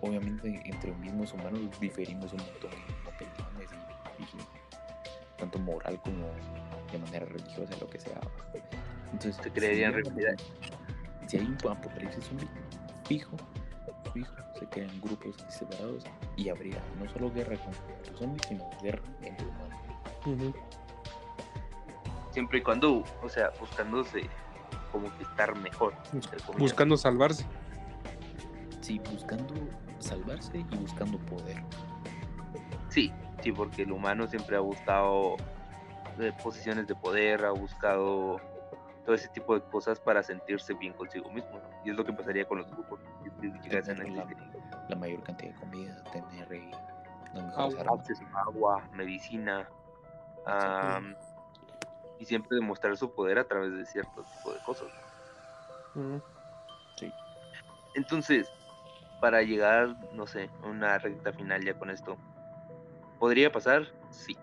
obviamente 0.01 0.61
entre 0.65 0.91
mismos 0.93 1.31
humanos 1.33 1.61
diferimos 1.79 2.33
un 2.33 2.39
montón 2.39 2.71
en 2.71 3.07
opiniones 3.07 3.69
y 4.19 5.39
tanto 5.39 5.59
moral 5.59 5.99
como 6.03 6.27
de 6.93 6.99
manera 6.99 7.25
religiosa, 7.25 7.73
lo 7.79 7.89
que 7.89 7.99
sea. 7.99 8.19
Entonces, 9.11 9.35
Se 9.43 9.51
creerían 9.51 9.91
si 9.91 9.97
hay 9.97 10.03
rivalidades. 10.03 10.41
un- 11.21 11.29
Si 11.29 11.37
hay 11.37 11.45
un 11.45 11.53
apocalipsis 11.71 12.25
zombie, 12.25 12.47
fijo, 13.07 13.37
fijo, 14.13 14.33
se 14.59 14.65
crean 14.67 15.01
grupos 15.01 15.35
separados 15.49 16.03
y 16.35 16.49
habría 16.49 16.81
no 17.01 17.09
solo 17.11 17.31
guerra 17.31 17.57
con 17.57 17.73
los 18.09 18.19
zombies, 18.19 18.41
sino 18.47 18.69
guerra 18.81 19.01
entre 19.21 19.47
humanos. 19.47 19.79
Siempre 22.31 22.59
y 22.59 22.61
cuando, 22.61 23.03
o 23.21 23.29
sea, 23.29 23.51
buscándose 23.59 24.27
como 24.91 25.15
que 25.17 25.23
estar 25.23 25.55
mejor. 25.59 25.93
Buscando 26.57 26.97
salvarse. 26.97 27.45
Sí, 28.81 28.99
buscando 29.11 29.53
salvarse 29.99 30.57
y 30.57 30.75
buscando 30.75 31.17
poder. 31.19 31.63
Sí, 32.89 33.11
sí, 33.41 33.51
porque 33.51 33.83
el 33.83 33.91
humano 33.91 34.27
siempre 34.27 34.55
ha 34.57 34.59
buscado 34.59 35.37
eh, 36.19 36.33
posiciones 36.41 36.87
de 36.87 36.95
poder, 36.95 37.45
ha 37.45 37.51
buscado 37.51 38.39
todo 39.05 39.15
ese 39.15 39.27
tipo 39.29 39.55
de 39.55 39.61
cosas 39.69 39.99
para 39.99 40.23
sentirse 40.23 40.73
bien 40.73 40.93
consigo 40.93 41.29
mismo, 41.29 41.59
¿no? 41.59 41.69
Y 41.83 41.89
es 41.89 41.95
lo 41.95 42.05
que 42.05 42.13
pasaría 42.13 42.45
con 42.45 42.59
los 42.59 42.67
grupos. 42.69 42.99
Tener 43.41 44.09
la, 44.11 44.23
existir. 44.23 44.37
la 44.89 44.95
mayor 44.95 45.23
cantidad 45.23 45.53
de 45.53 45.59
comida, 45.59 46.03
tener 46.11 46.53
eh, 46.53 46.71
Agua. 47.55 47.83
acceso 47.97 48.23
a 48.33 48.41
agua, 48.41 48.87
medicina, 48.91 49.67
am, 50.45 51.15
y 52.19 52.25
siempre 52.25 52.55
demostrar 52.55 52.95
su 52.95 53.13
poder 53.13 53.39
a 53.39 53.43
través 53.43 53.75
de 53.75 53.85
cierto 53.85 54.23
tipo 54.23 54.53
de 54.53 54.59
cosas. 54.61 54.87
Ujú. 55.95 56.21
Entonces, 57.95 58.51
para 59.19 59.41
llegar, 59.41 59.95
no 60.13 60.25
sé, 60.27 60.49
a 60.63 60.67
una 60.67 60.97
recta 60.97 61.31
final 61.31 61.63
ya 61.63 61.73
con 61.73 61.89
esto, 61.89 62.17
¿podría 63.19 63.51
pasar? 63.51 63.87
Sí. 64.09 64.35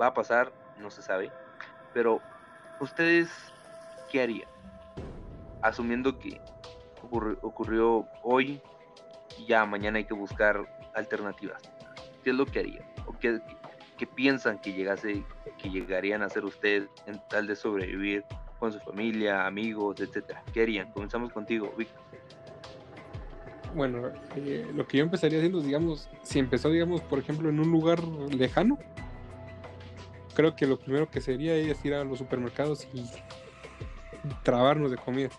¿Va 0.00 0.08
a 0.08 0.14
pasar? 0.14 0.52
No 0.80 0.90
se 0.90 1.02
sabe. 1.02 1.30
Pero, 1.92 2.20
¿ustedes 2.80 3.28
qué 4.10 4.22
harían? 4.22 4.48
Asumiendo 5.62 6.18
que 6.18 6.40
ocurri- 7.02 7.38
ocurrió 7.42 8.06
hoy 8.22 8.60
y 9.38 9.46
ya 9.46 9.64
mañana 9.66 9.98
hay 9.98 10.04
que 10.04 10.14
buscar 10.14 10.66
alternativas. 10.94 11.60
¿Qué 12.22 12.30
es 12.30 12.36
lo 12.36 12.46
que 12.46 12.60
harían? 12.60 12.84
¿O 13.06 13.18
qué, 13.18 13.40
qué 13.96 14.06
piensan 14.06 14.58
que 14.58 14.72
llegase, 14.72 15.24
que 15.60 15.70
llegarían 15.70 16.22
a 16.22 16.26
hacer 16.26 16.44
ustedes 16.44 16.88
en 17.06 17.20
tal 17.28 17.46
de 17.46 17.56
sobrevivir 17.56 18.24
con 18.58 18.72
su 18.72 18.78
familia, 18.80 19.46
amigos, 19.46 20.00
etcétera? 20.00 20.42
¿Qué 20.52 20.62
harían? 20.62 20.92
Comenzamos 20.92 21.32
contigo, 21.32 21.72
Víctor. 21.76 22.02
Bueno, 23.74 24.10
eh, 24.34 24.66
lo 24.74 24.86
que 24.86 24.98
yo 24.98 25.04
empezaría 25.04 25.38
haciendo, 25.38 25.60
digamos, 25.60 26.08
si 26.22 26.38
empezó, 26.38 26.70
digamos, 26.70 27.02
por 27.02 27.18
ejemplo, 27.18 27.50
en 27.50 27.60
un 27.60 27.70
lugar 27.70 28.02
lejano, 28.02 28.78
creo 30.38 30.54
que 30.54 30.68
lo 30.68 30.78
primero 30.78 31.10
que 31.10 31.20
sería 31.20 31.58
ir 31.58 31.94
a 31.94 32.04
los 32.04 32.18
supermercados 32.18 32.86
y 32.94 33.04
trabarnos 34.44 34.92
de 34.92 34.96
comida. 34.96 35.30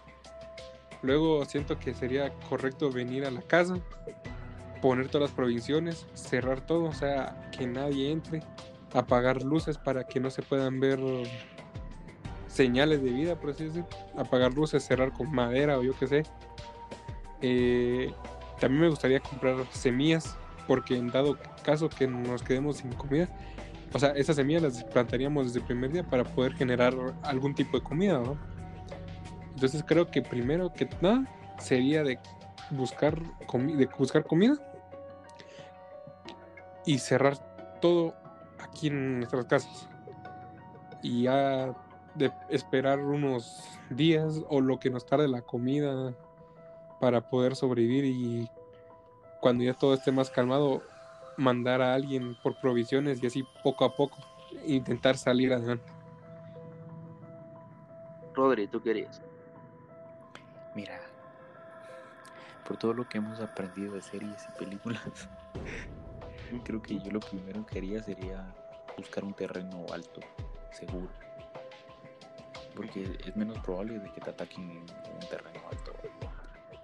Luego 1.01 1.45
siento 1.45 1.79
que 1.79 1.93
sería 1.93 2.33
correcto 2.49 2.91
venir 2.91 3.25
a 3.25 3.31
la 3.31 3.41
casa, 3.41 3.77
poner 4.81 5.07
todas 5.07 5.29
las 5.29 5.31
provisiones, 5.37 6.05
cerrar 6.15 6.59
todo, 6.59 6.83
o 6.83 6.93
sea, 6.93 7.49
que 7.57 7.65
nadie 7.65 8.11
entre, 8.11 8.41
apagar 8.93 9.41
luces 9.41 9.77
para 9.77 10.03
que 10.03 10.19
no 10.19 10.29
se 10.29 10.41
puedan 10.41 10.81
ver 10.81 10.99
señales 12.47 13.01
de 13.01 13.11
vida, 13.11 13.39
por 13.39 13.51
así 13.51 13.63
decirlo, 13.63 13.87
apagar 14.17 14.53
luces, 14.53 14.83
cerrar 14.83 15.13
con 15.13 15.31
madera 15.31 15.79
o 15.79 15.83
yo 15.83 15.97
qué 15.97 16.07
sé. 16.07 16.23
Eh, 17.41 18.11
también 18.59 18.81
me 18.81 18.89
gustaría 18.89 19.21
comprar 19.21 19.65
semillas, 19.71 20.35
porque 20.67 20.97
en 20.97 21.07
dado 21.07 21.37
caso 21.63 21.87
que 21.87 22.05
nos 22.05 22.43
quedemos 22.43 22.79
sin 22.79 22.91
comida, 22.91 23.29
o 23.93 23.99
sea, 23.99 24.09
esas 24.11 24.35
semillas 24.35 24.61
las 24.61 24.83
plantaríamos 24.83 25.47
desde 25.47 25.59
el 25.59 25.65
primer 25.65 25.91
día 25.91 26.03
para 26.03 26.23
poder 26.23 26.53
generar 26.53 26.93
algún 27.23 27.55
tipo 27.55 27.77
de 27.77 27.83
comida, 27.83 28.19
¿no? 28.19 28.37
Entonces 29.53 29.83
creo 29.85 30.09
que 30.09 30.21
primero 30.21 30.71
que 30.71 30.87
nada 31.01 31.25
sería 31.57 32.03
de 32.03 32.19
buscar, 32.71 33.19
de 33.19 33.89
buscar 33.97 34.23
comida 34.25 34.57
y 36.85 36.99
cerrar 36.99 37.37
todo 37.81 38.13
aquí 38.59 38.87
en 38.87 39.19
nuestras 39.19 39.45
casas. 39.45 39.89
Y 41.01 41.23
ya 41.23 41.73
de 42.15 42.31
esperar 42.49 42.99
unos 42.99 43.63
días 43.89 44.41
o 44.49 44.61
lo 44.61 44.79
que 44.79 44.89
nos 44.89 45.05
tarde 45.05 45.27
la 45.27 45.41
comida 45.41 46.13
para 46.99 47.29
poder 47.29 47.55
sobrevivir 47.55 48.05
y 48.05 48.49
cuando 49.41 49.63
ya 49.63 49.73
todo 49.73 49.93
esté 49.93 50.11
más 50.11 50.29
calmado 50.29 50.83
mandar 51.39 51.81
a 51.81 51.93
alguien 51.93 52.35
por 52.43 52.55
provisiones 52.59 53.23
y 53.23 53.27
así 53.27 53.43
poco 53.63 53.85
a 53.85 53.95
poco 53.95 54.17
intentar 54.65 55.17
salir 55.17 55.53
adelante. 55.53 55.91
Rodri, 58.33 58.67
¿tú 58.67 58.81
qué 58.81 58.91
harías? 58.91 59.21
Mira, 60.75 61.01
por 62.65 62.77
todo 62.77 62.93
lo 62.93 63.07
que 63.07 63.17
hemos 63.17 63.39
aprendido 63.39 63.95
de 63.95 64.01
series 64.01 64.45
y 64.47 64.59
películas, 64.59 65.29
creo 66.63 66.81
que 66.81 66.99
yo 66.99 67.11
lo 67.11 67.19
primero 67.19 67.65
que 67.65 67.79
haría 67.79 68.01
sería 68.03 68.53
buscar 68.97 69.23
un 69.23 69.33
terreno 69.33 69.85
alto, 69.91 70.21
seguro. 70.71 71.09
Porque 72.75 73.17
es 73.25 73.35
menos 73.35 73.59
probable 73.59 73.99
de 73.99 74.11
que 74.11 74.21
te 74.21 74.29
ataquen 74.29 74.69
en 74.69 74.77
un 74.79 75.29
terreno 75.29 75.59
alto. 75.69 75.93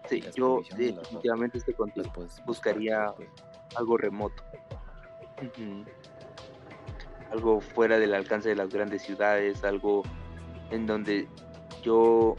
Sí, 0.09 0.21
Las 0.21 0.35
yo 0.35 0.61
definitivamente 0.75 1.57
estoy 1.57 1.73
contigo. 1.73 2.11
Buscaría-. 2.45 3.13
Algo 3.75 3.97
remoto. 3.97 4.43
Algo 7.31 7.59
fuera 7.61 7.99
del 7.99 8.13
alcance 8.13 8.49
de 8.49 8.55
las 8.55 8.69
grandes 8.69 9.01
ciudades, 9.01 9.63
algo 9.63 10.03
en 10.71 10.87
donde 10.87 11.27
yo 11.83 12.35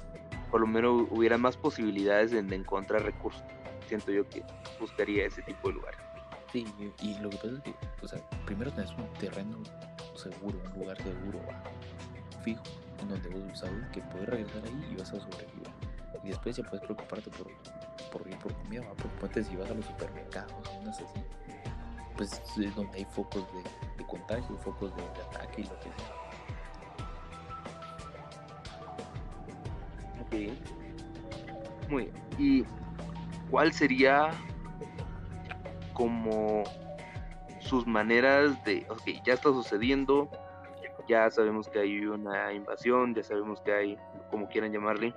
por 0.51 0.61
lo 0.61 0.67
menos 0.67 1.07
hubiera 1.11 1.39
más 1.39 1.57
posibilidades 1.57 2.31
de 2.31 2.39
encontrar 2.55 3.03
recursos. 3.03 3.43
Siento 3.89 4.11
yo 4.11 4.29
que 4.29 4.43
buscaría 4.81 5.27
ese 5.27 5.43
tipo 5.43 5.69
de 5.69 5.75
lugares. 5.75 6.01
Sí, 6.53 6.65
y, 7.03 7.19
lo 7.19 7.29
que 7.29 7.37
pasa 7.37 7.53
es 7.57 7.61
que, 7.61 7.75
o 8.03 8.09
sea, 8.09 8.21
primero 8.47 8.73
tenés 8.73 8.91
un 8.93 9.13
terreno 9.15 9.59
seguro, 10.15 10.59
un 10.75 10.81
lugar 10.81 10.97
seguro, 11.03 11.41
fijo, 12.43 12.63
en 13.03 13.09
donde 13.09 13.29
vos 13.29 13.59
sabes 13.59 13.87
que 13.93 14.01
puedes 14.01 14.29
regresar 14.29 14.63
ahí 14.65 14.89
y 14.91 14.97
vas 14.97 15.13
a 15.13 15.21
sobrevivir. 15.21 15.69
Y 16.25 16.29
después 16.29 16.57
ya 16.57 16.65
puedes 16.65 16.85
preocuparte 16.85 17.31
por, 17.31 17.49
por 18.19 18.39
por 18.39 18.55
comida, 18.55 18.83
porque 18.97 19.17
ponte 19.21 19.45
si 19.45 19.57
vas 19.57 19.71
a 19.71 19.75
los 19.75 19.85
supermercados, 19.85 20.53
unas 20.81 20.97
así, 21.01 21.21
pues 22.17 22.43
es 22.59 22.75
donde 22.75 22.99
hay 22.99 23.05
focos 23.05 23.47
de, 23.53 23.63
de 23.99 24.07
contagio, 24.09 24.57
focos 24.59 24.95
de, 24.97 25.03
de 25.03 25.23
ataque 25.23 25.63
y 25.63 25.65
lo 25.65 25.79
que 25.81 25.91
sea. 25.91 26.17
Ok. 30.23 31.91
Muy 31.91 32.05
bien. 32.05 32.17
¿Y 32.39 32.65
cuál 33.51 33.73
sería 33.73 34.31
como 35.93 36.65
sus 37.61 37.87
maneras 37.87 38.63
de, 38.65 38.87
ok, 38.91 39.23
ya 39.25 39.35
está 39.35 39.51
sucediendo, 39.51 40.31
ya 41.09 41.31
sabemos 41.31 41.69
que 41.69 41.79
hay 41.79 42.07
una 42.07 42.53
invasión, 42.53 43.15
ya 43.15 43.23
sabemos 43.23 43.61
que 43.61 43.73
hay, 43.73 43.99
como 44.31 44.49
quieran 44.49 44.73
llamarle, 44.73 45.15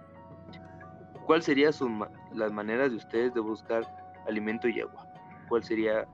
¿cuál 1.25 1.41
sería 1.41 1.71
su 1.71 1.89
las 2.33 2.51
maneras 2.51 2.91
de 2.91 2.97
ustedes 2.97 3.33
de 3.33 3.39
buscar 3.39 3.83
alimento 4.27 4.67
y 4.67 4.79
agua? 4.79 5.05
¿Cuál 5.47 5.63
sería, 5.63 6.07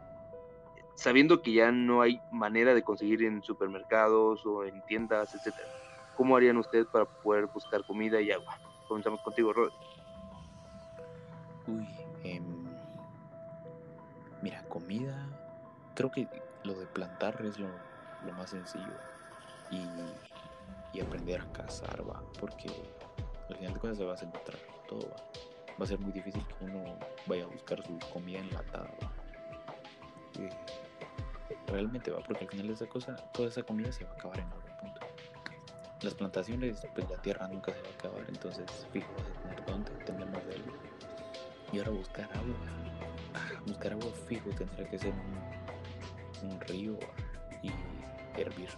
sabiendo 0.95 1.41
que 1.41 1.53
ya 1.53 1.72
no 1.72 2.01
hay 2.01 2.22
manera 2.32 2.74
de 2.74 2.84
conseguir 2.84 3.24
en 3.24 3.43
supermercados 3.43 4.45
o 4.45 4.63
en 4.63 4.82
tiendas, 4.86 5.34
etcétera? 5.36 5.68
¿Cómo 6.16 6.36
harían 6.38 6.57
ustedes 6.57 6.88
para 6.88 7.05
poder 7.05 7.47
buscar 7.47 7.84
comida 7.86 8.22
y 8.22 8.32
agua? 8.32 8.57
Comenzamos 8.88 9.22
contigo, 9.22 9.51
Rod. 9.51 9.72
Uy, 11.68 11.88
em, 12.24 12.43
mira, 14.41 14.63
comida. 14.70 15.28
Creo 15.95 16.11
que 16.11 16.28
lo 16.63 16.74
de 16.76 16.86
plantar 16.88 17.43
es 17.45 17.59
lo, 17.59 17.70
lo 18.24 18.34
más 18.34 18.51
sencillo. 18.51 18.93
Y 19.70 19.89
y 20.95 21.01
aprender 21.01 21.41
a 21.41 21.45
cazar, 21.51 22.09
va, 22.09 22.22
porque 22.39 22.70
al 23.49 23.55
final 23.57 23.74
de 23.74 23.80
cuentas 23.80 23.97
se 23.97 24.05
va 24.05 24.13
a 24.13 24.26
encontrar 24.26 24.59
todo, 24.88 25.09
va. 25.09 25.18
Va 25.80 25.84
a 25.84 25.88
ser 25.88 25.99
muy 25.99 26.11
difícil 26.11 26.45
que 26.47 26.65
uno 26.65 26.97
vaya 27.26 27.43
a 27.43 27.47
buscar 27.47 27.84
su 27.86 27.99
comida 28.13 28.39
enlatada, 28.39 28.89
va. 29.01 29.11
Eh, 30.39 30.49
realmente 31.67 32.11
va, 32.11 32.19
porque 32.19 32.45
al 32.45 32.49
final 32.49 32.69
esa 32.69 32.88
cosa, 32.88 33.15
toda 33.34 33.49
esa 33.49 33.63
comida 33.63 33.91
se 33.91 34.05
va 34.05 34.11
a 34.11 34.13
acabar 34.13 34.39
en 34.39 34.45
algún 34.45 34.78
punto. 34.80 35.01
Las 36.01 36.13
plantaciones, 36.13 36.86
pues 36.93 37.09
la 37.09 37.21
tierra 37.21 37.47
nunca 37.47 37.73
se 37.73 37.82
va 37.82 37.88
a 37.89 37.91
acabar, 37.91 38.26
entonces 38.28 38.65
fijo 38.91 39.07
vas 39.17 39.30
a 39.30 39.41
tener 39.41 39.65
donde 39.65 39.91
tener 40.05 40.30
más 40.30 40.45
de 40.45 40.55
algo. 40.55 40.71
Y 41.73 41.80
ahora 41.80 41.91
buscar 41.91 42.30
agua, 42.34 42.55
buscar 43.65 43.93
agua 43.93 44.11
fijo 44.28 44.49
tendría 44.51 44.88
que 44.88 44.99
ser 44.99 45.13
un, 46.43 46.59
río 46.61 46.97
y 47.63 47.71
hervir, 48.39 48.69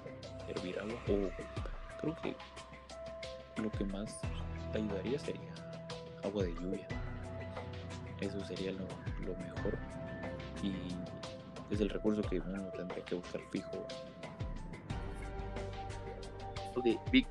hervir 0.47 0.79
agua. 0.79 0.99
O 1.09 1.99
creo 2.01 2.15
que 2.21 2.35
lo 3.61 3.69
que 3.71 3.83
más 3.85 4.19
ayudaría 4.73 5.19
sería 5.19 5.56
agua 6.23 6.43
de 6.43 6.53
lluvia. 6.55 6.87
Eso 8.19 8.43
sería 8.45 8.71
lo, 8.71 8.87
lo 9.25 9.37
mejor. 9.37 9.77
Y 10.63 10.73
es 11.73 11.81
el 11.81 11.89
recurso 11.89 12.21
que 12.21 12.39
uno 12.39 12.63
tendría 12.75 13.03
que 13.05 13.15
buscar 13.15 13.41
fijo. 13.51 13.85
Ok, 16.75 16.85
Vic, 17.11 17.27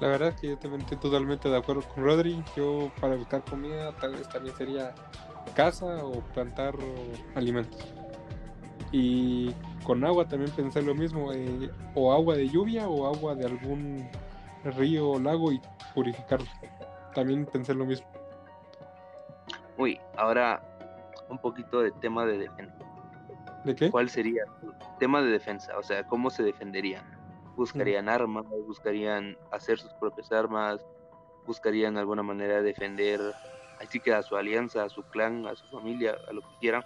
La 0.00 0.08
verdad 0.08 0.28
es 0.28 0.40
que 0.40 0.48
yo 0.48 0.58
también 0.58 0.82
estoy 0.82 0.98
totalmente 0.98 1.48
de 1.48 1.56
acuerdo 1.56 1.82
con 1.82 2.04
Rodri. 2.04 2.42
Yo 2.56 2.90
para 3.00 3.16
buscar 3.16 3.44
comida 3.44 3.92
tal 3.96 4.12
vez 4.12 4.28
también 4.28 4.56
sería 4.56 4.94
casa 5.54 6.04
o 6.04 6.20
plantar 6.32 6.74
alimentos. 7.34 7.84
Y 8.92 9.52
con 9.84 10.04
agua 10.04 10.28
también 10.28 10.50
pensé 10.52 10.80
lo 10.80 10.94
mismo, 10.94 11.32
eh, 11.32 11.70
o 11.94 12.12
agua 12.12 12.36
de 12.36 12.48
lluvia 12.48 12.88
o 12.88 13.06
agua 13.12 13.34
de 13.34 13.46
algún 13.46 14.08
río 14.76 15.10
o 15.10 15.20
lago 15.20 15.52
y 15.52 15.60
purificarlo. 15.94 16.46
También 17.14 17.46
pensé 17.46 17.74
lo 17.74 17.86
mismo. 17.86 18.06
uy, 19.78 20.00
ahora 20.16 20.62
un 21.28 21.38
poquito 21.38 21.80
de 21.80 21.92
tema 21.92 22.26
de 22.26 22.38
defensa. 22.38 22.76
¿De 23.64 23.74
qué? 23.74 23.90
¿Cuál 23.90 24.10
sería 24.10 24.44
tema 24.98 25.22
de 25.22 25.30
defensa? 25.30 25.76
O 25.78 25.82
sea, 25.82 26.06
¿cómo 26.06 26.30
se 26.30 26.42
defenderían? 26.42 27.04
¿Buscarían 27.56 28.08
armas? 28.08 28.44
¿Buscarían 28.66 29.38
hacer 29.52 29.78
sus 29.78 29.92
propias 29.94 30.30
armas? 30.32 30.84
¿Buscarían 31.46 31.96
alguna 31.96 32.22
manera 32.22 32.56
de 32.56 32.62
defender 32.62 33.20
así 33.80 34.00
que 34.00 34.12
a 34.12 34.22
su 34.22 34.36
alianza, 34.36 34.84
a 34.84 34.88
su 34.88 35.02
clan, 35.04 35.46
a 35.46 35.54
su 35.54 35.66
familia, 35.68 36.16
a 36.28 36.32
lo 36.32 36.40
que 36.42 36.58
quieran? 36.60 36.84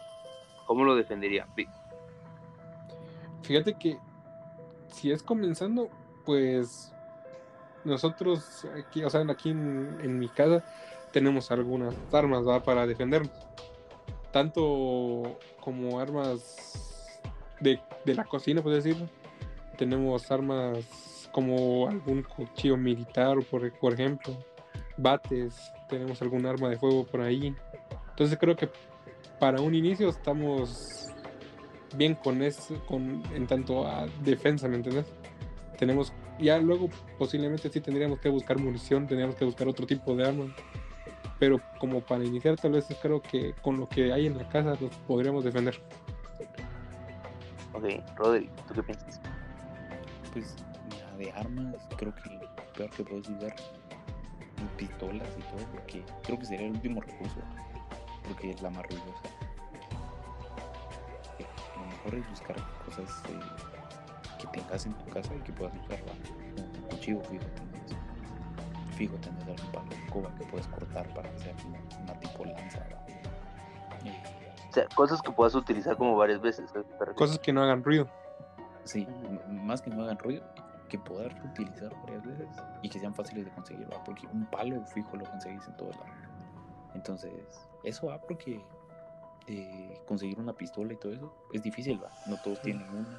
¿Cómo 0.66 0.84
lo 0.84 0.94
defenderían? 0.94 1.48
Vic? 1.56 1.68
Fíjate 3.42 3.74
que 3.74 3.98
si 4.88 5.11
es 5.11 5.22
comenzando, 5.22 5.88
pues 6.24 6.92
nosotros 7.84 8.66
aquí, 8.76 9.04
o 9.04 9.10
sea, 9.10 9.22
aquí 9.28 9.50
en, 9.50 9.98
en 10.02 10.18
mi 10.18 10.28
casa 10.28 10.64
tenemos 11.12 11.50
algunas 11.50 11.94
armas 12.12 12.44
para 12.62 12.86
defendernos. 12.86 13.32
Tanto 14.32 15.38
como 15.60 15.98
armas 16.00 17.00
de, 17.60 17.80
de 18.04 18.14
la 18.14 18.24
cocina, 18.24 18.62
puedes 18.62 18.84
decir. 18.84 19.08
Tenemos 19.76 20.30
armas 20.30 21.28
como 21.32 21.88
algún 21.88 22.22
cuchillo 22.22 22.76
militar, 22.76 23.38
por, 23.50 23.72
por 23.78 23.94
ejemplo. 23.94 24.36
Bates, 24.96 25.72
tenemos 25.88 26.20
algún 26.20 26.44
arma 26.46 26.68
de 26.68 26.76
fuego 26.76 27.06
por 27.06 27.20
ahí. 27.20 27.54
Entonces 28.10 28.36
creo 28.38 28.56
que 28.56 28.68
para 29.38 29.60
un 29.60 29.74
inicio 29.74 30.08
estamos 30.08 31.06
bien 31.94 32.14
con 32.14 32.42
eso, 32.42 32.74
con, 32.86 33.22
en 33.34 33.46
tanto 33.46 33.86
a 33.86 34.06
defensa, 34.22 34.68
¿me 34.68 34.76
entiendes? 34.76 35.06
Tenemos, 35.78 36.12
ya 36.39 36.59
luego 36.59 36.89
posiblemente 37.18 37.68
sí 37.68 37.80
tendríamos 37.80 38.18
que 38.20 38.28
buscar 38.28 38.59
munición, 38.59 39.07
tendríamos 39.07 39.36
que 39.36 39.45
buscar 39.45 39.68
otro 39.68 39.86
tipo 39.86 40.14
de 40.14 40.26
arma. 40.26 40.55
Pero 41.39 41.61
como 41.78 42.01
para 42.01 42.24
iniciar, 42.24 42.57
tal 42.57 42.72
vez 42.72 42.86
creo 43.01 43.22
que 43.22 43.55
con 43.62 43.78
lo 43.78 43.89
que 43.89 44.12
hay 44.12 44.26
en 44.26 44.36
la 44.36 44.49
casa 44.49 44.76
nos 44.80 44.95
podríamos 45.07 45.45
defender. 45.45 45.80
Ok, 47.72 47.84
Rodri, 48.16 48.51
¿tú 48.66 48.74
qué 48.74 48.82
piensas? 48.82 49.20
Pues, 50.32 50.57
mira, 50.91 51.16
de 51.16 51.30
armas, 51.32 51.76
creo 51.97 52.12
que 52.14 52.30
lo 52.30 52.72
peor 52.72 52.91
que 52.91 53.05
puedes 53.05 53.28
usar 53.28 53.55
pistolas 54.76 55.28
y 55.39 55.43
todo, 55.43 55.66
porque 55.72 56.05
creo 56.24 56.39
que 56.39 56.45
sería 56.45 56.66
el 56.66 56.72
último 56.72 57.01
recurso, 57.01 57.36
porque 58.26 58.51
es 58.51 58.62
la 58.62 58.70
más 58.70 58.84
ruidosa. 58.86 59.28
Lo 61.76 61.86
mejor 61.86 62.14
es 62.16 62.30
buscar 62.30 62.57
cosas 62.84 63.22
eh, 63.28 63.77
que 64.39 64.47
tengas 64.49 64.86
en 64.86 64.95
tu 64.95 65.11
casa 65.11 65.34
y 65.34 65.41
que 65.41 65.53
puedas 65.53 65.74
usar, 65.84 65.99
¿va? 66.01 66.12
Como 66.55 66.66
un 66.66 66.89
cuchillo 66.91 67.20
fijo 67.22 67.45
tenés, 67.45 67.97
fijo 68.97 69.16
tenés 69.16 69.43
algún 69.43 69.72
palo 69.72 69.89
de 69.89 69.97
escoba 69.97 70.34
que 70.36 70.45
puedes 70.47 70.66
cortar 70.68 71.07
para 71.14 71.30
hacer 71.30 71.55
una, 71.66 71.78
una 72.03 72.20
tipo 72.20 72.45
lanza, 72.45 72.86
O 74.68 74.72
sea, 74.72 74.86
cosas 74.95 75.20
que 75.22 75.30
puedas 75.30 75.55
utilizar 75.55 75.97
como 75.97 76.16
varias 76.16 76.41
veces. 76.41 76.72
Cosas 77.14 77.39
que 77.39 77.53
no 77.53 77.62
hagan 77.62 77.82
ruido. 77.84 78.09
Sí, 78.84 79.07
más 79.51 79.82
que 79.82 79.91
no 79.91 80.03
hagan 80.03 80.18
ruido, 80.18 80.43
que 80.89 80.99
poder 80.99 81.34
utilizar 81.45 81.93
varias 82.05 82.24
veces 82.24 82.49
y 82.82 82.89
que 82.89 82.99
sean 82.99 83.14
fáciles 83.14 83.45
de 83.45 83.51
conseguir, 83.51 83.93
¿va? 83.93 84.03
porque 84.05 84.26
un 84.28 84.47
palo 84.47 84.82
fijo 84.86 85.16
lo 85.16 85.24
conseguís 85.24 85.66
en 85.66 85.76
todos 85.76 85.95
lados. 85.97 86.12
Entonces, 86.95 87.68
eso 87.84 88.07
va 88.07 88.18
porque 88.18 88.64
eh, 89.47 90.01
conseguir 90.07 90.39
una 90.39 90.53
pistola 90.53 90.93
y 90.93 90.97
todo 90.97 91.12
eso 91.12 91.32
es 91.53 91.62
difícil, 91.62 92.03
¿va? 92.03 92.11
No 92.26 92.36
todos 92.39 92.61
tienen 92.61 92.89
una. 92.91 93.18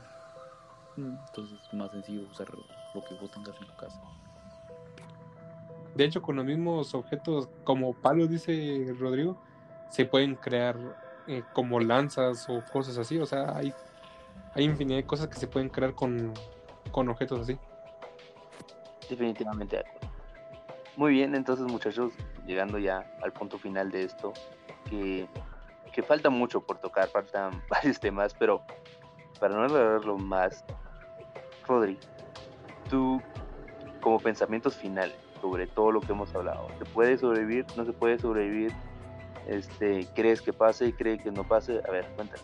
Mm, 1.00 1.18
Entonces 1.28 1.60
es 1.62 1.74
más 1.74 1.91
sencillo 1.91 2.28
usar 2.30 2.47
lo 2.93 3.04
que 3.04 3.16
vos 3.16 3.32
tengas 3.32 3.56
en 3.62 3.68
tu 3.68 3.76
casa. 3.76 4.02
De 5.95 6.04
hecho, 6.04 6.22
con 6.22 6.36
los 6.36 6.45
mismos 6.45 6.93
objetos 6.93 7.50
como 7.64 7.93
palos, 7.93 8.30
dice 8.30 8.93
Rodrigo, 9.00 9.38
se 9.89 10.06
pueden 10.06 10.36
crear 10.36 10.78
eh, 11.28 11.43
como 11.54 11.80
lanzas 11.80 12.47
o 12.50 12.64
cosas 12.72 12.97
así. 12.97 13.18
O 13.18 13.26
sea, 13.26 13.56
hay, 13.56 13.74
hay 14.54 14.64
infinidad 14.66 14.97
de 14.97 15.06
cosas 15.06 15.28
que 15.28 15.36
se 15.36 15.47
pueden 15.47 15.70
crear 15.70 15.93
con, 15.93 16.34
con 16.91 17.10
objetos 17.10 17.39
así. 17.39 17.58
Definitivamente. 19.10 19.84
Muy 20.95 21.14
bien, 21.14 21.34
entonces 21.34 21.66
muchachos, 21.66 22.12
llegando 22.45 22.78
ya 22.78 23.10
al 23.24 23.32
punto 23.32 23.58
final 23.58 23.89
de 23.89 24.04
esto, 24.04 24.34
que, 24.89 25.28
que 25.93 26.04
falta 26.04 26.30
mucho 26.30 26.62
por 26.62 26.78
tocar, 26.78 27.08
faltan 27.08 27.64
varios 27.70 28.00
temas, 28.00 28.34
pero 28.38 28.62
para 29.39 29.56
no 29.56 29.64
alargarlo 29.64 30.18
más, 30.18 30.64
Rodri, 31.70 32.00
tú 32.90 33.22
como 34.02 34.20
pensamientos 34.20 34.76
finales 34.76 35.16
sobre 35.40 35.68
todo 35.68 35.92
lo 35.92 36.02
que 36.02 36.12
hemos 36.12 36.34
hablado, 36.36 36.68
¿se 36.80 36.86
puede 36.86 37.18
sobrevivir? 37.18 37.66
¿No 37.78 37.86
se 37.86 37.94
puede 37.94 38.18
sobrevivir? 38.18 38.74
Este, 39.48 40.08
¿Crees 40.16 40.42
que 40.42 40.52
pase 40.52 40.88
y 40.88 40.94
crees 40.94 41.22
que 41.22 41.32
no 41.32 41.44
pase? 41.44 41.80
A 41.88 41.92
ver, 41.92 42.06
cuéntame. 42.16 42.42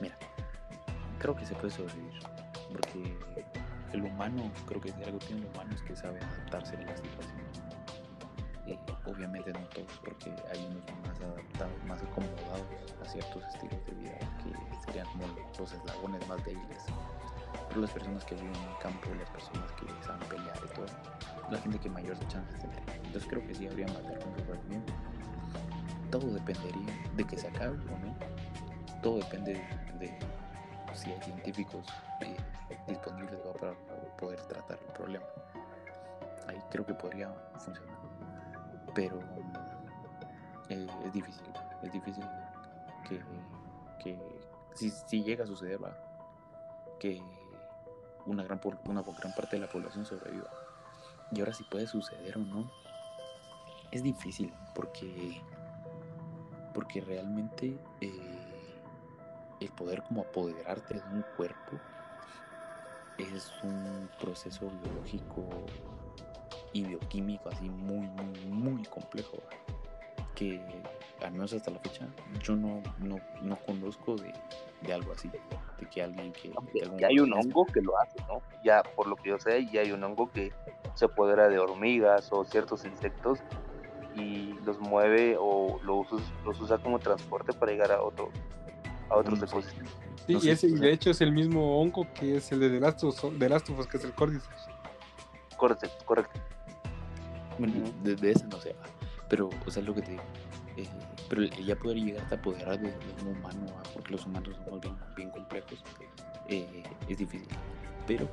Mira, 0.00 0.16
creo 1.18 1.34
que 1.34 1.46
se 1.46 1.54
puede 1.54 1.70
sobrevivir, 1.70 2.20
porque 2.70 3.16
el 3.94 4.04
humano, 4.04 4.50
creo 4.66 4.80
que 4.80 4.92
si 4.92 5.02
algo 5.02 5.18
tiene 5.18 5.40
el 5.40 5.46
humano 5.48 5.74
es 5.74 5.82
que 5.82 5.96
sabe 5.96 6.20
adaptarse 6.20 6.76
a 6.76 6.82
las 6.82 7.00
situaciones. 7.00 7.47
Obviamente 9.06 9.52
no 9.52 9.60
todos, 9.68 10.00
porque 10.04 10.30
hay 10.52 10.66
unos 10.66 10.82
más 11.06 11.20
adaptados, 11.20 11.84
más 11.86 12.02
acomodados 12.02 12.66
a 13.02 13.08
ciertos 13.08 13.42
estilos 13.54 13.86
de 13.86 13.92
vida 13.92 14.18
que 14.42 14.84
serían 14.84 15.06
los 15.58 15.72
eslabones 15.72 16.26
más 16.28 16.44
débiles. 16.44 16.84
Pero 17.68 17.80
las 17.80 17.90
personas 17.90 18.24
que 18.24 18.34
viven 18.34 18.54
en 18.54 18.62
el 18.62 18.78
campo, 18.78 19.08
las 19.18 19.30
personas 19.30 19.72
que 19.72 19.86
saben 20.04 20.28
pelear 20.28 20.58
y 20.64 20.74
todo, 20.74 20.86
la 21.50 21.58
gente 21.58 21.78
que 21.78 21.88
mayores 21.88 22.20
chances 22.28 22.58
tendría. 22.58 22.96
Entonces 22.96 23.26
creo 23.28 23.46
que 23.46 23.54
sí 23.54 23.66
habría 23.66 23.86
más 23.86 23.96
sobreviviente. 23.96 24.92
Todo 26.10 26.26
dependería 26.32 26.94
de 27.16 27.24
que 27.24 27.38
se 27.38 27.48
acabe 27.48 27.76
o 27.76 27.98
no. 27.98 28.16
Todo 29.02 29.18
depende 29.18 29.54
de, 29.98 30.18
si 30.94 31.10
hay 31.10 31.22
científicos 31.22 31.86
eh, 32.20 32.36
disponibles 32.86 33.38
para 33.60 33.74
poder 34.18 34.40
tratar 34.42 34.78
el 34.86 34.92
problema. 34.92 35.26
Ahí 36.46 36.60
creo 36.70 36.84
que 36.84 36.94
podría 36.94 37.30
funcionar. 37.58 37.97
Pero 38.94 39.20
eh, 40.68 40.86
es 41.04 41.12
difícil, 41.12 41.44
es 41.82 41.92
difícil 41.92 42.24
que, 43.08 43.20
que 44.02 44.18
si, 44.74 44.90
si 44.90 45.22
llega 45.22 45.44
a 45.44 45.46
suceder, 45.46 45.82
va, 45.82 45.96
que 46.98 47.22
una 48.26 48.42
gran, 48.42 48.60
una 48.86 49.02
gran 49.02 49.32
parte 49.34 49.56
de 49.56 49.60
la 49.60 49.68
población 49.68 50.04
sobreviva. 50.04 50.50
Y 51.32 51.40
ahora 51.40 51.52
si 51.52 51.64
puede 51.64 51.86
suceder 51.86 52.36
o 52.36 52.40
no, 52.40 52.70
es 53.90 54.02
difícil 54.02 54.52
porque, 54.74 55.40
porque 56.74 57.00
realmente 57.00 57.78
eh, 58.00 58.38
el 59.60 59.70
poder 59.70 60.02
como 60.02 60.22
apoderarte 60.22 60.94
de 60.94 61.02
un 61.12 61.24
cuerpo 61.36 61.78
es 63.18 63.52
un 63.62 64.08
proceso 64.20 64.70
biológico 64.82 65.48
y 66.72 66.84
bioquímico 66.84 67.48
así 67.48 67.68
muy, 67.68 68.06
muy, 68.08 68.44
muy 68.46 68.82
complejo 68.84 69.38
que 70.34 70.60
al 71.22 71.32
menos 71.32 71.52
hasta 71.52 71.70
la 71.70 71.78
fecha 71.80 72.06
yo 72.42 72.54
no, 72.54 72.82
no, 72.98 73.16
no 73.42 73.56
conozco 73.66 74.16
de, 74.16 74.32
de 74.82 74.92
algo 74.92 75.12
así. 75.12 75.28
de 75.28 75.86
que 75.90 76.02
alguien 76.02 76.32
que... 76.32 76.52
Aunque 76.56 76.80
que 76.98 77.06
hay 77.06 77.18
un 77.18 77.32
hongo 77.32 77.66
que 77.66 77.80
lo 77.80 77.98
hace, 78.00 78.18
¿no? 78.28 78.40
Ya, 78.64 78.82
por 78.82 79.06
lo 79.08 79.16
que 79.16 79.30
yo 79.30 79.38
sé, 79.38 79.66
ya 79.66 79.80
hay 79.80 79.90
un 79.92 80.04
hongo 80.04 80.30
que 80.30 80.52
se 80.94 81.04
apodera 81.06 81.48
de 81.48 81.58
hormigas 81.58 82.28
o 82.32 82.44
ciertos 82.44 82.84
insectos 82.84 83.40
y 84.14 84.52
los 84.64 84.78
mueve 84.80 85.36
o 85.38 85.80
los, 85.82 86.10
us- 86.12 86.32
los 86.44 86.60
usa 86.60 86.78
como 86.78 86.98
transporte 86.98 87.52
para 87.52 87.72
llegar 87.72 87.92
a 87.92 88.02
otro 88.02 88.30
a 89.10 89.16
otros 89.16 89.38
Mm, 89.38 89.42
sí. 89.42 89.46
ecosistemas. 89.50 89.92
Sí, 90.26 90.32
No 90.34 90.40
y 90.44 90.50
ese, 90.50 90.66
y 90.66 90.74
de 90.74 90.92
hecho 90.92 91.10
es 91.10 91.20
el 91.20 91.32
mismo 91.32 91.80
hongo 91.80 92.06
que 92.12 92.36
es 92.36 92.52
el 92.52 92.60
de 92.60 92.68
The 92.70 92.80
Last 92.80 93.02
of, 93.04 93.38
The 93.38 93.48
Last 93.48 93.70
of 93.70 93.78
Us, 93.78 93.86
que 93.86 93.96
es 93.96 94.04
el 94.04 94.12
Cordyceps. 94.12 94.68
Correcto, 95.56 95.88
correcto. 96.04 96.38
Bueno, 97.58 97.74
de, 98.02 98.14
de 98.16 98.30
ese 98.30 98.46
no 98.46 98.60
sé, 98.60 98.72
va. 98.74 98.86
pero, 99.28 99.48
o 99.66 99.70
sea, 99.70 99.82
es 99.82 99.88
lo 99.88 99.94
que 99.94 100.02
te 100.02 100.12
digo. 100.12 100.22
eh, 100.76 100.88
pero 101.28 101.42
el 101.42 101.50
ya 101.66 101.76
poder 101.76 101.96
llegar 101.98 102.26
a 102.30 102.34
apoderar 102.36 102.78
de, 102.80 102.88
de 102.90 103.22
un 103.22 103.36
humano, 103.36 103.66
va, 103.76 103.82
porque 103.92 104.12
los 104.12 104.24
humanos 104.26 104.56
somos 104.64 104.80
bien, 104.80 104.96
bien 105.16 105.30
complejos, 105.30 105.82
eh, 106.48 106.82
es 107.08 107.18
difícil. 107.18 107.48
Pero 108.06 108.28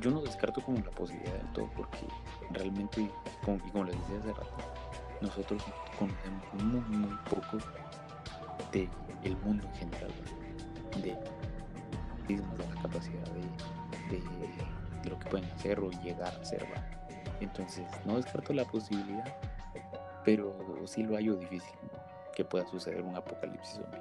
yo 0.00 0.10
no 0.10 0.20
descarto 0.20 0.60
como 0.60 0.78
la 0.80 0.90
posibilidad 0.90 1.34
del 1.34 1.52
todo, 1.52 1.70
porque 1.76 2.06
realmente, 2.50 3.10
como, 3.44 3.58
y 3.66 3.70
como 3.70 3.84
les 3.84 3.98
decía 4.00 4.18
hace 4.18 4.32
rato, 4.32 4.56
nosotros 5.22 5.62
conocemos 5.98 6.44
muy, 6.54 6.80
muy 6.98 7.16
poco 7.30 7.58
del 8.72 9.36
mundo 9.38 9.66
en 9.68 9.74
general, 9.76 10.10
de, 11.02 11.16
de 12.28 12.42
la 12.42 12.82
capacidad 12.82 13.24
de, 13.32 13.40
de, 14.10 14.20
de 15.02 15.10
lo 15.10 15.18
que 15.18 15.26
pueden 15.30 15.50
hacer 15.52 15.80
o 15.80 15.90
llegar 16.02 16.34
a 16.34 16.40
hacer. 16.42 16.66
Entonces, 17.40 17.86
no 18.04 18.16
descarto 18.16 18.52
la 18.52 18.64
posibilidad, 18.64 19.36
pero 20.24 20.54
sí 20.86 21.02
lo 21.02 21.16
hallo 21.16 21.36
difícil 21.36 21.76
que 22.34 22.44
pueda 22.44 22.66
suceder 22.66 23.02
un 23.02 23.16
apocalipsis 23.16 23.76
zombie. 23.76 24.00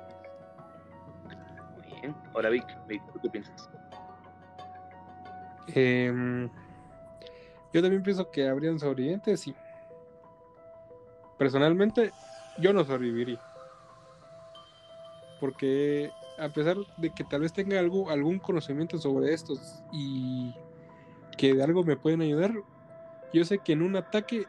Muy 1.75 1.99
bien. 2.01 2.15
Ahora, 2.33 2.49
Vic, 2.49 2.65
Vic, 2.87 3.01
¿tú 3.13 3.19
qué 3.21 3.29
piensas? 3.29 3.69
Em, 5.67 6.49
yo 7.73 7.81
también 7.81 8.03
pienso 8.03 8.29
que 8.29 8.47
habrían 8.47 8.79
sobrevivientes, 8.79 9.39
sí. 9.41 9.55
Personalmente, 11.37 12.11
yo 12.59 12.71
no 12.73 12.83
sobreviviría. 12.83 13.39
Porque 15.39 16.11
a 16.37 16.49
pesar 16.49 16.77
de 16.97 17.09
que 17.11 17.23
tal 17.23 17.41
vez 17.41 17.53
tenga 17.53 17.79
algo, 17.79 18.09
algún 18.09 18.39
conocimiento 18.39 18.97
sobre 18.97 19.33
estos 19.33 19.83
y 19.91 20.53
que 21.37 21.53
de 21.53 21.63
algo 21.63 21.83
me 21.83 21.97
pueden 21.97 22.21
ayudar, 22.21 22.53
yo 23.35 23.45
sé 23.45 23.59
que 23.59 23.73
en 23.73 23.81
un 23.81 23.95
ataque, 23.95 24.47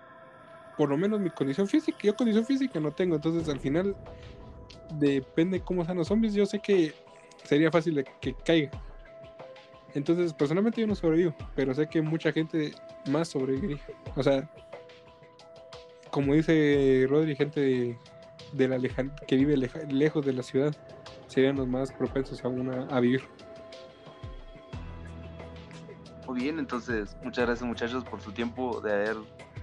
por 0.76 0.89
lo 0.89 0.97
menos 0.97 1.20
mi 1.20 1.30
condición 1.30 1.66
física, 1.66 1.99
yo 2.03 2.14
condición 2.14 2.47
física 2.47 2.78
no 2.78 2.93
tengo, 2.93 3.16
entonces 3.16 3.49
al 3.49 3.61
final 3.61 3.97
depende 4.95 5.61
cómo 5.61 5.84
sean 5.84 5.97
los 5.97 6.09
zombies, 6.09 6.34
yo 6.34 6.47
sé 6.47 6.61
que 6.61 6.95
sería 7.45 7.70
fácil 7.70 8.05
que 8.20 8.34
caiga. 8.34 8.70
Entonces, 9.95 10.34
personalmente 10.34 10.80
yo 10.80 10.87
no 10.87 10.95
sobrevivo, 10.95 11.34
pero 11.55 11.74
sé 11.74 11.89
que 11.89 12.03
mucha 12.03 12.30
gente 12.30 12.72
más 13.09 13.28
sobreviviría. 13.28 13.80
O 14.14 14.22
sea, 14.22 14.49
como 16.11 16.34
dice 16.34 17.07
Rodri, 17.09 17.34
gente 17.34 17.97
de, 18.53 18.68
la 18.68 18.78
que 19.26 19.37
vive 19.37 19.57
lejos 19.89 20.24
de 20.24 20.32
la 20.34 20.43
ciudad 20.43 20.76
serían 21.28 21.57
los 21.57 21.66
más 21.66 21.93
propensos 21.93 22.45
a, 22.45 22.49
una, 22.49 22.87
a 22.89 23.01
vivir. 23.01 23.22
Bien, 26.37 26.59
entonces, 26.59 27.16
muchas 27.22 27.47
gracias 27.47 27.66
muchachos 27.66 28.05
por 28.05 28.20
su 28.20 28.30
tiempo 28.30 28.82
de 28.82 28.93
haber 28.93 29.16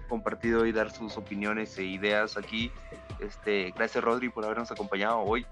compartido 0.10 0.66
y 0.66 0.72
dar 0.72 0.90
sus 0.90 1.16
opiniones 1.18 1.78
e 1.78 1.84
ideas 1.84 2.36
aquí. 2.36 2.72
Este, 3.20 3.72
gracias 3.76 4.04
Rodri 4.04 4.30
por 4.30 4.44
habernos 4.44 4.72
acompañado 4.72 5.20
hoy, 5.20 5.46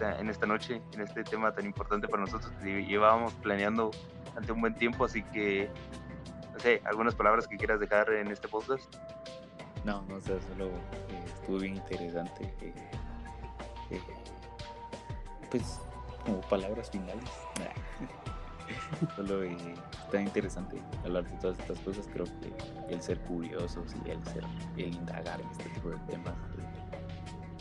en 0.00 0.30
esta 0.30 0.46
noche, 0.46 0.80
en 0.94 1.02
este 1.02 1.24
tema 1.24 1.52
tan 1.52 1.66
importante 1.66 2.08
para 2.08 2.22
nosotros 2.22 2.50
que 2.62 2.86
llevábamos 2.86 3.34
planeando 3.34 3.90
ante 4.34 4.50
un 4.50 4.62
buen 4.62 4.74
tiempo, 4.74 5.04
así 5.04 5.22
que, 5.24 5.68
no 6.54 6.58
sé, 6.58 6.80
algunas 6.86 7.14
palabras 7.14 7.46
que 7.46 7.58
quieras 7.58 7.78
dejar 7.78 8.10
en 8.14 8.28
este 8.28 8.48
podcast. 8.48 8.96
No, 9.84 10.06
no, 10.08 10.18
sea, 10.22 10.40
solo 10.40 10.68
eh, 10.68 11.24
estuvo 11.26 11.58
bien 11.58 11.76
interesante. 11.76 12.44
eh, 12.62 12.72
eh, 13.90 14.00
pues, 15.50 15.80
como 16.24 16.40
palabras 16.40 16.90
finales. 16.90 17.30
solo 19.16 19.42
está 20.06 20.20
interesante 20.20 20.80
hablar 21.04 21.24
de 21.24 21.36
todas 21.38 21.58
estas 21.58 21.78
cosas. 21.80 22.08
Creo 22.12 22.26
que 22.40 22.92
el 22.92 23.02
ser 23.02 23.18
curiosos 23.20 23.94
y 24.04 24.10
el 24.10 24.24
ser, 24.26 24.44
el 24.76 24.94
indagar 24.94 25.40
en 25.40 25.48
este 25.48 25.68
tipo 25.70 25.90
de 25.90 25.98
temas 26.06 26.34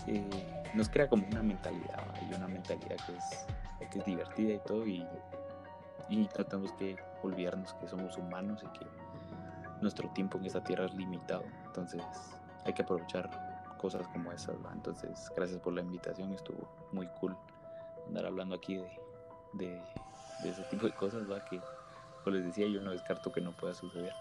eh, 0.08 0.70
nos 0.74 0.88
crea 0.90 1.10
como 1.10 1.26
una 1.28 1.42
mentalidad 1.42 2.04
y 2.30 2.34
una 2.34 2.48
mentalidad 2.48 2.98
que 3.06 3.18
es, 3.18 3.90
que 3.90 4.00
es 4.00 4.06
divertida 4.06 4.54
y 4.54 4.60
todo. 4.60 4.86
Y, 4.86 5.06
y 6.10 6.26
tratamos 6.28 6.72
que 6.74 6.96
olvidarnos 7.24 7.74
que 7.76 7.88
somos 7.88 8.16
humanos 8.18 8.64
y 8.64 8.80
que 8.80 8.86
nuestro 9.82 10.08
tiempo 10.10 10.38
en 10.38 10.46
esta 10.46 10.64
tierra 10.64 10.86
es 10.86 10.94
limitado. 10.94 11.44
Entonces 11.66 12.04
hay 12.64 12.74
que 12.74 12.84
aprovechar 12.84 13.30
cosas 13.80 14.08
como 14.10 14.32
esas. 14.32 14.56
¿va? 14.64 14.72
Entonces 14.72 15.32
gracias 15.36 15.60
por 15.60 15.74
la 15.74 15.82
invitación. 15.82 16.32
Estuvo 16.34 16.68
muy 16.92 17.08
cool 17.20 17.36
andar 18.08 18.28
hablando 18.28 18.56
aquí 18.56 18.76
de, 18.76 19.00
de, 19.54 19.82
de 20.44 20.50
ese 20.50 20.62
tipo 20.64 20.86
de 20.86 20.94
cosas. 20.94 21.30
¿va? 21.30 21.44
Que, 21.46 21.60
como 22.26 22.38
les 22.38 22.46
decía, 22.46 22.68
yo 22.68 22.82
no 22.82 22.92
descarto 22.92 23.32
que 23.32 23.40
no 23.40 23.52
pueda 23.52 23.76
suceder. 23.76 24.12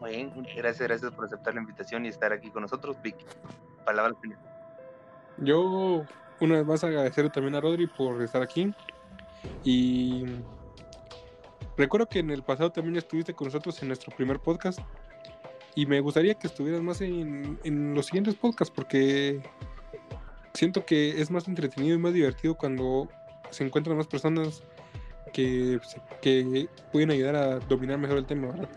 Muy 0.00 0.10
bien, 0.10 0.32
gracias, 0.56 0.86
gracias 0.86 1.12
por 1.12 1.24
aceptar 1.24 1.54
la 1.54 1.60
invitación 1.60 2.06
y 2.06 2.08
estar 2.08 2.32
aquí 2.32 2.48
con 2.50 2.62
nosotros, 2.62 2.96
Vic. 3.02 3.16
Palabras 3.84 4.16
finales. 4.20 4.44
Yo, 5.38 6.04
una 6.40 6.56
vez 6.58 6.64
más, 6.64 6.84
agradecer 6.84 7.28
también 7.30 7.56
a 7.56 7.60
Rodri 7.60 7.88
por 7.88 8.22
estar 8.22 8.40
aquí. 8.40 8.72
Y 9.64 10.24
recuerdo 11.76 12.06
que 12.06 12.20
en 12.20 12.30
el 12.30 12.44
pasado 12.44 12.70
también 12.70 12.96
estuviste 12.96 13.34
con 13.34 13.46
nosotros 13.46 13.82
en 13.82 13.88
nuestro 13.88 14.14
primer 14.14 14.38
podcast. 14.38 14.78
Y 15.74 15.86
me 15.86 15.98
gustaría 16.00 16.34
que 16.34 16.46
estuvieras 16.46 16.82
más 16.82 17.00
en, 17.00 17.58
en 17.64 17.94
los 17.94 18.06
siguientes 18.06 18.36
podcasts 18.36 18.72
porque 18.72 19.42
siento 20.52 20.86
que 20.86 21.20
es 21.20 21.32
más 21.32 21.48
entretenido 21.48 21.96
y 21.96 21.98
más 21.98 22.14
divertido 22.14 22.54
cuando 22.54 23.08
se 23.50 23.64
encuentran 23.64 23.96
más 23.96 24.06
personas 24.06 24.62
que, 25.34 25.78
que 26.22 26.68
pueden 26.92 27.10
ayudar 27.10 27.36
a 27.36 27.58
dominar 27.58 27.98
mejor 27.98 28.16
el 28.18 28.24
tema, 28.26 28.48
¿verdad? 28.48 28.68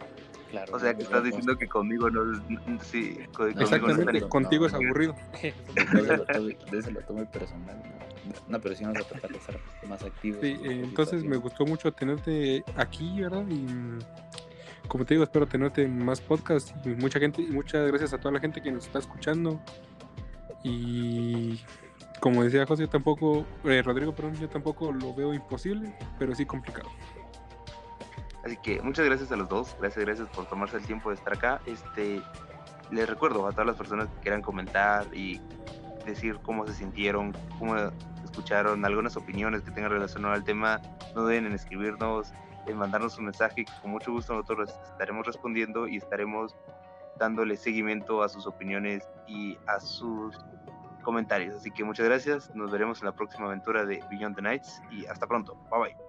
Claro, 0.50 0.76
O 0.76 0.80
sea, 0.80 0.94
que 0.94 1.04
estás 1.04 1.24
diciendo 1.26 1.58
que 1.58 1.68
conmigo 1.68 2.10
no, 2.10 2.24
no- 2.24 2.40
sí, 2.84 3.18
co- 3.34 3.44
conmigo 3.44 3.56
no 3.56 3.62
Exactamente, 3.62 4.22
contigo 4.30 4.66
es 4.66 4.74
aburrido. 4.74 5.14
De 5.42 6.80
eso 6.80 6.92
lo 6.92 7.02
tome- 7.02 7.26
personal. 7.28 7.78
¿no? 7.78 8.34
No, 8.48 8.60
pero 8.62 8.74
sí 8.76 8.84
vamos 8.86 9.02
a 9.02 9.08
tratar 9.08 9.32
de 9.32 9.38
estar 9.38 9.60
más 9.88 10.04
activos. 10.04 10.40
Sí, 10.42 10.58
eh, 10.64 10.82
entonces 10.84 11.24
me 11.24 11.36
gustó 11.38 11.66
mucho 11.66 11.92
tenerte 11.92 12.64
aquí, 12.76 13.22
¿verdad? 13.22 13.46
Y 13.50 13.68
como 14.88 15.04
te 15.06 15.16
digo, 15.16 15.26
espero 15.26 15.46
tenerte 15.48 15.84
en 15.84 16.04
más 16.06 16.22
podcasts 16.22 16.74
y 16.86 16.90
mucha 16.90 17.20
gente, 17.20 17.42
y 17.42 17.48
muchas 17.48 17.86
gracias 17.88 18.14
a 18.14 18.18
toda 18.18 18.32
la 18.32 18.40
gente 18.40 18.62
que 18.62 18.72
nos 18.72 18.86
está 18.86 19.00
escuchando. 19.00 19.60
Y 20.64 21.60
como 22.20 22.44
decía 22.44 22.66
José, 22.66 22.88
tampoco, 22.88 23.46
eh, 23.64 23.82
Rodrigo, 23.82 24.14
perdón, 24.14 24.36
yo 24.36 24.50
tampoco 24.50 24.92
lo 24.92 25.14
veo 25.14 25.34
imposible, 25.34 25.94
pero 26.18 26.34
sí 26.36 26.46
complicado. 26.46 26.90
Así 28.44 28.58
que 28.58 28.82
muchas 28.82 29.06
gracias 29.06 29.32
a 29.32 29.36
los 29.36 29.50
dos, 29.50 29.76
gracias, 29.80 30.06
gracias 30.06 30.30
por 30.30 30.46
tomarse 30.48 30.78
el 30.78 30.86
tiempo 30.86 31.10
de 31.10 31.16
estar 31.16 31.34
acá. 31.34 31.62
Este, 31.66 32.22
les 32.92 33.10
recuerdo 33.10 33.46
a 33.46 33.52
todas 33.52 33.68
las 33.68 33.76
personas 33.76 34.08
que 34.08 34.22
quieran 34.22 34.42
comentar 34.42 35.06
y 35.14 35.42
decir 36.06 36.40
cómo 36.42 36.66
se 36.66 36.74
sintieron, 36.74 37.36
cómo 37.60 37.76
escucharon, 38.24 38.86
algunas 38.86 39.18
opiniones 39.18 39.62
que 39.64 39.72
tengan 39.72 39.92
relación 39.92 40.26
al 40.26 40.44
tema, 40.44 40.82
no 41.14 41.24
duden 41.24 41.46
en 41.46 41.54
escribirnos, 41.54 42.32
en 42.66 42.78
mandarnos 42.78 43.18
un 43.18 43.26
mensaje 43.26 43.66
que 43.66 43.72
con 43.82 43.92
mucho 43.92 44.12
gusto 44.12 44.34
nosotros 44.34 44.74
estaremos 44.92 45.26
respondiendo 45.26 45.88
y 45.88 45.98
estaremos 45.98 46.56
dándole 47.20 47.58
seguimiento 47.58 48.24
a 48.24 48.30
sus 48.30 48.46
opiniones 48.48 49.08
y 49.28 49.58
a 49.68 49.80
sus 49.80 50.38
comentarios. 51.08 51.56
Así 51.56 51.72
que 51.72 51.86
muchas 51.86 52.06
gracias, 52.06 52.54
nos 52.54 52.70
veremos 52.70 53.02
en 53.02 53.06
la 53.06 53.14
próxima 53.14 53.46
aventura 53.48 53.86
de 53.86 54.04
Beyond 54.12 54.36
the 54.36 54.42
Nights 54.42 54.82
y 54.92 55.06
hasta 55.06 55.26
pronto. 55.26 55.56
Bye 55.72 55.80
bye. 55.80 56.07